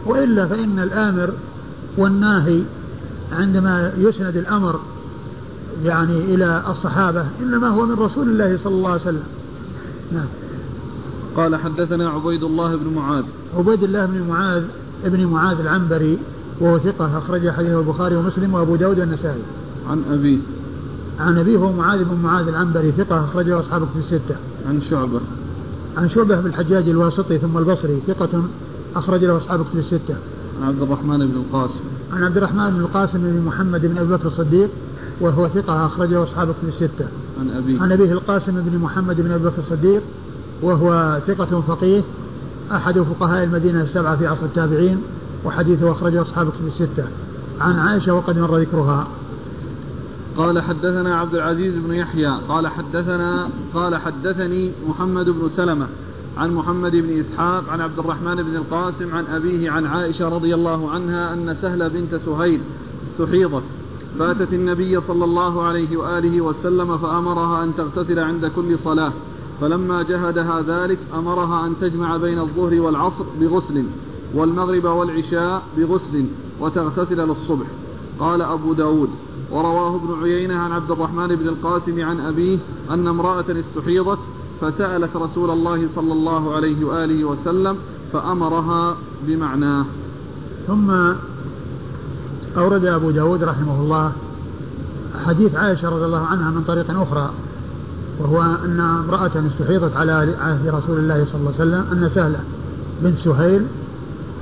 [0.06, 1.30] وإلا فإن الآمر
[1.98, 2.62] والناهي
[3.32, 4.80] عندما يسند الأمر
[5.84, 9.24] يعني إلى الصحابة إنما هو من رسول الله صلى الله عليه وسلم.
[10.12, 10.26] نعم.
[11.36, 13.24] قال حدثنا عبيد الله بن معاذ.
[13.58, 14.62] عبيد الله بن معاذ
[15.04, 16.18] ابن معاذ العنبري
[16.60, 19.42] وهو ثقة أخرج حديثه البخاري ومسلم وأبو داود والنسائي.
[19.90, 20.38] عن أبيه
[21.20, 24.36] عن أبيه هو معاذ بن معاذ العنبري ثقة أخرجه أصحابه في الستة.
[24.68, 25.20] عن شعبة.
[25.96, 28.42] عن شعبة بن الحجاج الواسطي ثم البصري ثقة
[28.96, 30.14] أخرج له أصحاب كتب الستة.
[30.62, 31.80] عن عبد الرحمن بن القاسم.
[32.12, 34.70] عن عبد الرحمن بن القاسم بن محمد بن أبي بكر الصديق
[35.20, 37.08] وهو ثقة أخرجه أصحاب كتب الستة.
[37.40, 37.80] عن أبيه.
[37.80, 40.02] عن أبيه القاسم بن محمد بن أبي بكر الصديق
[40.62, 42.02] وهو ثقة فقيه
[42.72, 45.02] أحد فقهاء المدينة السبعة في عصر التابعين
[45.44, 47.08] وحديثه أخرجه أصحاب كتب الستة.
[47.60, 49.06] عن عائشة وقد مر ذكرها.
[50.36, 55.86] قال حدثنا عبد العزيز بن يحيى قال حدثنا قال حدثني محمد بن سلمة
[56.36, 60.90] عن محمد بن إسحاق عن عبد الرحمن بن القاسم عن أبيه عن عائشة رضي الله
[60.90, 62.60] عنها أن سهل بنت سهيل
[63.10, 63.62] استحيضت
[64.18, 69.12] فاتت النبي صلى الله عليه وآله وسلم فأمرها أن تغتسل عند كل صلاة
[69.60, 73.84] فلما جهدها ذلك أمرها أن تجمع بين الظهر والعصر بغسل
[74.34, 76.24] والمغرب والعشاء بغسل
[76.60, 77.66] وتغتسل للصبح.
[78.20, 79.10] قال أبو داود
[79.50, 82.58] ورواه ابن عيينة عن عبد الرحمن بن القاسم عن أبيه
[82.90, 84.18] أن امرأة استحيضت
[84.60, 87.76] فسألت رسول الله صلى الله عليه وآله وسلم
[88.12, 88.96] فأمرها
[89.26, 89.84] بمعناه.
[90.66, 90.90] ثم
[92.56, 94.12] أورد أبو داود رحمه الله
[95.26, 97.30] حديث عائشة رضي الله عنها من طريق أخرى
[98.18, 102.38] وهو أن امرأة استحيضت على عهد رسول الله صلى الله عليه وسلم أن سهلة
[103.02, 103.66] بنت سهيل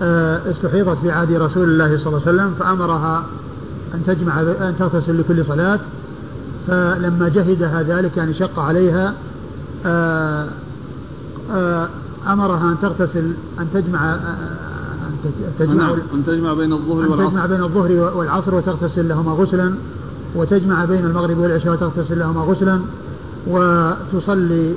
[0.02, 3.24] آه، استحيضت في عهد رسول الله صلى الله عليه وسلم فأمرها
[3.94, 5.80] أن تجمع أن تغتسل لكل صلاة
[6.66, 9.14] فلما جهدها ذلك يعني شق عليها
[9.86, 10.48] آآ
[11.50, 11.88] آآ
[12.26, 14.18] أمرها أن تغتسل أن تجمع
[15.58, 17.30] تجمع نعم، أن تجمع بين الظهر والعصر.
[17.30, 19.74] تجمع بين الظهر والعصر وتغتسل لهما غسلا
[20.34, 22.80] وتجمع بين المغرب والعشاء وتغتسل لهما غسلا
[23.46, 24.74] وتصلي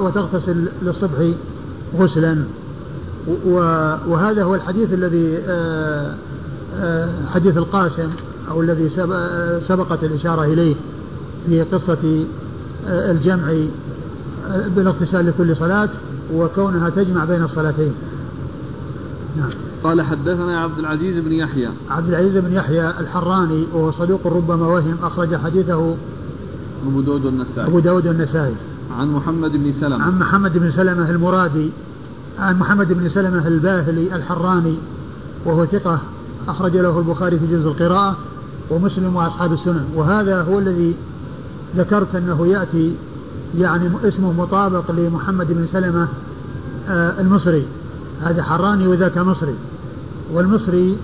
[0.00, 1.30] وتغتسل للصبح
[1.98, 2.44] غسلا.
[4.08, 5.38] وهذا هو الحديث الذي
[7.26, 8.08] حديث القاسم
[8.50, 8.88] أو الذي
[9.60, 10.74] سبقت الإشارة إليه
[11.46, 12.24] في قصة
[12.88, 13.50] آه، الجمع
[14.50, 15.88] آه، بالاغتسال لكل صلاة
[16.34, 17.92] وكونها تجمع بين الصلاتين.
[19.36, 19.50] نعم.
[19.84, 21.68] قال حدثنا عبد العزيز بن يحيى.
[21.90, 25.96] عبد العزيز بن يحيى الحراني وهو صدوق ربما وهم أخرج حديثه
[26.86, 27.66] أبو داود والنسائي.
[27.66, 28.54] أبو داود والنسائي.
[28.98, 30.04] عن محمد بن سلمة.
[30.04, 31.70] عن محمد بن سلمة المرادي
[32.38, 34.78] عن محمد بن سلمة الباهلي الحراني
[35.44, 36.00] وهو ثقة
[36.48, 38.16] أخرج له البخاري في جزء القراءة
[38.70, 40.94] ومسلم وأصحاب السنن وهذا هو الذي
[41.76, 42.94] ذكرت أنه يأتي
[43.58, 46.08] يعني اسمه مطابق لمحمد بن سلمة
[46.88, 47.66] آه، المصري.
[48.22, 49.54] هذا حراني وذاك مصري.
[50.32, 50.98] والمصري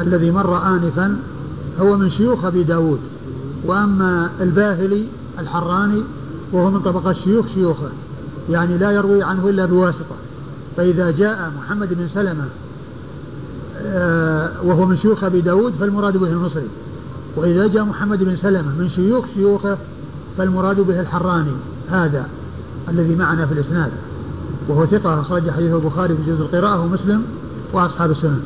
[0.00, 1.16] الذي مر آنفا
[1.80, 2.98] هو من شيوخ أبي داود.
[3.64, 5.06] وأما الباهلي
[5.38, 6.02] الحراني
[6.52, 7.90] وهو من طبقة شيوخ شيوخه.
[8.50, 10.16] يعني لا يروي عنه إلا بواسطة.
[10.76, 12.44] فإذا جاء محمد بن سلمة
[13.84, 16.68] آه، وهو من شيوخ أبي داود فالمراد به المصري.
[17.36, 19.78] وإذا جاء محمد بن سلمة من شيوخ شيوخه
[20.38, 21.52] فالمراد به الحراني.
[21.90, 22.26] هذا
[22.88, 23.90] الذي معنا في الإسناد.
[24.68, 27.22] وهو ثقة أخرج حديث البخاري في جزء القراءة ومسلم
[27.72, 28.42] وأصحاب السنن.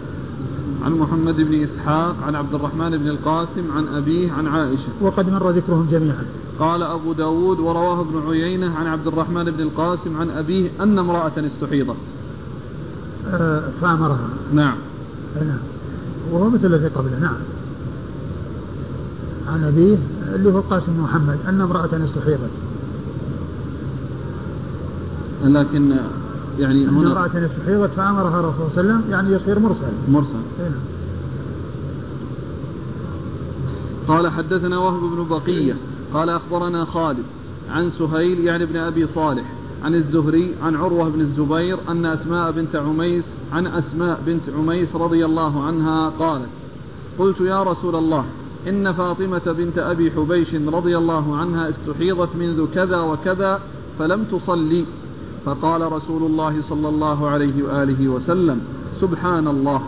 [0.84, 4.88] عن محمد بن إسحاق عن عبد الرحمن بن القاسم عن أبيه عن عائشة.
[5.00, 6.24] وقد مر ذكرهم جميعا.
[6.58, 11.32] قال أبو داود ورواه ابن عيينة عن عبد الرحمن بن القاسم عن أبيه أن امرأة
[11.36, 11.96] استحيضت.
[13.30, 14.28] آه فأمرها.
[14.52, 14.76] نعم.
[15.36, 15.58] نعم.
[16.32, 17.36] وهو مثل الذي قبله نعم.
[19.48, 19.98] عن أبيه
[20.34, 22.50] اللي هو القاسم محمد أن امرأة استحيضت.
[25.44, 25.96] لكن
[26.58, 30.68] يعني هنا امرأة استحيضت فأمرها الرسول صلى الله عليه وسلم يعني يصير مرسل مرسل هنا.
[30.68, 30.80] نعم.
[34.08, 35.76] قال حدثنا وهب بن بقية
[36.14, 37.24] قال أخبرنا خالد
[37.70, 39.44] عن سهيل يعني ابن أبي صالح
[39.84, 45.24] عن الزهري عن عروة بن الزبير أن أسماء بنت عميس عن أسماء بنت عميس رضي
[45.24, 46.48] الله عنها قالت
[47.18, 48.24] قلت يا رسول الله
[48.68, 53.60] إن فاطمة بنت أبي حبيش رضي الله عنها استحيضت منذ كذا وكذا
[53.98, 54.86] فلم تصلي
[55.46, 58.60] فقال رسول الله صلى الله عليه وآله وسلم
[59.00, 59.82] سبحان الله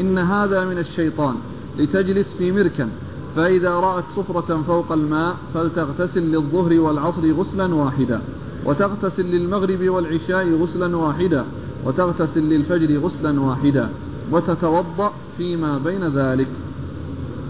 [0.00, 1.34] إن هذا من الشيطان
[1.78, 2.88] لتجلس في مركن
[3.36, 8.20] فإذا رأت صفرة فوق الماء فلتغتسل للظهر والعصر غسلا واحدا
[8.66, 11.44] وتغتسل للمغرب والعشاء غسلا واحدا
[11.84, 13.90] وتغتسل للفجر غسلا واحدا
[14.32, 16.48] وتتوضأ فيما بين ذلك.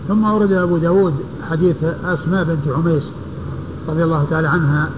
[0.08, 1.14] ثم أورد أبو داود
[1.50, 3.10] حديث أسماء بنت عميس
[3.88, 4.90] رضي الله تعالى عنها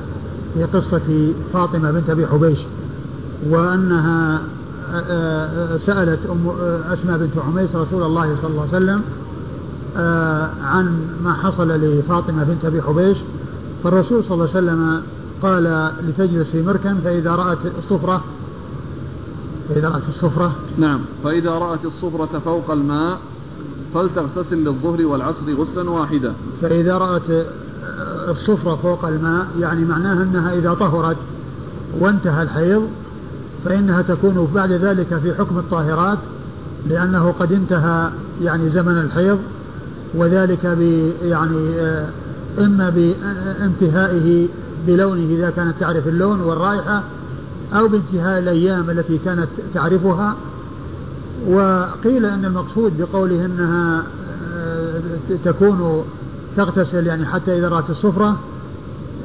[0.55, 2.59] في قصة فاطمة بنت أبي حبيش
[3.49, 4.41] وأنها
[5.77, 6.49] سألت أم
[6.93, 9.03] أسماء بنت عميس رسول الله صلى الله عليه وسلم
[10.65, 13.19] عن ما حصل لفاطمة بنت أبي حبيش.
[13.85, 15.03] فالرسول صلى الله عليه وسلم
[15.43, 18.25] قال لتجلس في مركن فإذا رأت الصفرة
[19.69, 20.53] فإذا رأت الصفرة.
[20.79, 21.01] نعم.
[21.25, 23.19] فإذا رأت الصفرة فوق الماء
[23.95, 26.35] فلتغتسل للظهر والعصر غسلا واحدا.
[26.63, 27.47] فإذا رأت
[28.29, 31.17] الصفرة فوق الماء يعني معناها أنها إذا طهرت
[32.01, 32.89] وانتهى الحيض
[33.65, 36.19] فإنها تكون بعد ذلك في حكم الطاهرات
[36.89, 38.11] لأنه قد انتهى
[38.43, 39.39] يعني زمن الحيض
[40.15, 40.81] وذلك ب
[41.23, 42.09] يعني آه،
[42.59, 44.49] إما بانتهائه
[44.87, 47.03] بلونه إذا كانت تعرف اللون والرائحة
[47.73, 50.37] أو بانتهاء الأيام التي كانت تعرفها.
[51.49, 54.03] وقيل أن المقصود بقوله أنها
[54.55, 55.01] آه،
[55.45, 56.05] تكون
[56.57, 58.39] تغتسل يعني حتى إذا رأت الصفرة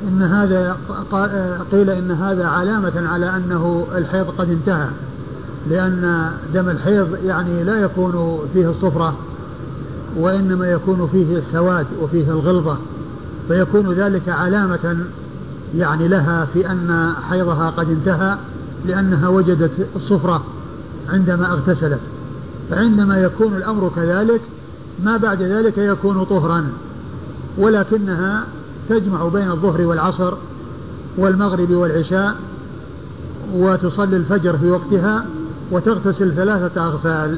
[0.08, 0.78] إن هذا
[1.72, 4.88] قيل إن هذا علامة على أنه الحيض قد انتهى
[5.70, 9.16] لأن دم الحيض يعني لا يكون فيه الصفرة
[10.18, 12.78] وإنما يكون فيه السواد وفيه الغلظة
[13.48, 14.98] فيكون ذلك علامة
[15.76, 18.38] يعني لها في أن حيضها قد انتهى
[18.86, 20.44] لأنها وجدت الصفرة
[21.10, 22.00] عندما اغتسلت.
[22.70, 24.42] فعندما يكون الأمر كذلك
[25.04, 26.66] ما بعد ذلك يكون طهرا.
[27.60, 28.44] ولكنها
[28.90, 30.34] تجمع بين الظهر والعصر
[31.18, 32.36] والمغرب والعشاء
[33.54, 35.26] وتصلي الفجر في وقتها
[35.72, 37.38] وتغتسل ثلاثة أغسال.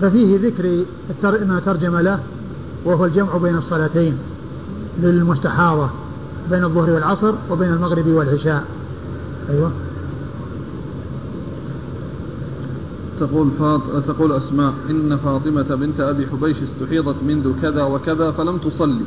[0.00, 0.84] ففيه ذكر
[1.44, 2.20] ما ترجم له
[2.84, 4.18] وهو الجمع بين الصلاتين
[5.02, 5.90] للمستحاضة
[6.50, 8.64] بين الظهر والعصر وبين المغرب والعشاء.
[9.48, 9.70] أيوه.
[13.20, 13.80] تقول فاط...
[14.06, 19.04] تقول أسماء إن فاطمة بنت أبي حبيش استحيضت منذ كذا وكذا فلم تصلي.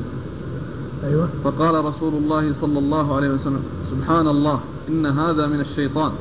[1.04, 1.30] أيوة.
[1.44, 3.60] فقال رسول الله صلى الله عليه وسلم
[3.92, 6.12] سبحان الله إن هذا من الشيطان.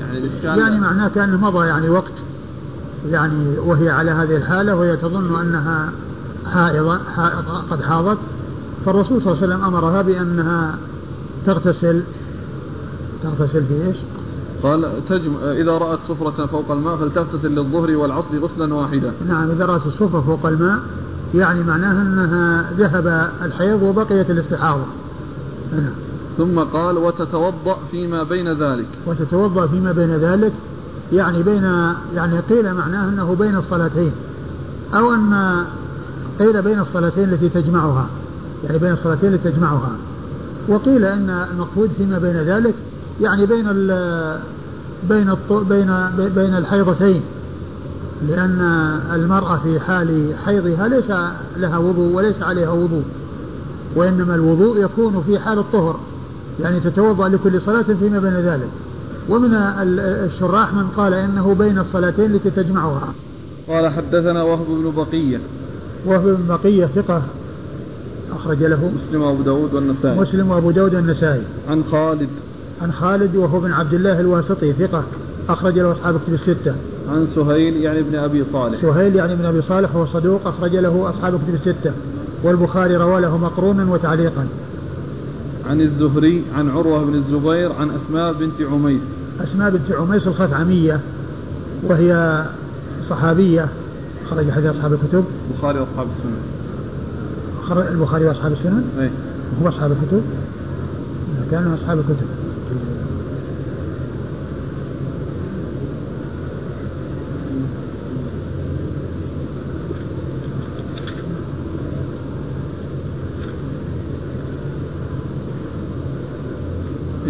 [0.00, 2.12] يعني الإشكال يعني معناه كأنه مضى يعني وقت
[3.10, 5.92] يعني وهي على هذه الحالة وهي تظن أنها
[6.46, 6.98] حائضة
[7.70, 8.18] قد حاضت.
[8.86, 10.78] فالرسول صلى الله عليه وسلم أمرها بأنها
[11.46, 12.02] تغتسل.
[13.22, 13.96] تغتسل في إيش؟
[14.62, 19.12] قال تجم إذا رأت صفرة فوق الماء فلتغتسل للظهر والعصر غسلا واحدا.
[19.28, 20.78] نعم إذا رأت الصفرة فوق الماء
[21.34, 24.84] يعني معناها أنها ذهب الحيض وبقيت الاستحاضة.
[25.72, 25.92] نعم.
[26.38, 28.86] ثم قال وتتوضأ فيما بين ذلك.
[29.06, 30.52] وتتوضأ فيما بين ذلك
[31.12, 31.64] يعني بين
[32.14, 34.12] يعني قيل معناه أنه بين الصلاتين.
[34.94, 35.64] أو أن
[36.38, 38.06] قيل بين الصلاتين التي تجمعها.
[38.64, 39.92] يعني بين الصلاتين التي تجمعها.
[40.68, 42.74] وقيل أن المقصود فيما بين ذلك
[43.20, 43.64] يعني بين
[45.08, 45.34] بين
[45.68, 45.94] بين
[46.34, 47.22] بين الحيضتين
[48.28, 48.60] لأن
[49.14, 51.10] المرأة في حال حيضها ليس
[51.56, 53.04] لها وضوء وليس عليها وضوء
[53.96, 56.00] وإنما الوضوء يكون في حال الطهر
[56.60, 58.68] يعني تتوضأ لكل صلاة فيما بين ذلك.
[59.28, 63.08] ومن الشراح من قال إنه بين الصلاتين التي تجمعها.
[63.68, 65.40] قال حدثنا وهب بن بقية.
[66.06, 67.22] وهب بن بقية ثقة
[68.32, 70.20] أخرج له مسلم وأبو داود والنسائي.
[70.20, 71.42] مسلم وأبو داود والنسائي.
[71.68, 72.28] عن خالد.
[72.82, 75.04] عن خالد وهو بن عبد الله الواسطي ثقة
[75.48, 76.74] أخرج له أصحاب كتب الستة.
[77.08, 78.80] عن سهيل يعني ابن أبي صالح.
[78.80, 81.92] سهيل يعني ابن أبي صالح وهو صدوق أخرج له أصحاب كتب الستة.
[82.42, 84.46] والبخاري روى له مقرونا وتعليقا.
[85.70, 89.02] عن الزهري عن عروة بن الزبير عن أسماء بنت عميس.
[89.40, 91.00] أسماء بنت عميس الخثعمية
[91.82, 92.44] وهي
[93.10, 93.68] صحابية
[94.30, 95.24] خرج حديث أصحاب الكتب.
[95.50, 97.86] البخاري وأصحاب السنن.
[97.90, 99.10] البخاري وأصحاب السنن؟ أي
[99.62, 100.22] هو أصحاب الكتب؟
[101.50, 102.26] كانوا أصحاب الكتب.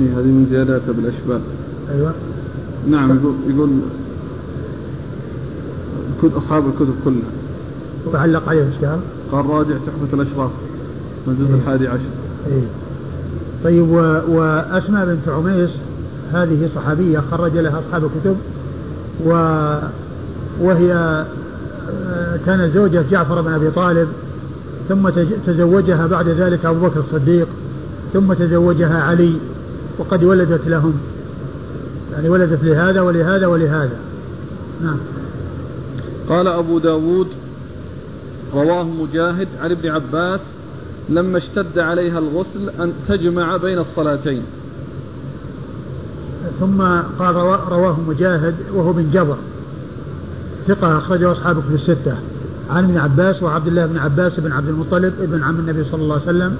[0.06, 1.40] إيه هذه من زياداتها بالأشباه
[1.94, 2.12] أيوة
[2.88, 3.70] نعم يقول يقول
[6.22, 7.30] كتب أصحاب الكتب كلها
[8.14, 9.00] وعلق عليه إيش قال؟
[9.32, 10.50] قال راجع تحفة الأشراف
[11.26, 11.60] من الجزء إيه.
[11.60, 12.10] الحادي عشر
[12.46, 12.66] إيه.
[13.64, 13.96] طيب و...
[14.28, 15.78] وأسماء بنت عميس
[16.32, 18.36] هذه صحابية خرج لها أصحاب الكتب
[19.26, 19.30] و...
[20.60, 20.92] وهي
[22.06, 24.08] آه، كانت زوجة جعفر بن أبي طالب
[24.88, 25.08] ثم
[25.46, 27.48] تزوجها بعد ذلك أبو بكر الصديق
[28.12, 29.32] ثم تزوجها علي
[29.98, 30.94] وقد ولدت لهم.
[32.12, 33.98] يعني ولدت لهذا ولهذا ولهذا.
[34.82, 34.98] نعم.
[36.28, 37.26] قال أبو داود
[38.54, 40.40] رواه مجاهد عن ابن عباس
[41.08, 44.42] لما اشتد عليها الغسل أن تجمع بين الصلاتين.
[46.60, 46.82] ثم
[47.18, 49.36] قال روا- رواه مجاهد وهو بن جبر.
[50.68, 52.18] ثقة أخرجه أصحابه في الستة.
[52.70, 56.14] عن ابن عباس وعبد الله بن عباس بن عبد المطلب ابن عم النبي صلى الله
[56.14, 56.56] عليه وسلم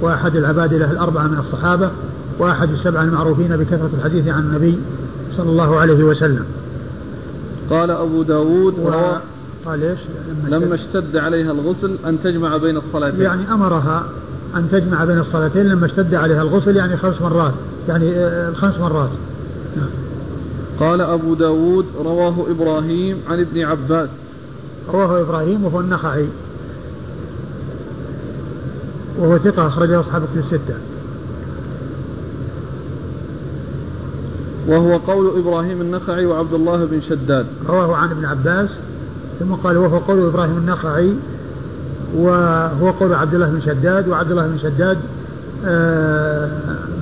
[0.00, 1.90] وأحد العبادلة الأربعة من الصحابة.
[2.38, 4.78] وأحد السبعة المعروفين بكثرة الحديث عن النبي
[5.32, 6.44] صلى الله عليه وسلم.
[7.70, 9.20] قال أبو داود رواه
[9.64, 9.98] وقال إيش؟
[10.48, 13.20] لما اشتد عليها الغسل أن تجمع بين الصلاتين.
[13.20, 14.04] يعني أمرها
[14.56, 17.54] أن تجمع بين الصلاتين لما اشتد عليها الغسل يعني خمس مرات
[17.88, 19.10] يعني آه، الخمس مرات.
[19.76, 19.88] نعم.
[20.80, 24.08] قال أبو داود رواه إبراهيم عن ابن عباس.
[24.92, 26.28] رواه إبراهيم وهو النخعي
[29.18, 30.74] وهو ثقة أخرجه أصحاب في الستة.
[34.68, 37.46] وهو قول إبراهيم النخعي وعبد الله بن شداد.
[37.68, 38.78] رواه عن ابن عباس
[39.38, 41.14] ثم قال وهو قول إبراهيم النخعي
[42.16, 44.98] وهو قول عبد الله بن شداد وعبد الله بن شداد
[45.64, 46.50] آه،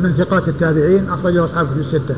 [0.03, 2.15] من ثقات التابعين أخرجه أصحاب في الستة.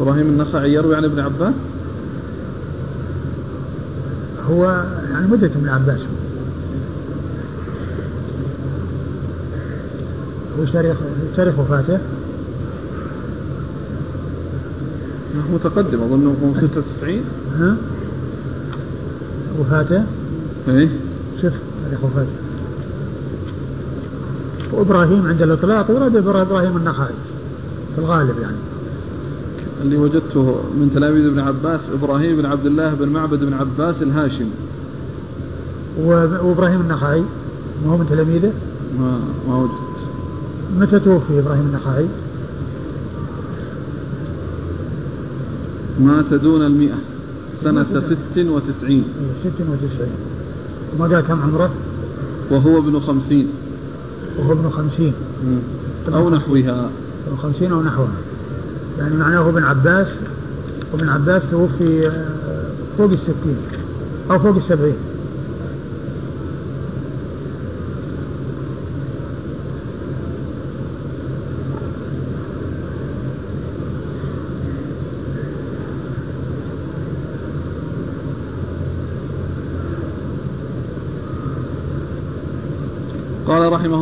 [0.00, 1.54] إبراهيم النخعي يروي عن ابن عباس؟
[4.50, 6.00] هو يعني مدة ابن عباس.
[10.58, 10.70] وش
[11.36, 11.98] تاريخ وفاته؟
[15.36, 17.22] هو متقدم هو 96
[17.58, 17.76] ها؟
[19.60, 20.04] وفاته؟
[20.68, 20.88] إيه.
[21.42, 21.52] شوف
[21.84, 22.30] تاريخ وفاته.
[24.72, 27.14] وإبراهيم عند الإطلاق يراد إبراهيم النخعي
[27.94, 28.56] في الغالب يعني.
[29.82, 34.50] اللي وجدته من تلاميذ ابن عباس إبراهيم بن عبد الله بن معبد بن عباس الهاشمي
[35.98, 37.24] وإبراهيم النخعي
[37.84, 38.52] ما هو من تلاميذه؟
[38.98, 39.89] ما ما وجدت
[40.78, 42.06] متى توفي إبراهيم النخعي؟
[46.00, 46.98] مات دون المئة.
[47.54, 49.04] سنة ست وتسعين.
[49.44, 50.08] إيه، 96
[50.94, 51.70] وما قال كم عمره؟
[52.50, 53.48] وهو ابن خمسين.
[54.38, 55.12] وهو ابن 50
[56.14, 56.90] أو نحوها.
[57.26, 58.12] ابن 50 أو نحوها.
[58.98, 60.08] يعني معناه ابن عباس
[60.92, 63.56] وابن عباس توفي آه، فوق الستين
[64.30, 64.96] أو فوق السبعين.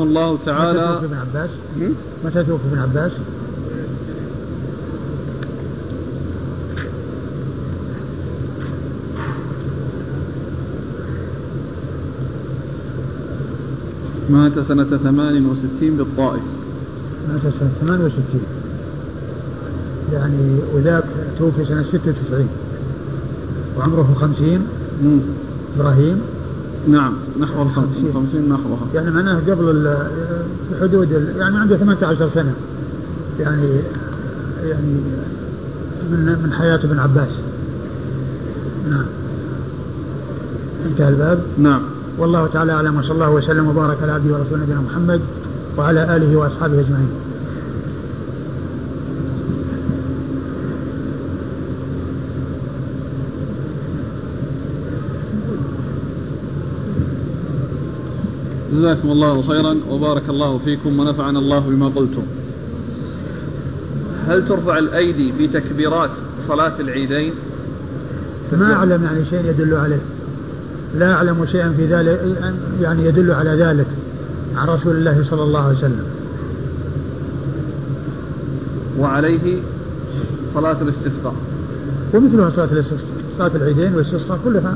[0.09, 1.51] الله متى توفي تعالى ابن عباس؟
[2.25, 3.13] متى توفي ابن عباس؟
[14.31, 16.43] مات سنة ثمان وستين بالطائف.
[17.29, 18.41] مات سنة 68
[20.13, 21.05] يعني وذاك
[21.39, 22.49] توفي سنة 96
[23.79, 24.59] وعمره 50
[25.03, 25.21] مم.
[25.77, 26.21] إبراهيم.
[26.89, 28.13] نعم نحو خمسين.
[28.15, 30.07] خمسين نحوها يعني معناه قبل ال-
[30.71, 32.55] في حدود ال- يعني عنده 18 سنة.
[33.41, 33.69] يعني
[34.65, 35.01] يعني
[36.11, 37.41] من من حياة ابن عباس.
[38.91, 39.05] نعم.
[40.87, 41.39] انتهى الباب.
[41.59, 41.83] نعم.
[42.19, 45.21] والله تعالى أعلم وصلى الله وسلم وبارك على عبده ورسوله نبينا محمد
[45.79, 47.09] وعلى آله وأصحابه أجمعين.
[58.79, 62.23] جزاكم الله خيرا وبارك الله فيكم ونفعنا الله بما قلتم.
[64.27, 66.11] هل ترفع الأيدي في تكبيرات
[66.49, 67.33] صلاة العيدين؟
[68.53, 70.01] ما أعلم يعني شيء يدل عليه.
[70.99, 72.37] لا أعلم شيئا في ذلك
[72.81, 73.87] يعني يدل على ذلك
[74.57, 76.05] عن رسول الله صلى الله عليه وسلم.
[78.99, 79.63] وعليه
[80.55, 81.35] صلاة الاستسقاء.
[82.15, 84.75] ومثلها صلاة الاستسقاء صلاة العيدين والاستسقاء كلها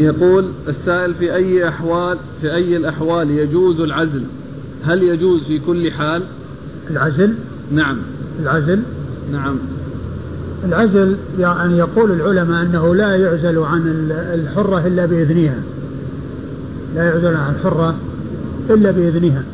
[0.00, 4.24] يقول السائل في أي أحوال في أي الأحوال يجوز العزل؟
[4.82, 6.22] هل يجوز في كل حال؟
[6.90, 7.34] العزل؟
[7.72, 7.96] نعم.
[8.42, 8.82] العزل؟
[9.32, 9.58] نعم.
[10.64, 15.62] العزل يعني يقول العلماء أنه لا يعزل عن الحرة إلا بإذنها.
[16.94, 17.94] لا يعزل عن الحرة
[18.70, 19.44] إلا بإذنها.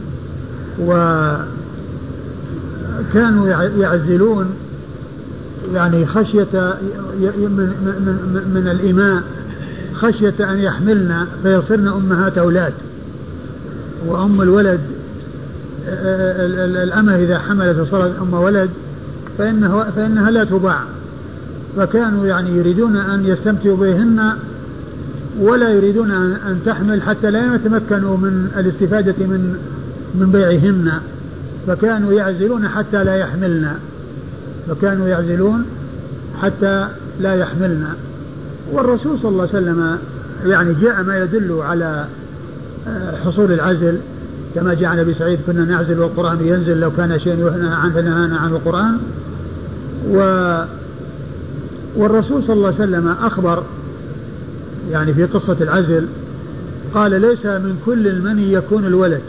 [3.10, 4.50] وكانوا يعزلون
[5.74, 6.76] يعني خشية
[7.22, 9.22] من, من, من الإماء
[9.96, 12.72] خشية أن يحملن فيصرن أمهات أولاد.
[14.06, 14.80] وأم الولد
[16.82, 18.70] الأمة إذا حملت وصارت أم ولد
[19.38, 20.80] فإنه فإنها لا تباع.
[21.76, 24.32] فكانوا يعني يريدون أن يستمتعوا بهن
[25.40, 29.56] ولا يريدون أن تحمل حتى لا يتمكنوا من الاستفادة من
[30.14, 30.92] من بيعهن.
[31.66, 33.68] فكانوا يعزلون حتى لا يحملن.
[34.68, 35.64] فكانوا يعزلون
[36.42, 36.88] حتى
[37.20, 37.86] لا يحملن.
[38.72, 39.98] والرسول صلى الله عليه وسلم
[40.44, 42.06] يعني جاء ما يدل على
[42.88, 43.98] آه، حصول العزل
[44.54, 48.36] كما جاء عن أبي سعيد كنا نعزل والقرآن ينزل لو كان شيء ينهى عنه نهانا
[48.36, 48.98] عن القرآن.
[50.10, 50.18] و
[51.96, 53.62] والرسول صلى الله عليه وسلم أخبر
[54.90, 56.06] يعني في قصة العزل
[56.94, 59.22] قال ليس من كل المني يكون الولد.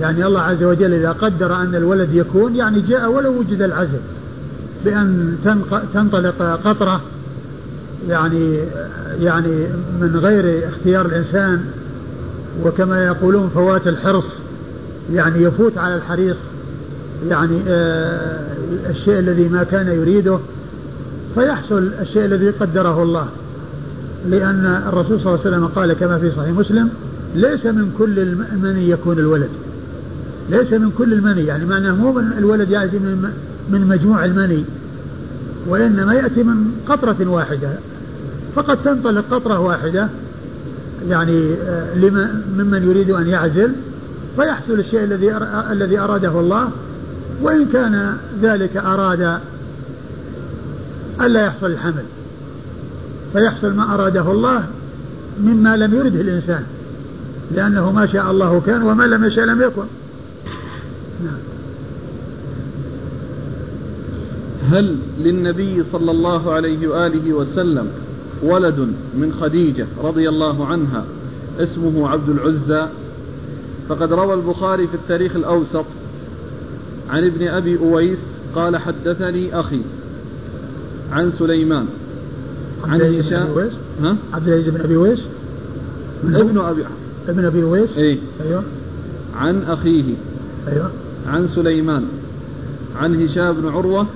[0.00, 4.00] يعني الله عز وجل إذا قدر أن الولد يكون يعني جاء ولو وجد العزل
[4.84, 5.36] بأن
[5.94, 7.00] تنطلق قطرة
[8.08, 8.56] يعني
[9.20, 9.66] يعني
[10.00, 11.64] من غير اختيار الإنسان
[12.64, 14.38] وكما يقولون فوات الحرص
[15.12, 16.36] يعني يفوت على الحريص
[17.28, 18.46] يعني آه
[18.90, 20.38] الشيء الذي ما كان يريده
[21.34, 23.28] فيحصل الشيء الذي قدره الله.
[24.28, 26.88] لأن الرسول صلى الله عليه وسلم قال كما في صحيح مسلم
[27.34, 29.50] ليس من كل المني يكون الولد.
[30.50, 33.30] ليس من كل المني يعني معناه مو من الولد يأتي من
[33.70, 34.64] من مجموع المني
[35.68, 37.70] وإنما يأتي من قطرة واحدة.
[38.56, 40.08] فقد تنطلق قطرة واحدة
[41.08, 41.94] يعني آه،
[42.56, 43.72] ممن يريد أن يعزل
[44.36, 45.36] فيحصل الشيء الذي
[45.70, 46.70] الذي أراده الله.
[47.42, 49.38] وإن كان ذلك أراد
[51.20, 52.04] ألا يحصل الحمل
[53.32, 54.64] فيحصل ما أراده الله
[55.42, 56.62] مما لم يرده الإنسان
[57.54, 59.84] لأنه ما شاء الله كان وما لم يشاء لم يكن.
[61.24, 61.38] نعم.
[64.70, 67.88] هل للنبي صلى الله عليه وآله وسلم
[68.42, 71.04] ولد من خديجة رضي الله عنها
[71.58, 72.86] اسمه عبد العزى.
[73.88, 75.84] فقد روى البخاري في التاريخ الأوسط
[77.10, 78.18] عن ابن أبي أويس
[78.54, 79.82] قال حدثني أخي
[81.12, 81.86] عن سليمان
[82.84, 83.70] عن هشام
[84.02, 85.28] ها؟ عبد العزيز بن أبي أويس؟
[86.24, 86.84] ابن أبي
[87.28, 88.18] ابن أبي أويس؟ إيه.
[88.46, 88.62] أيوه.
[89.34, 90.14] عن أخيه
[90.68, 90.90] أيوه.
[91.26, 92.04] عن سليمان
[92.96, 94.06] عن هشام بن عروة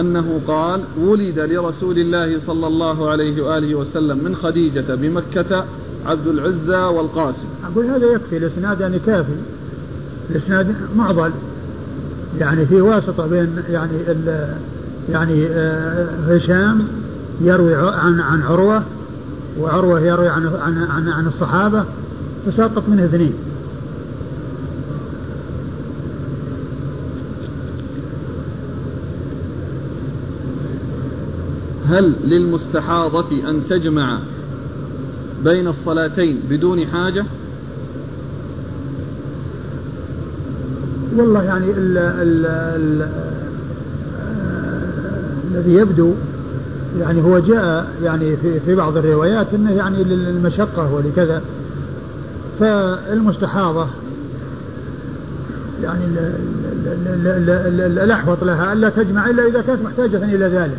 [0.00, 5.64] أنه قال ولد لرسول الله صلى الله عليه وآله وسلم من خديجة بمكة
[6.06, 7.46] عبد العزى والقاسم.
[7.72, 9.32] أقول هذا يكفي الإسناد يعني كافي
[10.30, 11.30] الإسناد معضل
[12.38, 13.92] يعني في واسطة بين يعني
[15.08, 16.86] يعني آه، هشام
[17.40, 18.82] يروي عن عن عروة
[19.60, 21.84] وعروة يروي عن عن عن, الصحابة
[22.46, 23.34] فسقط منه اثنين.
[31.84, 34.18] هل للمستحاضة أن تجمع
[35.44, 37.24] بين الصلاتين بدون حاجة؟
[41.16, 43.08] والله يعني ال ال ال
[45.54, 46.14] الذي يبدو
[47.00, 51.42] يعني هو جاء يعني في في بعض الروايات إنه يعني للمشقة ولكذا.
[52.60, 53.86] فالمستحاضة
[55.82, 56.04] يعني
[58.04, 60.78] الأحوط لها ألا تجمع إلا إذا كانت محتاجة إلى ذلك.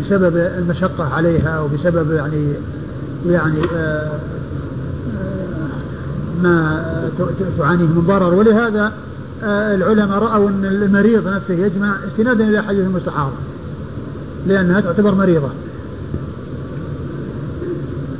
[0.00, 2.52] بسبب المشقة عليها وبسبب يعني
[3.26, 4.18] يعني آه،
[5.20, 5.68] آه،
[6.42, 6.84] ما
[7.58, 8.34] تعانيه من ضرر.
[8.34, 8.92] ولهذا
[9.42, 13.36] آه، العلماء رأوا أن المريض نفسه يجمع استنادا إلى حديث المستحاضة
[14.46, 15.48] لأنها تعتبر مريضة.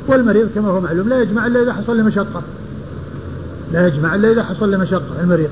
[0.07, 2.41] والمريض كما هو معلوم لا يجمع إلا إذا حصل له مشقة.
[3.73, 5.49] لا يجمع إلا إذا حصل له مشقة المريض.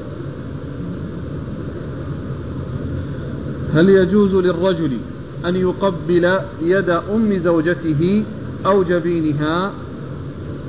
[3.73, 4.99] هل يجوز للرجل
[5.45, 8.25] أن يقبل يد أم زوجته
[8.65, 9.71] أو جبينها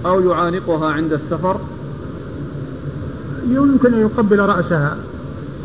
[0.06, 1.60] أو يعانقها عند السفر؟
[3.48, 4.96] يمكن أن يقبل رأسها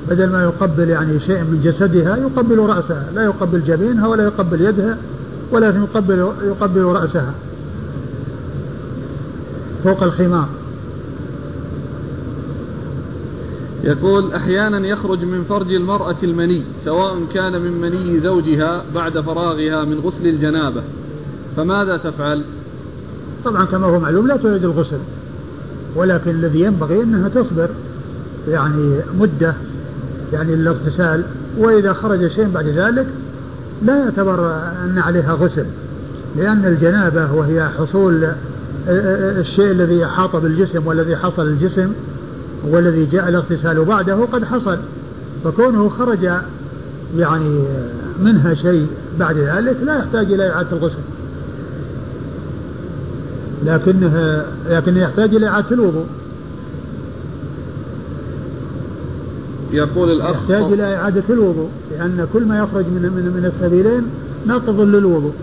[0.09, 3.05] بدل ما يقبل يعني شيء من جسدها يقبل رأسها.
[3.15, 4.97] لا يقبل جبينها ولا يقبل يدها
[5.51, 7.33] ولكن يقبل يقبل رأسها.
[9.83, 10.49] فوق الخمار
[13.83, 19.99] يقول أحيانا يخرج من فرج المرأة المني سواء كان من مني زوجها بعد فراغها من
[19.99, 20.81] غسل الجنابة.
[21.57, 22.43] فماذا تفعل؟
[23.45, 24.99] طبعا كما هو معلوم لا تعيد الغسل
[25.95, 27.69] ولكن الذي ينبغي أنها تصبر
[28.47, 29.55] يعني مدة
[30.33, 31.23] يعني للاغتسال
[31.57, 33.05] وإذا خرج شيء بعد ذلك
[33.83, 34.51] لا يعتبر
[34.83, 35.65] أن عليها غسل
[36.37, 38.31] لأن الجنابة وهي حصول
[38.87, 41.91] الشيء الذي أحاط بالجسم والذي حصل الجسم
[42.67, 44.77] والذي جاء الاغتسال بعده قد حصل
[45.43, 46.29] فكونه خرج
[47.17, 47.59] يعني
[48.21, 48.87] منها شيء
[49.19, 50.97] بعد ذلك لا يحتاج إلى إعادة الغسل.
[53.65, 56.05] لكنه لكنه يحتاج إلى إعادة الوضوء.
[59.71, 64.03] يقول الأخ يحتاج إلى إعادة الوضوء لأن كل ما يخرج من من من السبيلين
[64.45, 65.33] ناقض للوضوء.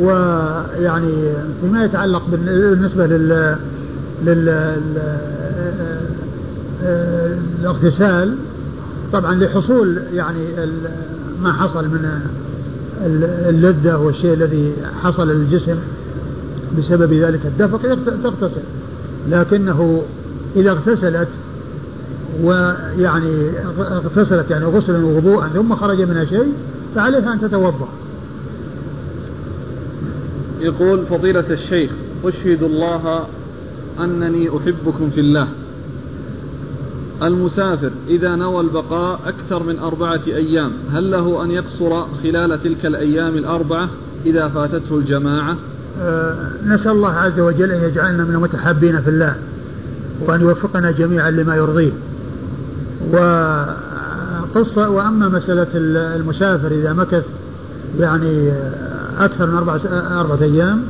[0.00, 1.12] ويعني
[1.60, 3.56] فيما يتعلق بالنسبة لل
[4.24, 4.48] لل
[7.60, 8.34] الاغتسال
[9.12, 10.44] طبعا لحصول يعني
[11.42, 12.20] ما حصل من
[13.48, 15.76] اللذة والشيء الذي حصل للجسم
[16.78, 17.82] بسبب ذلك الدفق
[18.22, 18.62] تغتسل.
[19.28, 20.02] لكنه
[20.56, 21.28] إذا اغتسلت
[22.42, 26.52] ويعني اغتسلت يعني غسلا ووضوءا ثم خرج منها شيء
[26.94, 27.88] فعليها أن تتوضأ.
[30.60, 31.90] يقول فضيلة الشيخ
[32.24, 33.26] أشهد الله
[34.04, 35.48] أنني أحبكم في الله.
[37.22, 43.34] المسافر إذا نوى البقاء أكثر من أربعة أيام هل له أن يقصر خلال تلك الأيام
[43.34, 43.88] الأربعة
[44.26, 45.56] إذا فاتته الجماعة؟
[46.00, 49.36] أه نسأل الله عز وجل أن يجعلنا من المتحابين في الله
[50.26, 51.92] وأن يوفقنا جميعا لما يرضيه.
[53.12, 57.24] وقصة وأما مسألة المسافر إذا مكث
[57.98, 58.52] يعني
[59.18, 59.80] أكثر من أربعة,
[60.20, 60.82] أربعة أيام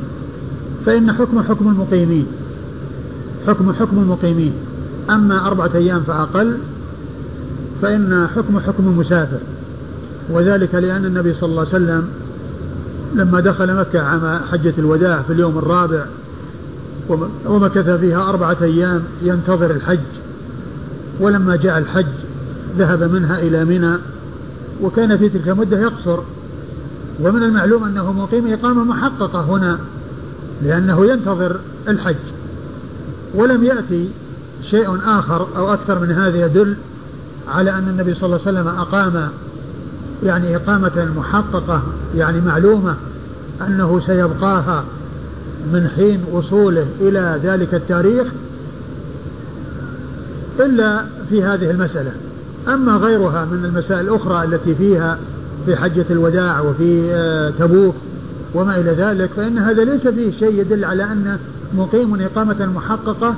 [0.85, 2.25] فإن حكم حكم المقيمين.
[3.49, 4.53] حكم حكم المقيمين.
[5.09, 6.57] أما أربعة أيام فأقل
[7.81, 9.39] فإن حكم حكم المسافر
[10.29, 12.07] وذلك لأن النبي صلى الله عليه وسلم
[13.15, 16.05] لما دخل مكة عام حجة الوداع في اليوم الرابع
[17.45, 19.99] ومكث فيها أربعة أيام ينتظر الحج.
[21.19, 22.05] ولما جاء الحج
[22.77, 23.97] ذهب منها إلى منى
[24.81, 26.19] وكان في تلك المدة يقصر.
[27.19, 29.79] ومن المعلوم أنه مقيم إقامة محققة هنا
[30.63, 32.15] لأنه ينتظر الحج.
[33.35, 34.09] ولم يأتي
[34.61, 36.75] شيء آخر أو أكثر من هذا يدل
[37.47, 39.29] على أن النبي صلى الله عليه وسلم أقام
[40.23, 41.83] يعني إقامة محققة
[42.15, 42.95] يعني معلومة
[43.67, 44.83] أنه سيبقاها
[45.73, 48.27] من حين وصوله إلى ذلك التاريخ
[50.59, 52.11] إلا في هذه المسألة.
[52.67, 55.19] أما غيرها من المسائل الأخرى التي فيها
[55.65, 57.95] في حجة الوداع وفي آه، تبوك
[58.53, 61.39] وما إلى ذلك فإن هذا ليس فيه شيء يدل على أن
[61.73, 63.35] مقيم إقامة محققة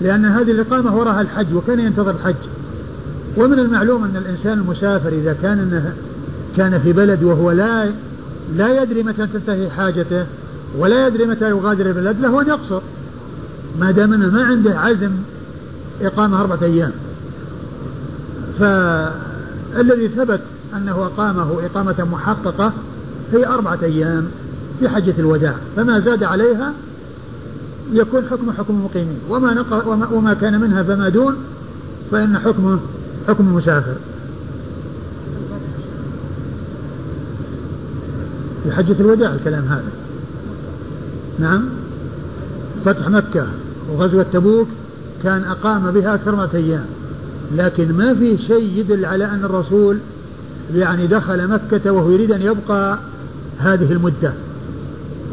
[0.00, 2.34] لأن هذه الإقامة وراها الحج وكان ينتظر الحج.
[3.36, 5.92] ومن المعلوم أن الإنسان المسافر إذا كان
[6.56, 7.90] كان في بلد وهو لا
[8.54, 10.26] لا يدري متى تنتهي حاجته
[10.78, 12.80] ولا يدري متى يغادر البلد له أن يقصر.
[13.80, 15.12] ما دام أنه ما عنده عزم
[16.02, 16.92] إقامة أربعة أيام.
[18.58, 20.40] فالذي ثبت
[20.76, 22.72] أنه أقامه إقامة محققة
[23.32, 24.28] هي أربعة أيام
[24.80, 26.72] في حجة الوداع فما زاد عليها
[27.92, 29.18] يكون حكم حكم المقيمين.
[29.30, 29.64] وما.
[29.86, 31.36] وما, وما كان منها فما دون
[32.10, 32.78] فإن حكمه
[33.28, 33.94] حكم المسافر.
[38.64, 39.92] في حجة الوداع الكلام هذا.
[41.38, 41.64] نعم؟
[42.84, 43.46] فتح مكة
[43.92, 44.68] وغزوة تبوك
[45.22, 46.86] كان أقام بها أكثر أيام.
[47.56, 49.98] لكن ما في شيء يدل على أن الرسول
[50.74, 52.98] يعني دخل مكة وهو يريد أن يبقى
[53.58, 54.32] هذه المدة.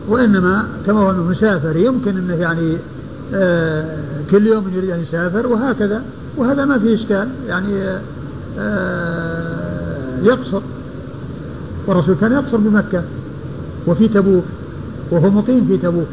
[0.07, 2.77] وإنما كما هو مسافر يمكن أنه يعني
[3.33, 3.97] آه
[4.31, 6.01] كل يوم يريد أن يسافر وهكذا
[6.37, 7.99] وهذا ما في إشكال يعني
[8.59, 10.61] آه يقصر
[11.87, 13.03] والرسول كان يقصر بمكة
[13.87, 14.43] وفي تبوك
[15.11, 16.07] وهو مقيم في تبوك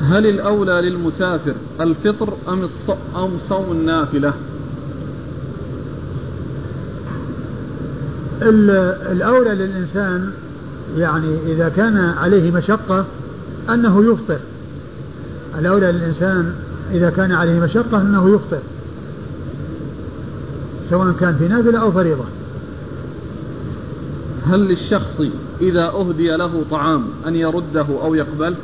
[0.00, 2.62] هل الأولى للمسافر الفطر أم
[3.16, 4.32] أم صوم النافلة؟
[8.42, 10.30] الأولى للإنسان
[10.96, 13.04] يعني إذا كان عليه مشقة
[13.68, 14.38] أنه يفطر.
[15.58, 16.54] الأولى للإنسان
[16.92, 18.60] إذا كان عليه مشقة أنه يفطر.
[20.90, 22.24] سواء كان في نافلة أو فريضة.
[24.44, 25.20] هل للشخص
[25.60, 28.54] إذا أهدي له طعام أن يرده أو يقبل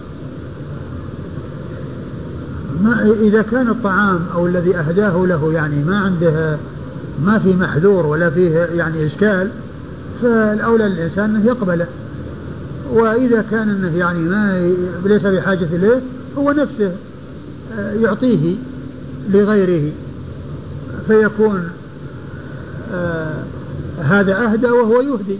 [2.82, 6.59] ما إذا كان الطعام أو الذي أهداه له يعني ما عنده
[7.24, 9.51] ما في محذور ولا فيه يعني إشكال
[10.22, 11.86] فالأولى للإنسان أنه يقبله
[12.93, 14.72] وإذا كان أنه يعني ما
[15.05, 16.01] ليس بحاجة إليه
[16.38, 16.93] هو نفسه
[17.72, 18.56] آه، يعطيه
[19.30, 19.93] لغيره.
[21.06, 21.70] فيكون
[22.93, 23.43] آه
[23.98, 25.38] هذا أهدى وهو يهدي.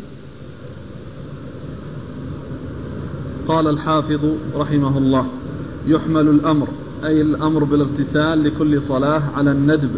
[3.49, 4.21] قال الحافظ
[4.57, 5.27] رحمه الله
[5.87, 6.69] يحمل الأمر
[7.05, 9.91] أي الأمر بالاغتسال لكل صلاة على الندب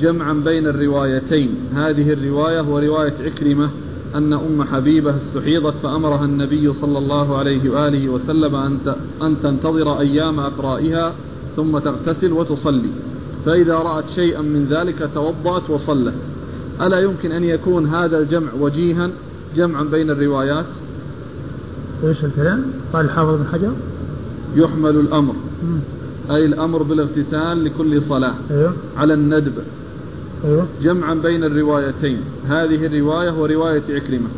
[0.00, 1.54] جمعا بين الروايتين.
[1.74, 3.70] هذه الرواية ورواية عكرمة
[4.14, 8.54] أن أم حبيبة استحيضت فأمرها النبي صلى الله عليه وآله وسلم
[9.22, 11.12] أن تنتظر أيام أقرائها
[11.56, 12.90] ثم تغتسل وتصلي.
[13.46, 16.14] فإذا رأت شيئا من ذلك توضأت وصلت.
[16.80, 19.10] ألا يمكن أن يكون هذا الجمع وجيها
[19.56, 20.66] جمعا بين الروايات؟
[22.04, 23.72] إيش الكلام؟ قال الحافظ بن حجر؟
[24.54, 25.34] يحمل الأمر.
[26.30, 28.34] أي الأمر بالاغتسال لكل صلاة.
[28.50, 29.52] أيوه؟ على الندب.
[30.44, 32.20] أيوه؟ جمعا بين الروايتين.
[32.46, 34.28] هذه الرواية ورواية عكرمة.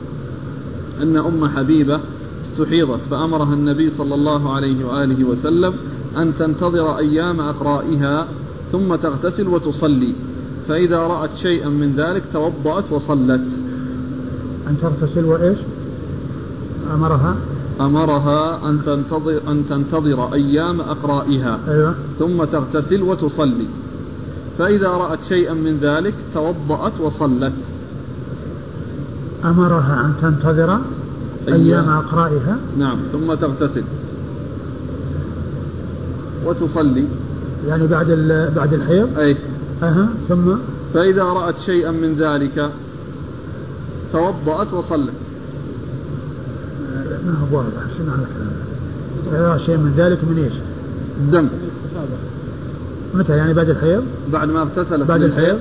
[1.02, 2.00] أن أم حبيبة
[2.42, 5.74] استحيضت فأمرها النبي صلى الله عليه وآله وسلم
[6.16, 8.28] أن تنتظر أيام أقرائها
[8.72, 10.14] ثم تغتسل وتصلي.
[10.68, 13.46] فإذا رأت شيئا من ذلك توضأت وصلت.
[14.66, 15.58] أن تغتسل وإيش؟
[16.94, 17.36] أمرها؟
[17.80, 21.94] أمرها أن تنتظر, أن تنتظر أيام أقرائها أيوة.
[22.18, 23.68] ثم تغتسل وتصلي.
[24.58, 27.52] فإذا رأت شيئا من ذلك توضأت وصلت.
[29.44, 30.78] أمرها أن تنتظر
[31.48, 33.84] أيام أقرائها؟ نعم ثم تغتسل.
[36.46, 37.06] وتصلي.
[37.66, 38.06] يعني بعد
[38.56, 39.36] بعد الحيض؟ أي.
[39.82, 40.54] أها ثم؟
[40.94, 42.70] فإذا رأت شيئا من ذلك
[44.12, 45.12] توضأت وصلت.
[47.26, 50.54] ما هو واضح شو معنى الكلام شيء من ذلك من إيش؟
[51.20, 51.48] الدم
[53.14, 54.02] متى يعني بعد الحيض؟
[54.32, 55.58] بعد ما اغتسلت بعد الحيض.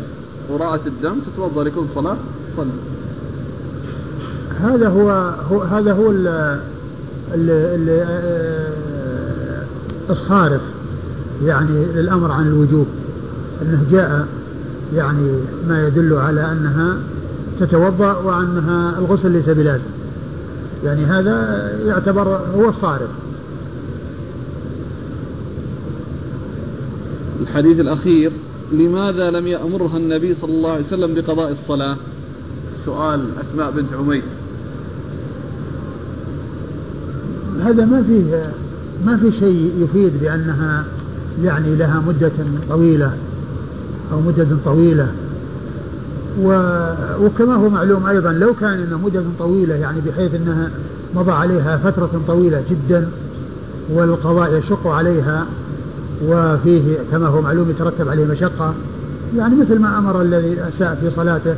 [0.50, 2.18] ورأت الدم تتوضأ لكل صلاة
[2.54, 2.70] تصلي
[4.62, 5.12] هذا هو,
[5.52, 6.28] هو هذا هو ال
[7.34, 8.08] ال ال
[10.10, 10.62] الصارف
[11.44, 12.88] يعني للأمر عن الوجوب.
[13.62, 14.28] أنه جاء
[14.96, 15.32] يعني
[15.68, 16.98] ما يدل على أنها
[17.60, 19.90] تتوضأ وأنها الغسل ليس بلازم.
[20.84, 23.10] يعني هذا يعتبر هو الصارف.
[27.42, 28.32] الحديث الأخير
[28.72, 31.98] لماذا لم يأمرها النبي صلى الله عليه وسلم بقضاء الصلاة؟
[32.86, 34.24] سؤال أسماء بنت عميس.
[37.62, 38.52] هذا ما فيه
[39.06, 40.86] ما في شيء يفيد بأنها
[41.44, 42.32] يعني لها مدة
[42.70, 43.14] طويلة
[44.12, 45.12] أو مدة طويلة.
[47.22, 50.72] وكما هو معلوم أيضا لو كان إن مدة طويلة يعني بحيث أنها
[51.16, 53.10] مضى عليها فترة طويلة جدا
[53.94, 55.46] والقضاء يشق عليها
[56.26, 58.74] وفيه كما هو معلوم يترتب عليه مشقة.
[59.36, 61.56] يعني مثل ما أمر الذي أساء في صلاته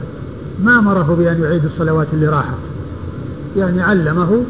[0.64, 2.58] ما أمره بأن يعيد الصلوات اللي راحت.
[3.58, 4.44] يعني علمه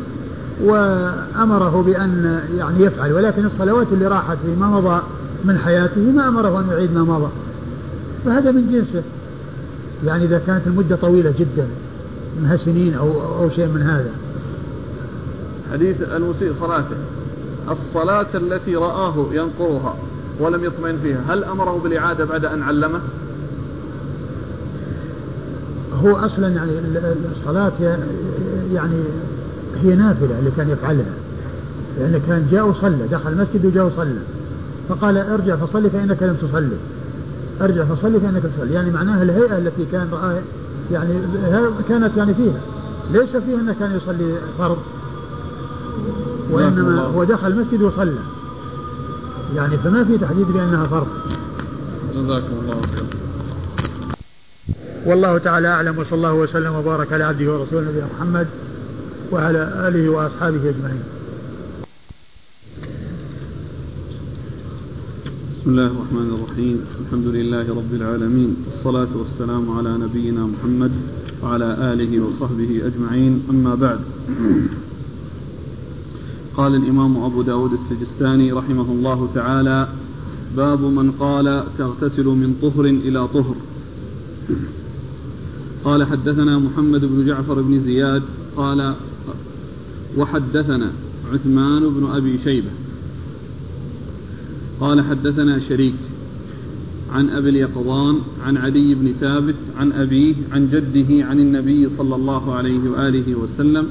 [0.63, 5.01] وأمره بأن يعني يفعل ولكن الصلوات اللي راحت فيما مضى
[5.45, 7.29] من حياته ما أمره أن يعيد ما مضى.
[8.25, 9.03] فهذا من جنسه.
[10.05, 11.67] يعني إذا كانت المدة طويلة جدا
[12.39, 14.11] منها سنين أو, أو شيء من هذا.
[15.71, 16.95] حديث المسيء صلاته.
[17.69, 19.95] الصلاة التي رآه ينقرها
[20.39, 21.19] ولم يطمئن فيها.
[21.29, 22.99] هل أمره بالإعادة بعد أن علمه؟
[26.03, 26.71] هو أصلا يعني
[27.31, 27.71] الصلاة
[28.73, 29.03] يعني
[29.83, 31.13] هي نافلة اللي كان يفعلها.
[31.99, 34.19] لأنه كان جاء وصلى دخل المسجد وجاء وصلى.
[34.89, 36.77] فقال ارجع فصلي فإنك لم تصلي.
[37.61, 38.73] ارجع فصلي فإنك تصلي.
[38.73, 40.41] يعني معناها الهيئة التي كان رآها
[40.91, 41.13] يعني
[41.89, 42.59] كانت يعني فيها.
[43.11, 44.77] ليس فيها أنه كان يصلي فرض.
[46.51, 48.19] وإنما هو دخل المسجد وصلى.
[49.55, 51.07] يعني فما في تحديد بأنها فرض.
[52.15, 53.03] جزاكم الله خير
[55.05, 58.47] والله تعالى أعلم وصلى الله وسلم وبارك على عبده ورسوله نبينا محمد
[59.31, 61.03] وعلى آله وأصحابه أجمعين.
[65.51, 66.85] بسم الله الرحمن الرحيم.
[67.05, 70.91] الحمد لله رب العالمين والصلاة والسلام على نبينا محمد
[71.43, 73.43] وعلى آله وصحبه أجمعين.
[73.49, 73.99] أما بعد.
[76.59, 79.87] قال الإمام أبو داود السجستاني رحمه الله تعالى
[80.57, 83.55] باب من قال تغتسل من طهر إلى طهر.
[85.83, 88.23] قال حدثنا محمد بن جعفر بن زياد
[88.55, 88.95] قال
[90.17, 90.91] وحدثنا
[91.33, 92.71] عثمان بن أبي شيبة.
[94.79, 95.99] قال حدثنا شريك
[97.11, 102.53] عن أبي اليقظان عن علي بن ثابت عن أبيه عن جده عن النبي صلى الله
[102.53, 103.87] عليه وآله وسلم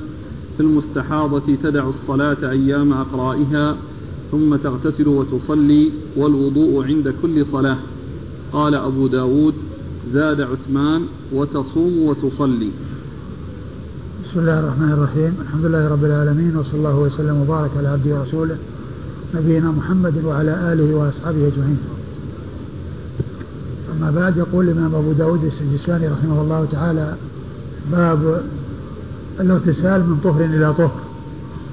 [0.59, 3.77] في المستحاضة تدع الصلاة أيام أقرائها
[4.31, 7.79] ثم تغتسل وتصلي والوضوء عند كل صلاة.
[8.53, 9.55] قال أبو داود
[10.13, 11.03] زاد عثمان
[11.33, 12.71] وتصوم وتصلي.
[14.25, 15.35] بسم الله الرحمن الرحيم.
[15.43, 18.57] الحمد لله رب العالمين وصلى الله وسلم وبارك على عبده ورسوله
[19.35, 21.79] نبينا محمد وعلى آله وأصحابه أجمعين.
[23.93, 27.17] أما بعد يقول الإمام أبو داود السجستاني رحمه الله تعالى
[27.93, 28.43] باب
[29.41, 31.01] الاغتسال من طهر إلى طهر.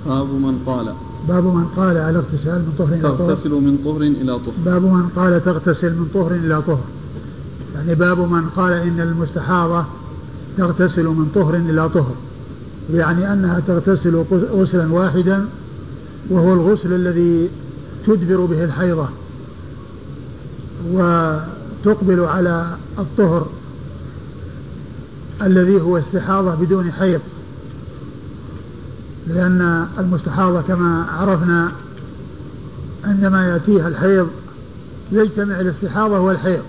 [0.06, 0.94] باب من قال.
[1.28, 3.18] باب من قال الاغتسال من طهر إلى طهر.
[3.18, 4.54] تغتسل من طهر إلى طهر.
[4.66, 6.84] باب من قال تغتسل من طهر إلى طهر.
[7.76, 9.86] يعني باب من قال إن المستحاضة
[10.58, 12.16] تغتسل من طهر إلى طهر.
[12.94, 15.46] يعني أنها تغتسل غسلا واحدا
[16.30, 17.50] وهو الغسل الذي
[18.08, 19.10] تدبر به الحيضة
[20.92, 23.48] وتقبل على الطهر
[25.42, 27.22] الذي هو استحاضة بدون حيض.
[29.28, 31.72] لأن المستحاضة كما عرفنا
[33.04, 34.28] عندما يأتيها الحيض
[35.12, 36.64] يجتمع الاستحاضة والحيض.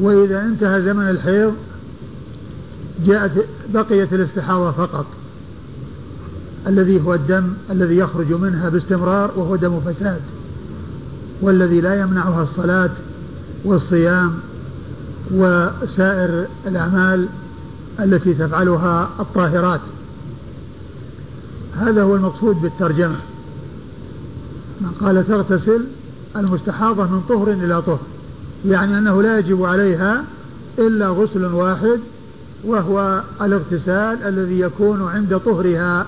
[0.00, 1.54] وإذا انتهى زمن الحيض
[3.04, 5.06] جاءت بقيت الاستحاضة فقط.
[6.66, 10.20] الذي هو الدم الذي يخرج منها باستمرار وهو دم فساد
[11.42, 12.90] والذي لا يمنعها الصلاة
[13.64, 14.34] والصيام
[15.34, 17.26] وسائر الأعمال
[18.00, 19.80] التي تفعلها الطاهرات.
[21.78, 23.16] هذا هو المقصود بالترجمة.
[24.80, 25.86] من قال تغتسل
[26.36, 28.00] المستحاضة من طهر إلى طهر
[28.64, 30.24] يعني أنه لا يجب عليها
[30.78, 32.00] إلا غسل واحد
[32.64, 36.06] وهو الاغتسال الذي يكون عند طهرها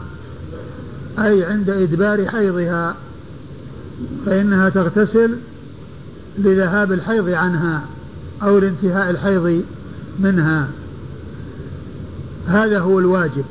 [1.18, 2.96] أي عند إدبار حيضها
[4.26, 5.38] فإنها تغتسل
[6.38, 7.84] لذهاب الحيض عنها
[8.42, 9.62] أو لانتهاء الحيض
[10.20, 10.68] منها.
[12.46, 13.44] هذا هو الواجب.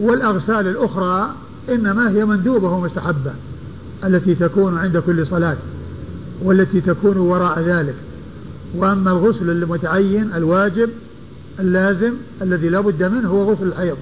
[0.00, 1.34] والأغسال الأخرى
[1.68, 3.32] إنما هي مندوبة ومستحبة
[4.04, 5.56] التي تكون عند كل صلاة
[6.42, 7.94] والتي تكون وراء ذلك.
[8.74, 10.90] وأما الغسل المتعين الواجب
[11.60, 12.12] اللازم
[12.42, 13.96] الذي لا بد منه هو غسل الحيض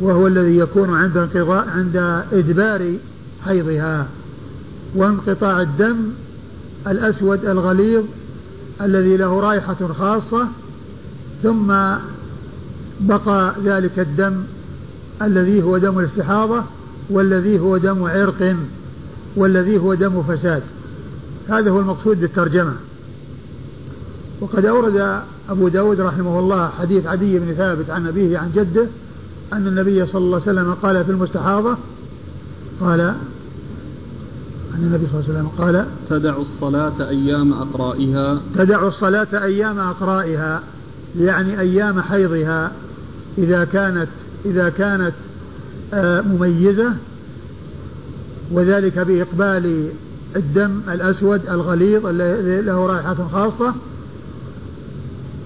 [0.00, 1.96] وهو الذي يكون عند انقضاء عند
[2.32, 2.96] إدبار
[3.44, 4.08] حيضها
[4.94, 5.96] وانقطاع الدم
[6.86, 8.04] الأسود الغليظ
[8.80, 10.48] الذي له رائحة خاصة
[11.42, 11.72] ثم
[13.00, 14.42] بقى ذلك الدم
[15.22, 16.62] الذي هو دم الاستحاضة
[17.10, 18.56] والذي هو دم عرق
[19.36, 20.62] والذي هو دم فساد.
[21.48, 22.72] هذا هو المقصود بالترجمة.
[24.40, 28.86] وقد أورد أبو داود رحمه الله حديث عدي بن ثابت عن أبيه عن جده
[29.52, 31.76] أن النبي صلى الله عليه وسلم قال في المستحاضة
[32.80, 33.14] قال أن
[34.78, 38.40] النبي صلى الله عليه وسلم قال تدع الصلاة أيام أقرائها.
[38.54, 40.62] تدع الصلاة أيام أقرائها.
[41.18, 42.72] يعني أيام حيضها
[43.38, 44.08] إذا كانت
[44.44, 45.14] إذا كانت
[45.94, 46.92] آه، مميزة
[48.50, 49.90] وذلك بإقبال
[50.36, 53.74] الدم الأسود الغليظ الذي له رائحة خاصة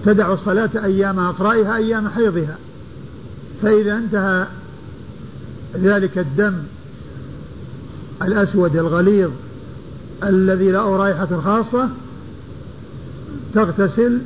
[0.03, 2.57] تدع الصلاة أيام أقرائها أيام حيضها.
[3.61, 4.47] فإذا انتهى
[5.75, 6.53] ذلك الدم
[8.21, 9.31] الأسود الغليظ
[10.23, 11.89] الذي له رائحة خاصة
[13.53, 14.19] تغتسل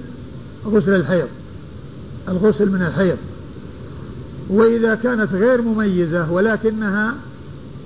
[0.66, 1.28] غسل الحيض
[2.30, 3.18] الغسل من الحيض.
[4.50, 7.16] وإذا كانت غير مميزة ولكنها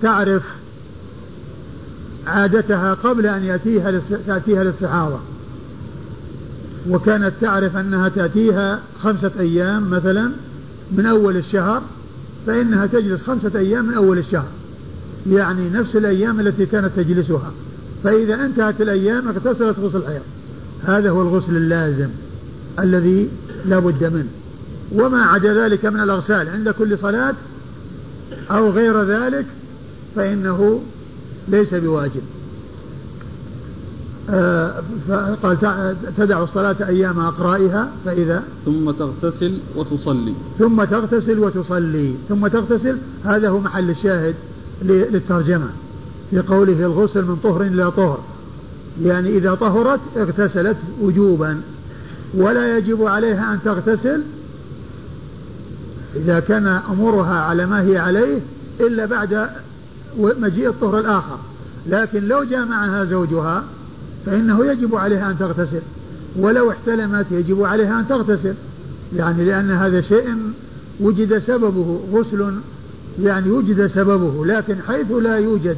[0.02, 0.44] تعرف
[2.28, 5.20] عادتها قبل أن يأتيها تأتيها الاستحاضة
[6.90, 10.32] وكانت تعرف أنها تأتيها خمسة أيام مثلا
[10.92, 11.82] من أول الشهر
[12.48, 14.48] فإنها تجلس خمسة أيام من أول الشهر.
[15.30, 17.52] يعني نفس الأيام التي كانت تجلسها.
[18.04, 20.22] فإذا انتهت الأيام اغتسلت غسل الحيض.
[20.84, 22.10] هذا هو الغسل اللازم.
[22.80, 23.30] الذي
[23.66, 24.28] لا بد منه.
[24.92, 27.34] وما عدا ذلك من الأغسال عند كل صلاة
[28.52, 29.46] أو غير ذلك
[30.16, 30.82] فإنه
[31.48, 32.22] ليس بواجب.
[34.30, 40.34] آه فقال تدع الصلاة أيام أقرائها فإذا ثم تغتسل وتصلي.
[40.60, 42.16] ثم تغتسل وتصلي.
[42.30, 44.36] ثم تغتسل هذا هو محل الشاهد
[44.82, 45.68] للترجمة.
[46.30, 48.20] في قوله الغسل من طهر إلى طهر.
[49.02, 51.62] يعني إذا طهرت اغتسلت وجوبا.
[52.36, 54.24] ولا يجب عليها أن تغتسل
[56.16, 58.40] إذا كان أمورها على ما هي عليه
[58.80, 59.50] إلا بعد
[60.20, 61.40] مجيء الطهر الآخر.
[61.90, 63.64] لكن لو جاء معها زوجها
[64.26, 65.82] فإنه يجب عليها أن تغتسل.
[66.40, 68.54] ولو احتلمت يجب عليها أن تغتسل.
[69.16, 70.38] يعني لأن هذا شيء
[71.00, 72.54] وجد سببه غسل
[73.22, 74.46] يعني وجد سببه.
[74.46, 75.78] لكن حيث لا يوجد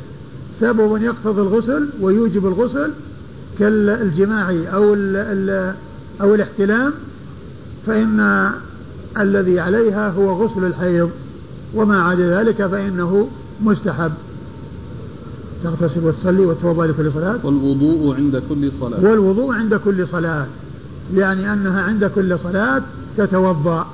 [0.59, 2.91] سبب يقتضي الغسل ويوجب الغسل
[3.59, 5.73] كالجماع أو ال
[6.22, 6.94] أو الاحتلام
[7.88, 8.49] فإن
[9.19, 11.10] الذي عليها هو غسل الحيض
[11.76, 13.30] وما عدا ذلك فإنه
[13.61, 14.11] مستحب.
[15.64, 17.39] تغتسل وتصلي وتوضأ لكل صلاة.
[17.44, 19.03] والوضوء عند كل صلاة.
[19.03, 20.48] والوضوء عند كل صلاة.
[21.14, 22.81] يعني أنها عند كل صلاة
[23.18, 23.88] تتوضأ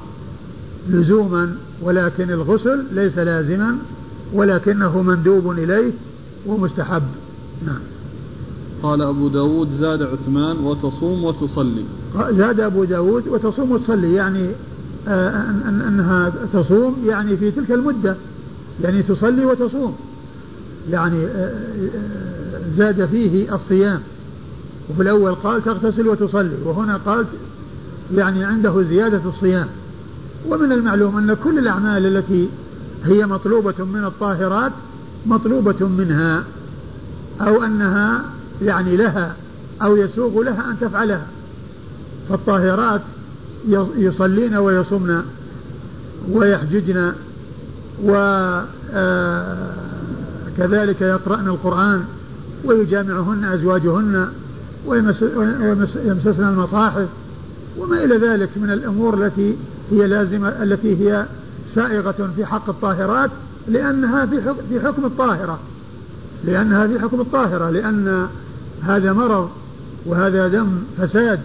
[0.90, 3.78] لزوما ولكن الغسل ليس لازما
[4.34, 5.92] ولكنه مندوب إليه
[6.46, 7.04] ومستحب.
[7.66, 7.80] نعم.
[8.84, 11.84] قال أبو داود زاد عثمان وتصوم وتصلي.
[12.30, 14.50] زاد أبو داود وتصوم وتصلي يعني
[15.08, 18.16] آه أن أنها تصوم يعني في تلك المدة
[18.82, 19.96] يعني تصلي وتصوم.
[20.90, 24.00] يعني آه, آه، زاد فيه الصيام.
[24.90, 27.26] وفي الأول قال تغتسل وتصلي وهنا قال
[28.16, 29.68] يعني عنده زيادة الصيام.
[30.50, 32.50] ومن المعلوم أن كل الأعمال التي
[33.04, 34.72] هي مطلوبة من الطاهرات
[35.26, 36.44] مطلوبة منها
[37.42, 38.26] أو أنها
[38.64, 39.36] يعني لها
[39.82, 41.28] أو يسوغ لها أن تفعلها.
[42.30, 43.02] فالطاهرات
[43.98, 45.24] يصلين ويصمن
[46.32, 47.14] ويحججن
[48.04, 48.64] وكذلك
[51.04, 52.04] آه، يقرأن القرآن
[52.66, 54.28] ويجامعهن أزواجهن
[54.86, 57.08] ويمسسن المصاحف
[57.80, 59.56] وما إلى ذلك من الأمور التي
[59.92, 61.26] هي لازمة التي هي
[61.68, 63.32] سائغة في حق الطاهرات
[63.68, 65.60] لأنها في حكم, في حكم الطاهرة.
[66.46, 68.28] لأنها في حكم الطاهرة لأن
[68.84, 69.50] هذا مرض
[70.06, 71.40] وهذا دم فساد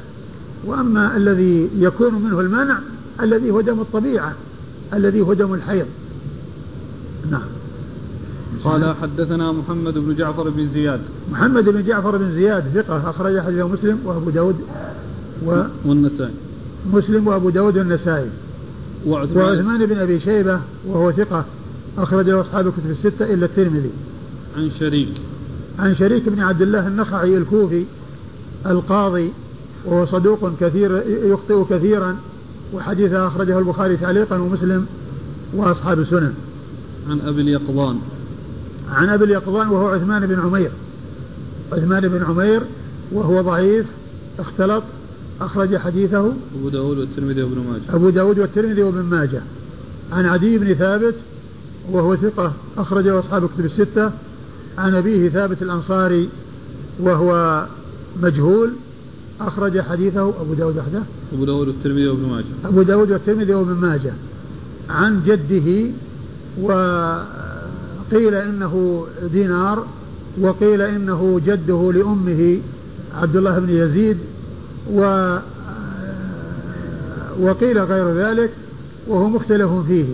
[0.65, 2.79] وأما الذي يكون منه المنع
[3.23, 4.35] الذي هو دم الطبيعة
[4.95, 5.87] الذي هو دم الحيض.
[7.31, 7.43] نعم.
[8.65, 11.01] قال حدثنا محمد بن جعفر بن زياد.
[11.33, 14.57] محمد بن جعفر بن زياد ثقة أخرج حديثه مسلم وأبو داود
[15.47, 16.35] و والنسائي.
[16.93, 18.31] مسلم وأبو داود والنسائي.
[19.07, 21.45] وعثمان, وعثمان بن أبي شيبة وهو ثقة
[21.99, 23.91] أخرج له أصحاب الكتب الستة إلا الترمذي.
[24.57, 25.28] عن شريك.
[25.79, 27.85] عن شريك بن عبد الله النخعي الكوفي
[28.67, 29.33] القاضي
[29.85, 32.17] وهو صدوق كثير يخطئ كثيرا
[32.75, 34.87] وحديثه أخرجه البخاري تعليقا ومسلم
[35.55, 36.35] وأصحاب السنن
[37.11, 37.99] عن أبي اليقظان.
[38.91, 40.71] عن أبي اليقظان وهو عثمان بن عمير.
[41.73, 42.63] عثمان بن عمير
[43.13, 43.87] وهو ضعيف
[44.39, 44.83] اختلط
[45.41, 46.33] أخرج حديثه.
[46.59, 47.97] أبو داود والترمذي وابن ماجه.
[47.97, 49.43] أبو داود والترمذي وابن ماجه.
[50.13, 51.15] عن عدي بن ثابت
[51.93, 54.11] وهو ثقة أخرجه أصحاب الكتب الستة.
[54.79, 56.29] عن أبيه ثابت الأنصاري
[57.01, 57.65] وهو
[58.23, 58.73] مجهول
[59.41, 61.03] أخرج حديثه أبو داود وحده.
[61.33, 62.45] أبو داود والترمذي وابن ماجه.
[62.65, 64.13] أبو داود والترمذي وابن ماجه.
[64.91, 65.91] عن جده
[66.63, 69.87] وقيل إنه دينار
[70.41, 72.59] وقيل إنه جده لأمه
[73.15, 74.19] عبد الله بن يزيد
[74.93, 75.37] و
[77.41, 78.51] وقيل غير ذلك
[79.09, 80.07] وهو مختلف فيه.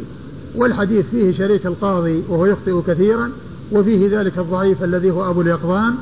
[0.57, 3.31] والحديث فيه شريك القاضي وهو يخطئ كثيرا.
[3.75, 5.95] وفيه ذلك الضعيف الذي هو أبو اليقظان.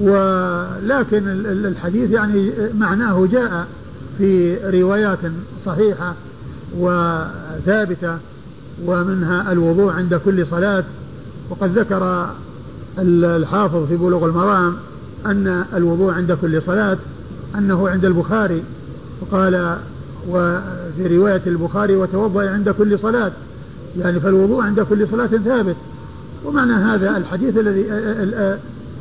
[0.00, 1.28] ولكن
[1.66, 3.66] الحديث يعني معناه جاء
[4.18, 5.18] في روايات
[5.64, 6.14] صحيحة
[6.78, 8.18] وثابتة
[8.86, 10.84] ومنها الوضوء عند كل صلاة.
[11.50, 12.30] وقد ذكر
[12.98, 14.76] الحافظ في بلوغ المرام
[15.26, 16.98] أن الوضوء عند كل صلاة
[17.58, 18.62] أنه عند البخاري.
[19.20, 19.76] وقال
[20.28, 23.32] وفي رواية البخاري وتوضأ عند كل صلاة.
[23.96, 25.76] يعني فالوضوء عند كل صلاة ثابت.
[26.44, 27.86] ومعنى هذا الحديث الذي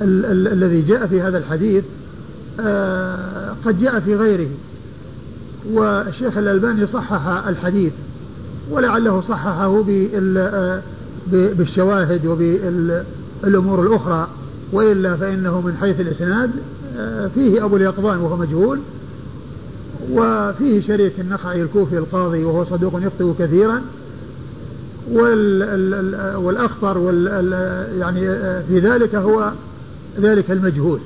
[0.02, 1.84] الذي جاء في هذا الحديث
[2.60, 4.50] آه، قد جاء في غيره.
[5.72, 7.94] والشيخ الألباني صحح الحديث
[8.72, 9.86] ولعله صححه
[10.38, 10.82] آه،
[11.32, 14.28] بالشواهد وبالأمور الأخرى.
[14.74, 16.52] وإلا فإنه من حيث الإسناد
[16.98, 18.80] آه، فيه أبو اليقظان وهو مجهول
[20.12, 23.82] وفيه شريك النخعي الكوفي القاضي وهو صدوق يخطئ كثيرا.
[26.36, 27.28] والأخطر وال
[28.00, 28.20] يعني
[28.64, 29.52] في ذلك هو
[30.20, 31.00] ذلك المجهول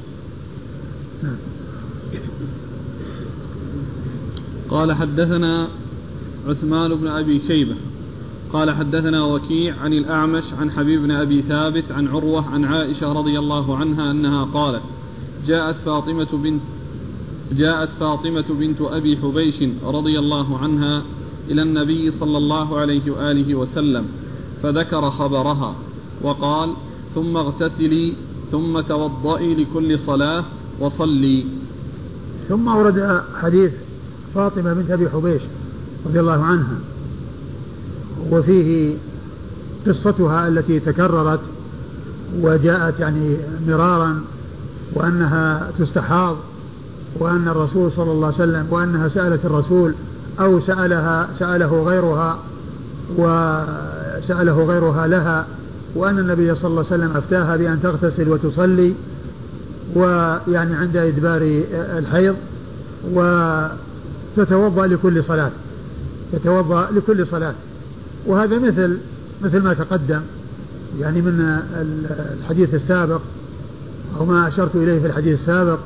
[1.23, 1.35] نعم.
[4.69, 5.67] قال حدثنا
[6.47, 7.75] عثمان بن أبي شيبة
[8.53, 13.39] قال حدثنا وكيع عن الأعمش عن حبيب بن أبي ثابت عن عروة عن عائشة رضي
[13.39, 14.81] الله عنها أنها قالت
[15.47, 16.61] جاءت فاطمة بنت
[17.51, 21.03] جاءت فاطمة بنت أبي حبيش رضي الله عنها
[21.51, 24.05] إلى النبي صلى الله عليه وآله وسلم
[24.63, 25.75] فذكر خبرها
[26.21, 26.73] وقال
[27.15, 28.13] ثم اغتسلي
[28.51, 30.43] ثم توضئي لكل صلاة
[30.79, 31.45] وصلي.
[32.49, 33.71] ثم ورد حديث
[34.35, 35.41] فاطمة بنت أبي حبيش
[36.05, 36.79] رضي الله عنها
[38.31, 38.97] وفيه
[39.87, 41.39] قصتها التي تكررت
[42.41, 43.37] وجاءت يعني
[43.67, 44.21] مرارا
[44.93, 46.37] وأنها تستحاض
[47.19, 49.93] وأن الرسول صلى الله عليه وسلم وأنها سألت الرسول
[50.39, 52.39] أو سألها سأله غيرها
[53.17, 55.45] وسأله غيرها لها
[55.95, 58.93] وأن النبي صلى الله عليه وسلم أفتاها بأن تغتسل وتصلي
[59.95, 61.41] ويعني عند إدبار
[61.73, 62.35] الحيض
[63.13, 65.51] وتتوضأ لكل صلاة
[66.31, 67.53] تتوضأ لكل صلاة.
[68.27, 68.97] وهذا مثل
[69.41, 70.21] مثل ما تقدم
[70.99, 71.59] يعني من
[72.39, 73.21] الحديث السابق
[74.17, 75.79] أو ما أشرت إليه في الحديث السابق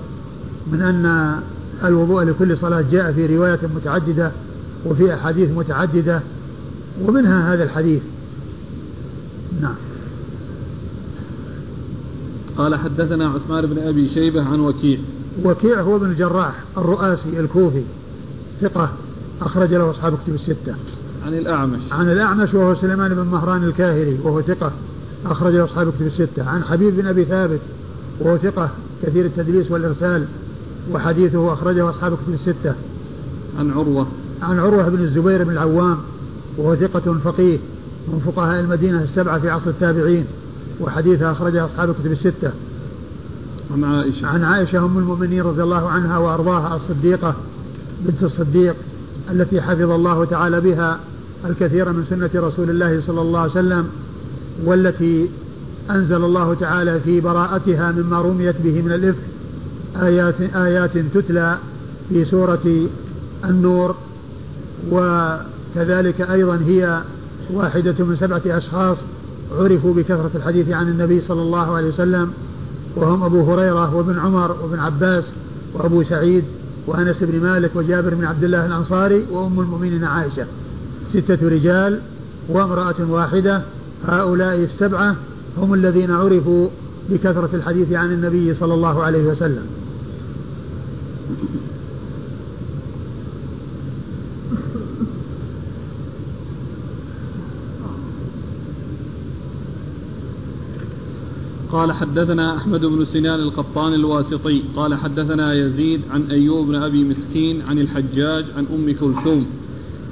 [0.71, 1.35] من أن
[1.83, 4.31] الوضوء لكل صلاة جاء في رواية متعددة
[4.85, 6.21] وفي أحاديث متعددة
[7.01, 8.01] ومنها هذا الحديث.
[9.61, 9.75] نعم.
[12.57, 14.99] قال حدثنا عثمان بن أبي شيبة عن وكيع.
[15.43, 17.83] وكيع هو ابن الجراح الرؤاسي الكوفي
[18.61, 18.91] ثقة
[19.41, 20.75] أخرج له أصحاب كتب الستة.
[21.25, 21.81] عن الأعمش.
[21.91, 24.71] عن الأعمش وهو سليمان بن مهران الكاهلي وهو ثقة
[25.25, 26.49] أخرج له أصحاب كتب الستة.
[26.49, 27.59] عن حبيب بن أبي ثابت
[28.19, 28.69] وهو ثقة
[29.03, 30.25] كثير التدليس والإرسال.
[30.91, 32.75] وحديثه أخرجه أصحاب كتب الستة.
[33.59, 34.07] عن عروة.
[34.41, 35.97] عن عروة بن الزبير بن العوام
[36.57, 37.59] وهو ثقة فقيه
[38.07, 40.25] من فقهاء المدينة السبعة في عصر التابعين
[40.81, 42.51] وحديثه أخرجه أصحاب كتب الستة.
[43.73, 44.27] عن عائشة.
[44.27, 47.35] عن عائشة أم المؤمنين رضي الله عنها وأرضاها الصديقة
[48.05, 48.75] بنت الصديق
[49.31, 50.99] التي حفظ الله تعالى بها
[51.45, 53.87] الكثير من سنة رسول الله صلى الله عليه وسلم
[54.65, 55.29] والتي
[55.89, 59.21] أنزل الله تعالى في براءتها مما رميت به من الإفك
[60.01, 61.57] آيات آيات تتلى
[62.09, 62.87] في سورة
[63.45, 63.95] النور
[64.91, 67.01] وكذلك أيضا هي
[67.53, 68.97] واحدة من سبعة أشخاص
[69.51, 72.31] عرفوا بكثرة الحديث عن النبي صلى الله عليه وسلم
[72.95, 75.33] وهم أبو هريرة وابن عمر وابن عباس
[75.73, 76.43] وأبو سعيد
[76.87, 80.45] وأنس بن مالك وجابر بن عبد الله الأنصاري وأم المؤمنين عائشة.
[81.07, 81.99] ستة رجال
[82.49, 83.61] وامرأة واحدة
[84.07, 85.15] هؤلاء السبعة
[85.57, 86.69] هم الذين عرفوا
[87.09, 89.65] بكثرة الحديث عن النبي صلى الله عليه وسلم.
[101.71, 104.61] قال حدثنا أحمد بن سنان القطان الواسطي.
[104.75, 109.45] قال حدثنا يزيد عن أيوب بن أبي مسكين عن الحجاج عن أم كلثوم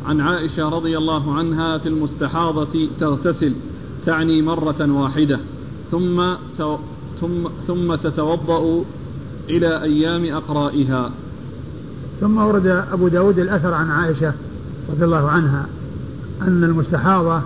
[0.06, 3.53] عن عائشة رضي الله عنها في المستحاضة تغتسل
[4.06, 5.40] تعني مرة واحدة
[5.91, 6.34] ثم
[7.19, 8.85] ثم ثم تتوضأ
[9.49, 11.11] إلى أيام أقرائها.
[12.21, 14.33] ثم ورد أبو داود الأثر عن عائشة
[14.89, 15.65] رضي الله عنها
[16.41, 17.41] أن المستحاضة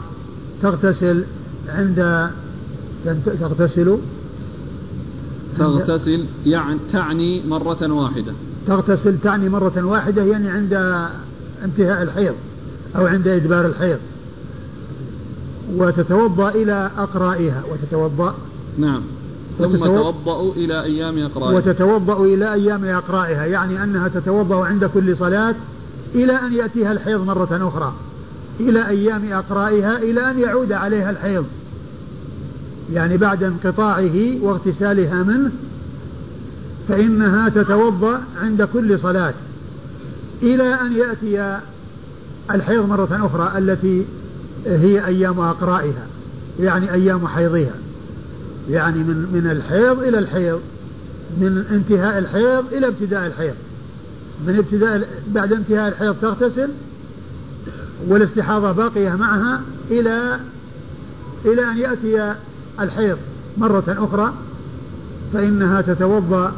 [0.61, 1.23] تغتسل
[1.67, 2.29] عند
[3.39, 3.97] تغتسل
[5.57, 8.33] تغتسل يعني تعني مرة واحدة.
[8.67, 10.73] تغتسل تعني مرة واحدة يعني عند
[11.63, 12.33] انتهاء الحيض
[12.95, 13.99] أو عند إدبار الحيض.
[15.75, 18.35] وتتوضأ إلى أقرائها وتتوضأ.
[18.77, 19.01] نعم.
[19.57, 21.57] ثم تتوضأ إلى أيام أقرائها.
[21.57, 25.55] وتتوضأ إلى أيام أقرائها يعني أنها تتوضأ عند كل صلاة
[26.15, 27.93] إلى أن يأتيها الحيض مرة أخرى.
[28.59, 31.45] إلى أيام أقرائها إلى أن يعود عليها الحيض.
[32.93, 35.51] يعني بعد انقطاعه واغتسالها منه
[36.87, 39.33] فإنها تتوضأ عند كل صلاة
[40.43, 41.59] إلى أن يأتي
[42.51, 44.05] الحيض مرة أخرى التي
[44.65, 46.07] هي أيام أقرائها
[46.59, 47.75] يعني أيام حيضها.
[48.69, 50.61] يعني من من الحيض إلى الحيض
[51.41, 53.55] من انتهاء الحيض إلى ابتداء الحيض.
[54.47, 56.69] من ابتداء بعد انتهاء الحيض تغتسل
[58.07, 59.61] والاستحاضة باقية معها
[59.91, 60.39] إلى
[61.45, 62.35] إلى أن يأتي
[62.79, 63.17] الحيض
[63.57, 64.33] مرة أخرى
[65.33, 66.53] فإنها تتوضأ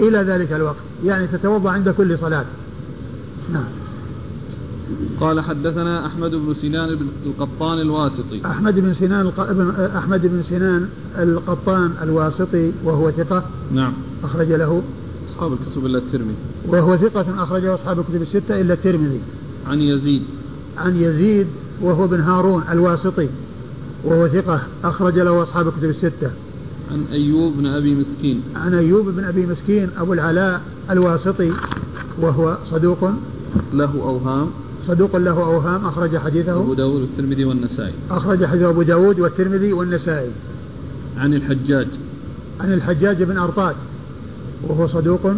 [0.00, 2.44] إلى ذلك الوقت يعني تتوضأ عند كل صلاة.
[3.52, 3.77] نعم.
[5.20, 6.96] قال حدثنا أحمد بن سنان
[7.26, 8.46] القطان الواسطي.
[8.46, 9.40] أحمد بن سنان الق...
[9.96, 10.88] أحمد بن سنان
[11.18, 13.44] القطان الواسطي وهو ثقة.
[13.72, 13.92] نعم.
[14.24, 14.82] أخرج له.
[15.28, 16.34] أصحاب الكتب إلا الترمذي.
[16.68, 19.20] وهو ثقة أخرجه أصحاب الكتب الستة إلا الترمذي.
[19.66, 20.22] عن يزيد.
[20.78, 21.46] عن يزيد
[21.82, 23.28] وهو بن هارون الواسطي
[24.04, 26.30] وهو ثقة أخرج له أصحاب الكتب الستة.
[26.92, 28.42] عن أيوب بن أبي مسكين.
[28.56, 30.60] عن أيوب بن أبي مسكين أبو العلاء
[30.90, 31.52] الواسطي
[32.20, 33.10] وهو صدوق.
[33.72, 34.48] له أوهام.
[34.86, 36.52] صدوق له أوهام أخرج حديثه.
[36.52, 37.92] أبو داود والترمذي والنسائي.
[38.10, 40.30] أخرج حديث أبو داود والترمذي والنسائي.
[41.18, 41.88] عن الحجاج.
[42.60, 43.76] عن الحجاج بن أرطات
[44.68, 45.32] وهو صدوق.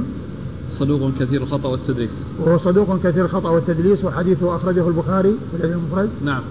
[0.79, 2.11] صدوق كثير الخطأ والتدليس.
[2.39, 6.09] وهو صدوق كثير الخطأ والتدليس وحديثه أخرجه البخاري في الأدب المفرد.
[6.25, 6.43] نعم.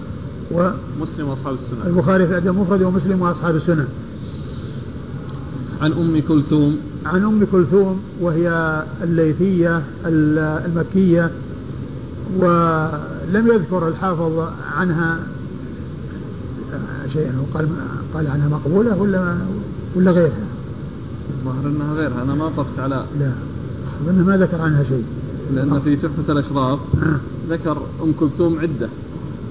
[0.50, 3.86] ومسلم وأصحاب السنن البخاري في الأدب المفرد ومسلم وأصحاب السنن
[5.80, 6.78] عن أم كلثوم.
[7.06, 11.30] عن أم كلثوم وهي الليثية المكية
[12.38, 15.20] ولم يذكر الحافظ عنها
[17.12, 17.68] شيئا قال
[18.14, 19.36] قال عنها مقبولة ولا
[19.94, 20.46] ولا غيرها؟
[21.38, 23.32] الظاهر أنها غيرها أنا ما وقفت على لا
[24.04, 25.04] أظن ما ذكر عنها شيء
[25.54, 27.20] لأن في تحفة الأشراف آه.
[27.50, 28.88] ذكر أم كلثوم عدة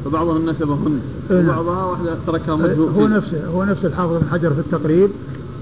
[0.06, 1.00] فبعضهم نسبهن
[1.32, 1.60] إيه، نعم.
[1.60, 5.10] وبعضها واحدة تركها مجهول هو نفسه هو نفس الحافظ بن حجر في التقريب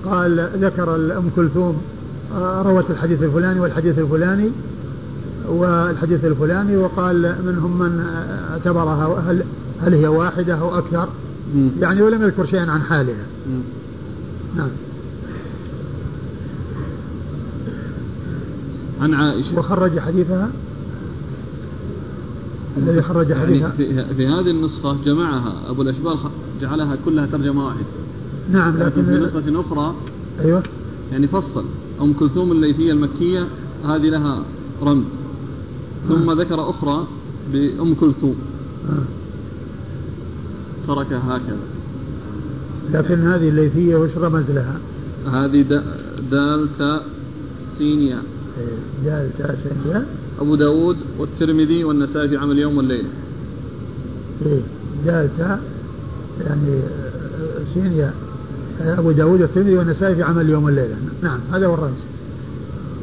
[0.06, 1.82] قال ذكر أم كلثوم
[2.36, 4.50] آه، روت الحديث الفلاني والحديث الفلاني
[5.50, 8.00] والحديث الفلاني وقال منهم من
[8.52, 9.44] اعتبرها هل,
[9.82, 11.10] هل هي واحدة أو أكثر؟
[11.56, 11.70] م.
[11.80, 13.26] يعني ولم يذكر شيئا عن حالها.
[13.50, 13.62] م.
[14.58, 14.70] نعم.
[19.02, 19.60] عن عائشة.
[19.60, 20.50] وخرج حديثها؟
[22.78, 26.18] الذي خرج يعني حديثها؟ في, في هذه النسخة جمعها أبو الأشبال
[26.62, 27.86] جعلها كلها ترجمة واحدة.
[28.52, 29.96] نعم لكن في نسخة أخرى.
[30.40, 30.64] أيوه.
[31.12, 31.66] يعني فصل.
[32.02, 33.48] أم كلثوم الليثية المكية
[33.86, 34.44] هذه لها
[34.84, 35.06] رمز.
[36.08, 36.34] ثم آه.
[36.34, 37.08] ذكر أخرى
[37.54, 38.36] بأم كلثوم.
[38.90, 39.04] آه.
[40.88, 41.58] تركها هكذا.
[42.94, 44.80] لكن هذه الليثية وش رمز لها؟
[45.26, 45.62] هذه
[46.32, 47.02] دالتا
[47.78, 48.20] سينيا.
[48.58, 50.06] إيه، دالتا سينيا.
[50.40, 53.10] أبو داود والترمذي والنسائي في عمل اليوم والليلة.
[54.46, 54.62] إيه
[55.06, 55.60] دالتا
[56.48, 56.82] يعني
[57.74, 58.14] سينيا.
[58.82, 60.96] أبو داود والترمذي والنسائي في عمل اليوم والليلة.
[61.22, 62.02] نعم هذا هو الرمز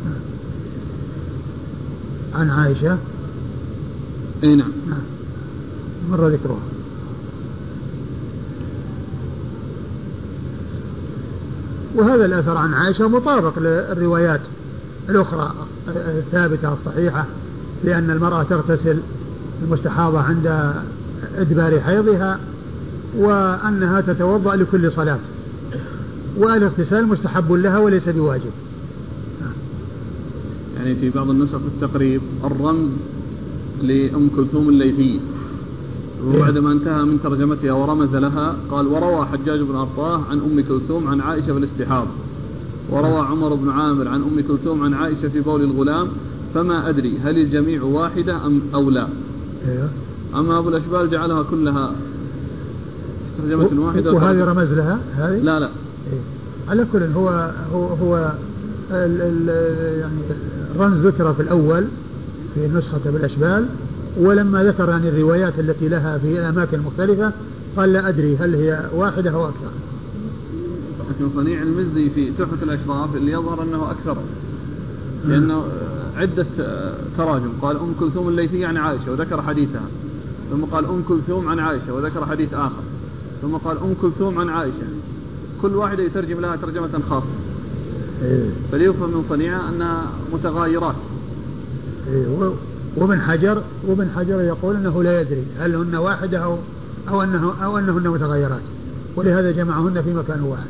[0.05, 0.21] نعم.
[2.35, 2.99] عن عائشة.
[4.45, 4.73] أي نعم.
[4.89, 5.03] نعم.
[6.11, 6.59] مر ذكرها.
[11.95, 14.41] وهذا الأثر عن عائشة مطابق للروايات
[15.09, 15.55] الأخرى
[15.89, 17.25] الثابتة الصحيحة
[17.85, 18.99] لأن المرأة تغتسل
[19.63, 20.73] المستحاضة عند
[21.37, 22.39] إدبار حيضها
[23.17, 25.19] وأنها تتوضأ لكل صلاة.
[26.37, 28.51] والاغتسال مستحب لها وليس بواجب.
[30.85, 32.91] يعني في بعض النسخ التقريب الرمز
[33.83, 35.21] لأم كلثوم الليثية
[36.27, 41.21] وبعدما انتهى من ترجمتها ورمز لها قال وروى حجاج بن أرطاه عن أم كلثوم عن
[41.21, 42.11] عائشة في الاستحاضة
[42.91, 46.09] وروى عمر بن عامر عن أم كلثوم عن عائشة في بول الغلام
[46.55, 49.09] فما أدري هل الجميع واحدة أم أو لا
[49.69, 49.89] أيوه.
[50.35, 51.93] أما أبو الأشبال جعلها كلها
[53.39, 56.21] ترجمة واحدة وهذه رمز لها هذه؟ لا لا إيه.
[56.69, 58.33] على كل هو هو هو
[58.91, 59.49] ال ال
[60.01, 60.21] يعني
[60.75, 61.85] الرمز ذكر في الأول
[62.55, 63.67] في نسخة بالأشبال
[64.21, 67.33] ولما ذكر يعني الروايات التي لها في أماكن مختلفة
[67.77, 69.71] قال لا أدري هل هي واحدة أو أكثر.
[71.11, 74.17] لكن صنيع المزي في تحفة الأشراف اللي يظهر أنه أكثر.
[75.25, 75.65] لأنه
[76.17, 76.47] عدة
[77.17, 77.53] تراجم.
[77.63, 79.89] قال أم كلثوم الليثية عن عائشة وذكر حديثها.
[80.51, 82.83] ثم قال أم كلثوم عن عائشة وذكر حديث آخر.
[83.43, 84.87] ثم قال أم كلثوم عن عائشة.
[85.63, 87.44] كل واحدة يترجم لها ترجمة خاصة.
[88.73, 90.95] فليفهم من صنيعة أنها متغايرات
[92.13, 92.53] إيه
[92.97, 96.59] وابن حجر وابن حجر يقول إنه لا يدري هل هن واحدة أو
[97.09, 98.63] أو انه أو أنهن متغيرات
[99.17, 100.67] ولهذا جمعهن في مكان واحد.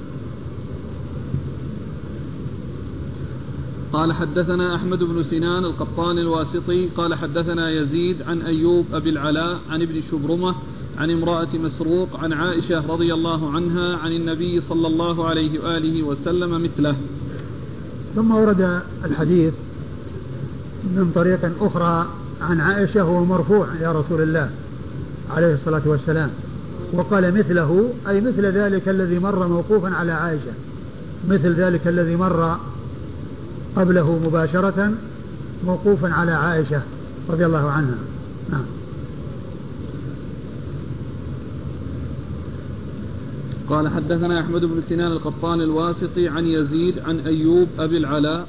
[3.93, 9.83] قال حدثنا أحمد بن سنان القطان الواسطي قال حدثنا يزيد عن أيوب أبي العلاء عن
[9.83, 10.55] ابن شبرمة
[10.99, 16.65] عن امرأة مسروق عن عائشة رضي الله عنها عن النبي صلى الله عليه وآله وسلم
[16.65, 16.97] مثله.
[18.15, 19.55] ثم ورد الحديث
[20.85, 22.07] من طريق أخرى
[22.41, 24.51] عن عائشة وهو مرفوع إلى رسول الله
[25.31, 26.31] عليه الصلاة والسلام.
[26.93, 30.53] وقال مثله أي مثل ذلك الذي مر موقوفا على عائشة.
[31.29, 32.57] مثل ذلك الذي مر
[33.77, 34.93] قبله مباشرة
[35.67, 36.83] موقوفا على عائشة
[37.31, 37.99] رضي الله عنها.
[38.51, 38.65] نعم.
[43.69, 48.49] قال حدثنا أحمد بن سنان القطان الواسطي عن يزيد عن أيوب أبي العلاء